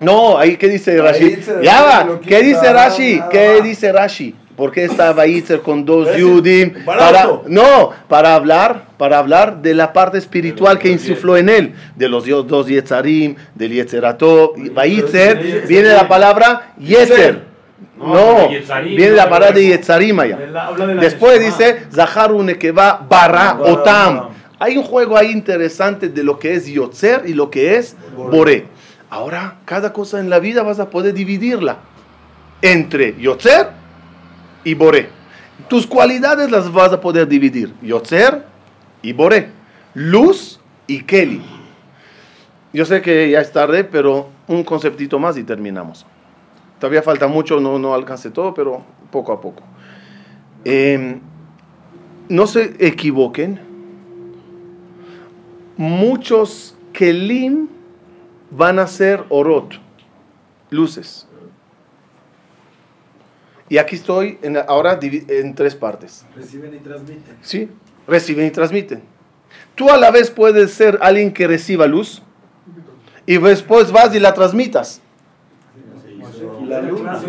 No, 0.00 0.38
ahí 0.38 0.56
qué 0.56 0.68
dice 0.68 0.96
Rashi. 1.00 1.36
Ya 1.62 1.82
va. 1.82 2.20
¿Qué 2.26 2.42
dice 2.42 2.72
Rashi? 2.72 3.20
¿Qué 3.30 3.60
dice 3.62 3.92
Rashi? 3.92 4.34
¿Por 4.56 4.72
qué 4.72 4.84
está 4.84 5.12
Vayitzer 5.12 5.60
con 5.60 5.84
dos 5.84 6.16
Yudim? 6.16 6.84
Para, 6.84 7.40
no, 7.46 7.90
para 8.08 8.34
hablar, 8.34 8.86
para 8.98 9.18
hablar 9.18 9.60
de 9.62 9.74
la 9.74 9.92
parte 9.92 10.16
espiritual 10.18 10.78
que 10.78 10.88
insufló 10.90 11.36
en 11.36 11.48
él, 11.50 11.74
de 11.96 12.08
los 12.08 12.24
dios- 12.24 12.46
dos 12.46 12.66
Yetzarim, 12.66 13.36
del 13.54 13.72
Yetzerató. 13.72 14.52
Vayitzer 14.72 15.66
viene 15.68 15.88
la 15.90 16.08
palabra 16.08 16.72
Yetzer. 16.78 17.49
No, 17.96 18.48
viene 18.48 19.10
la 19.10 19.28
palabra 19.28 19.52
de 19.52 19.62
no. 19.62 19.68
Yetzarim 19.68 20.20
allá. 20.20 20.38
Él 20.42 20.56
habla 20.56 20.86
de 20.86 20.94
la 20.94 21.02
Después 21.02 21.40
dice 21.40 21.86
Zaharu 21.92 22.42
Nekeva 22.42 23.06
Bara. 23.08 23.58
Otam. 23.60 24.30
Hay 24.58 24.76
un 24.76 24.84
juego 24.84 25.16
ahí 25.16 25.30
interesante 25.30 26.08
de 26.08 26.22
lo 26.22 26.38
que 26.38 26.54
es 26.54 26.66
Yotzer 26.66 27.22
y 27.26 27.34
lo 27.34 27.50
que 27.50 27.76
es 27.76 27.96
Boré. 28.14 28.66
Ahora, 29.08 29.56
cada 29.64 29.92
cosa 29.92 30.20
en 30.20 30.30
la 30.30 30.38
vida 30.38 30.62
vas 30.62 30.78
a 30.80 30.90
poder 30.90 31.14
dividirla 31.14 31.78
entre 32.62 33.16
Yotzer 33.18 33.70
y 34.64 34.74
Boré. 34.74 35.08
Tus 35.68 35.86
cualidades 35.86 36.50
las 36.50 36.70
vas 36.72 36.92
a 36.92 37.00
poder 37.00 37.26
dividir. 37.26 37.74
Yotzer 37.82 38.44
y 39.02 39.12
Boré. 39.12 39.48
Luz 39.94 40.60
y 40.86 41.02
Kelly. 41.02 41.42
Yo 42.72 42.84
sé 42.84 43.02
que 43.02 43.30
ya 43.30 43.40
es 43.40 43.50
tarde, 43.52 43.84
pero 43.84 44.28
un 44.46 44.62
conceptito 44.62 45.18
más 45.18 45.36
y 45.36 45.44
terminamos. 45.44 46.06
Todavía 46.80 47.02
falta 47.02 47.26
mucho, 47.28 47.60
no, 47.60 47.78
no 47.78 47.94
alcance 47.94 48.30
todo, 48.30 48.54
pero 48.54 48.82
poco 49.12 49.32
a 49.32 49.40
poco. 49.40 49.62
Eh, 50.64 51.20
no 52.28 52.46
se 52.46 52.74
equivoquen. 52.78 53.60
Muchos 55.76 56.74
Kelim 56.92 57.68
van 58.50 58.78
a 58.78 58.86
ser 58.86 59.24
orot, 59.28 59.74
luces. 60.70 61.26
Y 63.68 63.78
aquí 63.78 63.96
estoy 63.96 64.38
en- 64.42 64.56
ahora 64.56 64.98
en 65.02 65.54
tres 65.54 65.74
partes. 65.76 66.26
Reciben 66.34 66.74
y 66.74 66.78
transmiten. 66.78 67.36
¿Sí? 67.42 67.68
Reciben 68.08 68.46
y 68.46 68.50
transmiten. 68.50 69.02
Tú 69.74 69.90
a 69.90 69.96
la 69.96 70.10
vez 70.10 70.30
puedes 70.30 70.72
ser 70.72 70.98
alguien 71.02 71.32
que 71.32 71.46
reciba 71.46 71.86
luz 71.86 72.22
y 73.26 73.36
después 73.38 73.92
vas 73.92 74.14
y 74.14 74.18
la 74.20 74.34
transmitas. 74.34 75.00
La 76.70 76.80
luna. 76.82 77.20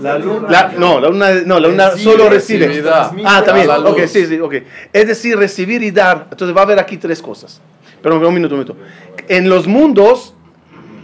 La 0.00 0.18
luna. 0.18 0.48
La- 0.50 0.72
no, 0.78 1.00
la 1.00 1.08
luna, 1.08 1.30
no, 1.46 1.58
la 1.58 1.68
luna 1.68 1.90
solo 1.96 2.28
recibe. 2.28 2.82
Ah, 3.24 3.42
también. 3.44 3.68
Ok, 3.70 3.98
luz. 4.00 4.10
sí, 4.10 4.26
sí, 4.26 4.38
ok. 4.38 4.54
Es 4.92 5.06
decir, 5.06 5.38
recibir 5.38 5.82
y 5.82 5.90
dar. 5.90 6.26
Entonces 6.30 6.54
va 6.54 6.60
a 6.60 6.64
haber 6.64 6.78
aquí 6.78 6.96
tres 6.98 7.22
cosas. 7.22 7.60
Pero 8.02 8.16
un 8.28 8.34
minuto, 8.34 8.54
un 8.54 8.60
minuto. 8.60 8.76
En 9.28 9.48
los 9.48 9.66
mundos, 9.66 10.34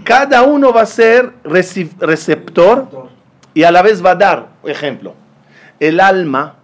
cada 0.05 0.42
uno 0.42 0.72
va 0.72 0.82
a 0.82 0.86
ser 0.86 1.32
reci- 1.44 1.90
receptor 1.99 2.86
y 3.55 3.62
a 3.64 3.70
la 3.70 3.82
vez 3.82 4.05
va 4.05 4.11
a 4.12 4.14
dar. 4.16 4.49
Ejemplo, 4.64 5.14
el 5.80 6.01
alma 6.01 6.57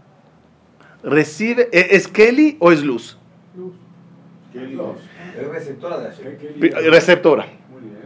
recibe, 1.03 1.69
¿e- 1.73 1.97
¿es 1.97 2.09
Kelly 2.09 2.57
o 2.61 2.73
es 2.73 2.83
luz? 2.83 3.17
Es 4.55 5.49
receptora 5.49 5.99
de. 5.99 6.91
Receptora. 6.91 7.47
Muy 7.71 7.81
bien. 7.83 7.97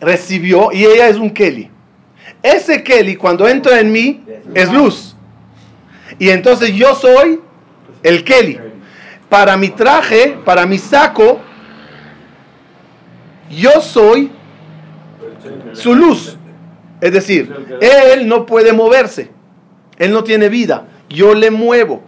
Recibió 0.00 0.72
y 0.72 0.84
ella 0.86 1.08
es 1.08 1.16
un 1.16 1.30
Kelly. 1.30 1.70
Ese 2.42 2.82
Kelly 2.82 3.16
cuando 3.16 3.46
entra 3.48 3.80
en 3.80 3.92
mí 3.92 4.24
es 4.54 4.72
luz. 4.72 5.16
Y 6.18 6.30
entonces 6.30 6.74
yo 6.74 6.94
soy 6.94 7.40
el 8.02 8.24
Kelly. 8.24 8.58
Para 9.28 9.56
mi 9.56 9.68
traje, 9.68 10.38
para 10.44 10.66
mi 10.66 10.78
saco, 10.78 11.40
yo 13.50 13.80
soy 13.80 14.30
su 15.72 15.94
luz. 15.94 16.36
Es 17.00 17.12
decir, 17.12 17.54
él 17.80 18.28
no 18.28 18.46
puede 18.46 18.72
moverse. 18.72 19.30
Él 19.98 20.12
no 20.12 20.24
tiene 20.24 20.48
vida. 20.48 20.86
Yo 21.08 21.34
le 21.34 21.50
muevo. 21.50 22.02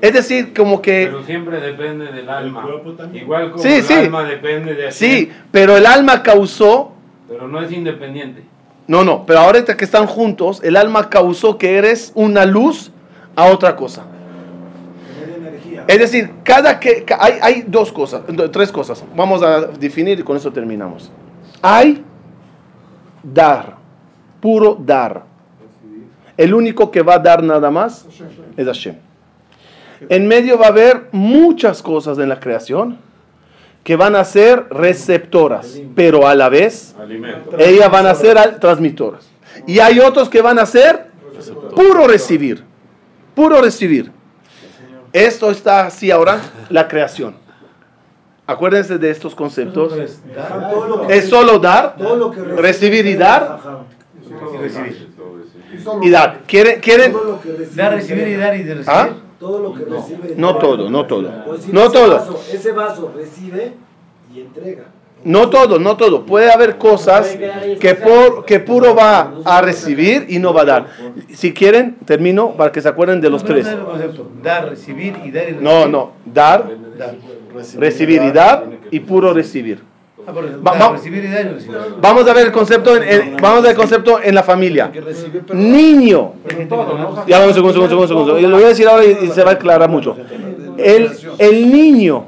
Es 0.00 0.12
decir, 0.12 0.54
como 0.54 0.80
que... 0.80 1.06
Pero 1.06 1.24
siempre 1.24 1.60
depende 1.60 2.06
del 2.12 2.28
alma. 2.28 2.64
Igual 3.12 3.50
como 3.52 3.62
Sí, 3.62 3.74
el 3.74 3.82
sí. 3.82 3.94
alma 3.94 4.22
depende 4.24 4.74
de 4.74 4.84
Hashem, 4.84 4.92
Sí, 4.92 5.32
pero 5.50 5.76
el 5.76 5.86
alma 5.86 6.22
causó... 6.22 6.92
pero 7.28 7.48
no 7.48 7.60
es 7.60 7.72
independiente. 7.72 8.42
No, 8.88 9.04
no, 9.04 9.26
pero 9.26 9.40
ahorita 9.40 9.76
que 9.76 9.84
están 9.84 10.06
juntos, 10.06 10.60
el 10.64 10.74
alma 10.74 11.10
causó 11.10 11.58
que 11.58 11.76
eres 11.76 12.10
una 12.14 12.46
luz 12.46 12.90
a 13.36 13.44
otra 13.44 13.76
cosa. 13.76 14.04
Es 15.86 15.98
decir, 15.98 16.30
cada 16.42 16.80
que 16.80 17.04
hay, 17.18 17.34
hay 17.40 17.64
dos 17.66 17.92
cosas, 17.92 18.22
tres 18.50 18.72
cosas. 18.72 19.04
Vamos 19.14 19.42
a 19.42 19.66
definir 19.66 20.18
y 20.18 20.22
con 20.22 20.38
eso 20.38 20.50
terminamos. 20.50 21.10
Hay 21.60 22.02
dar, 23.22 23.76
puro 24.40 24.74
dar. 24.80 25.24
El 26.38 26.54
único 26.54 26.90
que 26.90 27.02
va 27.02 27.14
a 27.14 27.18
dar 27.18 27.42
nada 27.42 27.70
más 27.70 28.06
es 28.56 28.66
Hashem. 28.66 28.96
En 30.08 30.26
medio 30.26 30.58
va 30.58 30.66
a 30.66 30.70
haber 30.70 31.08
muchas 31.12 31.82
cosas 31.82 32.18
en 32.18 32.30
la 32.30 32.40
creación 32.40 32.98
que 33.84 33.96
van 33.96 34.16
a 34.16 34.24
ser 34.24 34.66
receptoras, 34.70 35.80
pero 35.94 36.26
a 36.26 36.34
la 36.34 36.48
vez 36.48 36.94
Alimento. 36.98 37.58
ellas 37.58 37.90
van 37.90 38.06
a 38.06 38.14
ser 38.14 38.60
transmitoras. 38.60 39.28
Y 39.66 39.78
hay 39.78 39.98
otros 39.98 40.28
que 40.28 40.42
van 40.42 40.58
a 40.58 40.66
ser 40.66 41.06
puro 41.74 42.06
recibir. 42.06 42.62
Puro 43.34 43.60
recibir. 43.60 44.12
Esto 45.12 45.50
está 45.50 45.86
así 45.86 46.10
ahora, 46.10 46.40
la 46.68 46.86
creación. 46.86 47.36
Acuérdense 48.46 48.98
de 48.98 49.10
estos 49.10 49.34
conceptos. 49.34 49.92
Es 51.08 51.28
solo 51.28 51.58
dar, 51.58 51.96
recibir 52.56 53.06
y 53.06 53.14
dar 53.14 53.58
y 56.02 56.10
dar. 56.10 56.40
¿Quieren? 56.46 56.80
quieren? 56.80 57.14
Dar, 57.74 57.94
recibir 57.94 58.28
y 58.28 58.36
dar 58.36 58.56
y 58.56 58.62
de 58.62 58.74
recibir. 58.76 59.27
¿Ah? 59.38 59.40
Todo 59.40 59.60
lo 59.60 59.74
que 59.74 59.84
recibe. 59.84 60.34
No 60.36 60.56
todo, 60.58 60.90
no 60.90 61.06
todo. 61.06 61.30
Pues 61.46 61.68
No 61.72 61.82
ese 61.84 61.92
todo. 61.92 62.14
vaso- 62.16 62.40
ese 62.52 62.72
vaso 62.72 63.12
recibe 63.16 63.72
y 64.34 64.40
entrega. 64.40 64.84
No 65.24 65.48
todo, 65.50 65.78
no 65.80 65.96
todo. 65.96 66.24
Puede 66.26 66.50
haber 66.52 66.78
cosas 66.78 67.36
que, 67.80 67.94
por, 67.96 68.44
que 68.44 68.60
puro 68.60 68.94
va 68.94 69.32
a 69.44 69.60
recibir 69.62 70.26
y 70.28 70.38
no 70.38 70.52
va 70.52 70.62
a 70.62 70.64
dar. 70.64 70.86
Si 71.34 71.52
quieren, 71.52 71.96
termino 72.04 72.52
para 72.52 72.70
que 72.70 72.80
se 72.80 72.88
acuerden 72.88 73.20
de 73.20 73.28
los 73.30 73.42
tres. 73.44 73.66
no. 73.66 74.28
Dar, 74.42 74.68
recibir 74.70 75.16
y 75.24 75.30
dar 75.32 75.42
y 75.44 75.52
recibir. 75.54 75.62
No, 75.62 75.88
no. 75.88 76.12
Dar, 76.24 76.70
Dar. 76.96 77.16
recibir 77.76 78.22
y 78.22 78.30
dar 78.30 78.64
y 78.92 79.00
puro 79.00 79.32
recibir. 79.34 79.82
Ah, 80.28 80.32
Va- 80.66 80.92
recibir 80.92 81.24
y 81.24 81.28
dar 81.28 81.52
recibir. 81.54 81.78
Vamos 82.02 82.26
a 82.28 82.34
ver 82.34 82.46
el 82.48 82.52
concepto 82.52 82.94
en, 82.96 83.02
en- 83.02 83.36
vamos 83.40 83.58
a 83.60 83.62
ver 83.62 83.70
el 83.70 83.76
concepto 83.78 84.20
en 84.22 84.34
la 84.34 84.42
familia. 84.42 84.90
Niño. 85.54 86.32
Ya 87.26 87.38
vamos, 87.38 87.54
segundo, 87.54 87.72
segundo, 87.72 87.88
segundo, 87.88 88.06
segundo. 88.08 88.38
Yo 88.38 88.48
lo 88.48 88.56
voy 88.56 88.64
a 88.64 88.68
decir 88.68 88.86
ahora 88.88 89.04
y, 89.04 89.16
y 89.24 89.28
se 89.28 89.42
va 89.42 89.52
a 89.52 89.54
aclarar 89.54 89.88
mucho. 89.88 90.16
El, 90.76 91.10
el 91.38 91.72
niño, 91.72 92.26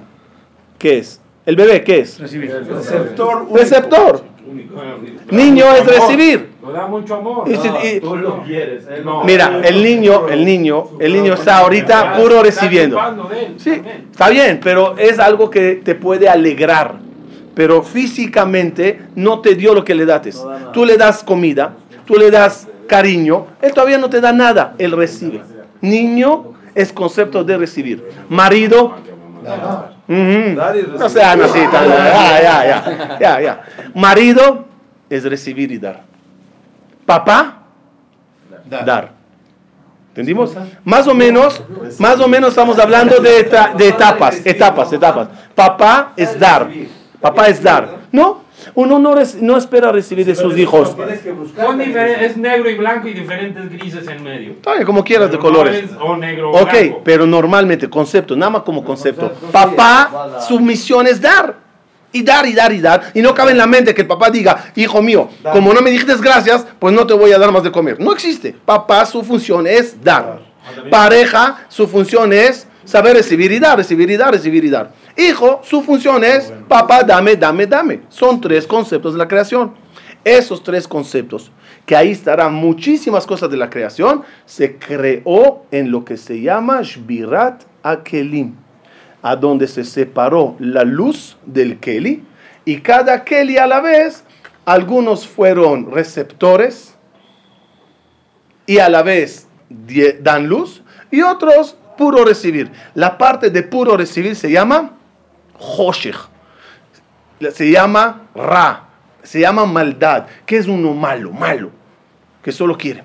¿qué 0.78 0.98
es? 0.98 1.20
El 1.44 1.56
bebé, 1.56 1.82
¿qué 1.84 2.00
es? 2.00 2.18
Recibir. 2.18 2.50
Receptor 2.68 3.42
único. 3.42 3.56
Receptor. 3.58 4.22
Niño 5.30 5.64
es 5.74 5.86
recibir. 5.86 6.48
Lo 6.62 6.72
da 6.72 6.86
mucho 6.86 7.14
amor. 7.16 7.44
Y 7.48 7.56
si- 7.56 7.96
y- 7.96 8.00
tú 8.00 8.16
lo 8.16 8.42
quieres. 8.42 8.86
él 8.88 9.04
No. 9.04 9.24
mira, 9.24 9.60
el 9.64 9.82
niño, 9.82 10.26
el 10.28 10.44
niño, 10.44 10.84
el 11.00 11.12
niño 11.12 11.34
está 11.34 11.58
ahorita 11.58 12.14
puro 12.16 12.42
recibiendo. 12.42 12.98
Sí, 13.58 13.80
está 14.10 14.28
bien, 14.30 14.58
pero 14.62 14.96
es 14.98 15.18
algo 15.18 15.50
que 15.50 15.76
te 15.84 15.94
puede 15.94 16.28
alegrar. 16.28 16.94
Pero 17.54 17.82
físicamente 17.82 19.00
no 19.16 19.40
te 19.40 19.54
dio 19.54 19.74
lo 19.74 19.84
que 19.84 19.94
le 19.94 20.06
dates. 20.06 20.42
Tú 20.72 20.84
le 20.84 20.96
das 20.96 21.22
comida, 21.24 21.72
tú 22.06 22.14
le 22.14 22.30
das 22.30 22.68
cariño, 22.86 23.46
él 23.62 23.72
todavía 23.72 23.98
no 23.98 24.08
te 24.10 24.20
da 24.20 24.32
nada, 24.32 24.74
él 24.78 24.92
recibe. 24.92 25.42
Niño 25.80 26.52
es 26.74 26.92
concepto 26.92 27.42
de 27.44 27.56
recibir. 27.58 28.04
Marido, 28.28 28.94
no 30.98 31.08
sean 31.08 31.40
así, 31.42 31.60
tan- 31.70 31.88
ya, 31.88 32.42
ya, 32.42 32.66
ya, 32.66 33.18
ya, 33.20 33.40
ya. 33.40 33.62
Marido 33.94 34.64
es 35.08 35.24
recibir 35.24 35.70
y 35.72 35.78
dar. 35.78 36.02
Papá, 37.06 37.56
Dar. 38.68 38.84
dar. 38.84 39.12
¿Entendimos? 40.08 40.56
Más 40.84 41.06
o 41.06 41.14
menos, 41.14 41.62
más 41.98 42.18
o 42.20 42.26
menos 42.28 42.50
estamos 42.50 42.78
hablando 42.78 43.20
de, 43.20 43.40
eta- 43.40 43.72
de 43.76 43.88
etapas, 43.88 44.44
etapas, 44.44 44.92
etapas. 44.92 45.28
Papá 45.54 46.12
es 46.16 46.38
dar. 46.38 46.68
Papá 47.20 47.48
es 47.48 47.62
dar. 47.62 47.98
No, 48.12 48.42
uno 48.74 48.98
no, 48.98 49.14
rec- 49.14 49.40
no 49.40 49.56
espera 49.56 49.92
recibir 49.92 50.26
de 50.26 50.34
sus 50.34 50.56
hijos. 50.56 50.96
Son 51.56 51.80
es 51.80 52.36
negro 52.36 52.70
y 52.70 52.74
blanco 52.76 53.08
y 53.08 53.14
diferentes 53.14 53.70
grises 53.70 54.06
en 54.08 54.22
medio. 54.22 54.54
Como 54.86 55.04
quieras 55.04 55.30
de 55.30 55.36
Pero 55.38 55.50
no 55.50 55.56
colores. 55.58 55.84
es 55.84 55.90
o 56.00 56.16
negro 56.16 56.50
o 56.50 56.62
Ok, 56.62 56.70
blanco. 56.72 57.00
pero 57.04 57.26
normalmente, 57.26 57.88
concepto, 57.90 58.36
nada 58.36 58.50
más 58.50 58.62
como 58.62 58.84
concepto. 58.84 59.32
Papá, 59.52 60.40
su 60.46 60.58
misión 60.60 61.06
es 61.06 61.20
dar. 61.20 61.70
Y 62.12 62.24
dar, 62.24 62.44
y 62.44 62.54
dar, 62.54 62.72
y 62.72 62.80
dar. 62.80 63.12
Y 63.14 63.22
no 63.22 63.32
cabe 63.34 63.52
en 63.52 63.58
la 63.58 63.68
mente 63.68 63.94
que 63.94 64.00
el 64.02 64.08
papá 64.08 64.30
diga, 64.30 64.72
hijo 64.74 65.00
mío, 65.00 65.28
como 65.52 65.72
no 65.72 65.80
me 65.80 65.90
dijiste 65.90 66.14
gracias, 66.20 66.66
pues 66.80 66.92
no 66.92 67.06
te 67.06 67.14
voy 67.14 67.30
a 67.32 67.38
dar 67.38 67.52
más 67.52 67.62
de 67.62 67.70
comer. 67.70 68.00
No 68.00 68.12
existe. 68.12 68.52
Papá, 68.64 69.06
su 69.06 69.22
función 69.22 69.64
es 69.66 70.02
dar. 70.02 70.40
Pareja, 70.90 71.66
su 71.68 71.86
función 71.86 72.32
es 72.32 72.66
saber 72.84 73.14
recibir 73.14 73.52
y 73.52 73.58
dar, 73.58 73.76
recibir 73.78 74.10
y 74.10 74.16
dar, 74.16 74.32
recibir 74.32 74.64
y 74.64 74.70
dar. 74.70 74.92
Hijo, 75.16 75.60
su 75.62 75.82
función 75.82 76.24
es, 76.24 76.52
papá, 76.68 77.02
dame, 77.02 77.36
dame, 77.36 77.66
dame. 77.66 78.00
Son 78.08 78.40
tres 78.40 78.66
conceptos 78.66 79.12
de 79.12 79.18
la 79.18 79.28
creación. 79.28 79.72
Esos 80.24 80.62
tres 80.62 80.86
conceptos, 80.86 81.50
que 81.86 81.96
ahí 81.96 82.10
estarán 82.10 82.54
muchísimas 82.54 83.26
cosas 83.26 83.50
de 83.50 83.56
la 83.56 83.70
creación, 83.70 84.22
se 84.44 84.76
creó 84.76 85.64
en 85.70 85.90
lo 85.90 86.04
que 86.04 86.16
se 86.16 86.40
llama 86.40 86.82
Shbirat 86.82 87.62
Akelim, 87.82 88.54
a 89.22 89.34
donde 89.34 89.66
se 89.66 89.84
separó 89.84 90.56
la 90.58 90.84
luz 90.84 91.38
del 91.46 91.78
Keli, 91.78 92.22
y 92.66 92.80
cada 92.80 93.24
Keli 93.24 93.56
a 93.56 93.66
la 93.66 93.80
vez, 93.80 94.22
algunos 94.66 95.26
fueron 95.26 95.90
receptores 95.90 96.94
y 98.66 98.78
a 98.78 98.88
la 98.88 99.02
vez 99.02 99.48
dan 100.20 100.48
luz, 100.48 100.82
y 101.10 101.22
otros 101.22 101.76
puro 102.00 102.24
recibir. 102.24 102.72
La 102.94 103.18
parte 103.18 103.50
de 103.50 103.62
puro 103.62 103.94
recibir 103.94 104.34
se 104.34 104.50
llama 104.50 104.92
Hoshech, 105.58 106.16
se 107.52 107.70
llama 107.70 108.22
Ra, 108.34 108.84
se 109.22 109.40
llama 109.40 109.66
maldad, 109.66 110.26
que 110.46 110.56
es 110.56 110.66
uno 110.66 110.94
malo, 110.94 111.30
malo, 111.30 111.70
que 112.42 112.52
solo 112.52 112.78
quiere. 112.78 113.04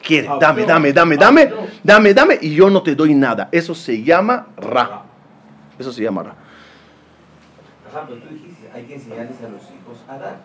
Quiere, 0.00 0.28
dame, 0.40 0.64
dame, 0.64 0.92
dame, 0.92 1.16
dame, 1.16 1.52
dame, 1.82 2.14
dame, 2.14 2.38
y 2.40 2.54
yo 2.54 2.70
no 2.70 2.84
te 2.84 2.94
doy 2.94 3.14
nada. 3.14 3.48
Eso 3.50 3.74
se 3.74 4.00
llama 4.00 4.46
Ra. 4.56 5.02
Eso 5.76 5.92
se 5.92 6.02
llama 6.04 6.22
Ra. 6.22 6.34
Ajá, 7.90 8.06
pero 8.06 8.20
tú 8.20 8.32
dijiste, 8.32 8.70
hay 8.72 8.84
que 8.84 8.94
enseñarles 8.94 9.42
a 9.44 9.48
los 9.48 9.62
hijos 9.62 9.98
a 10.08 10.18
dar. 10.18 10.36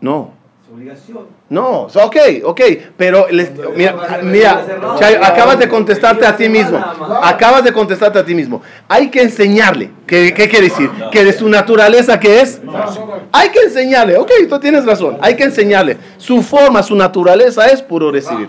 No, 0.00 0.32
obligación. 0.72 1.26
no, 1.50 1.82
ok, 1.86 2.16
ok, 2.44 2.60
pero 2.96 3.26
les- 3.30 3.52
mira, 3.76 3.94
mira, 4.22 4.64
Chayo, 4.98 5.18
acabas 5.24 5.58
de 5.58 5.68
contestarte 5.68 6.26
a 6.26 6.36
ti 6.36 6.48
mismo. 6.48 6.78
Acabas 7.22 7.62
de 7.64 7.72
contestarte 7.72 8.18
a 8.18 8.24
ti 8.24 8.34
mismo. 8.34 8.62
Hay 8.88 9.08
que 9.10 9.22
enseñarle. 9.22 9.90
¿Qué, 10.06 10.32
qué 10.34 10.48
quiere 10.48 10.68
decir? 10.68 10.90
Que 11.12 11.24
de 11.24 11.32
su 11.32 11.48
naturaleza, 11.48 12.18
¿qué 12.18 12.40
es? 12.40 12.60
Hay 13.32 13.50
que 13.50 13.60
enseñarle. 13.60 14.16
Ok, 14.16 14.30
tú 14.48 14.58
tienes 14.58 14.84
razón. 14.84 15.18
Hay 15.20 15.36
que 15.36 15.44
enseñarle. 15.44 15.96
Su 16.16 16.42
forma, 16.42 16.82
su 16.82 16.94
naturaleza 16.96 17.66
es 17.66 17.80
puro 17.82 18.10
recibir. 18.10 18.48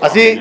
Así, 0.00 0.40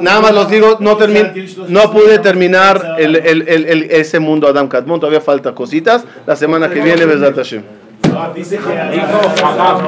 nada 0.00 0.20
más 0.20 0.34
los 0.34 0.48
digo, 0.50 0.78
no, 0.80 0.98
termi- 0.98 1.68
no 1.68 1.92
pude 1.92 2.18
terminar 2.18 2.96
el, 2.98 3.14
el- 3.16 3.46
el- 3.48 3.66
el- 3.66 3.82
ese 3.90 4.18
mundo 4.18 4.48
Adam 4.48 4.66
Kadmon. 4.68 4.98
Todavía 4.98 5.20
falta 5.20 5.54
cositas. 5.54 6.04
La 6.26 6.34
semana 6.34 6.68
que 6.70 6.80
viene, 6.80 7.04
Besat 7.04 7.36
Hashem. 7.36 7.62
Dice 8.34 8.58
que 8.58 8.96
Hijo, 8.96 9.20
mamá, 9.42 9.78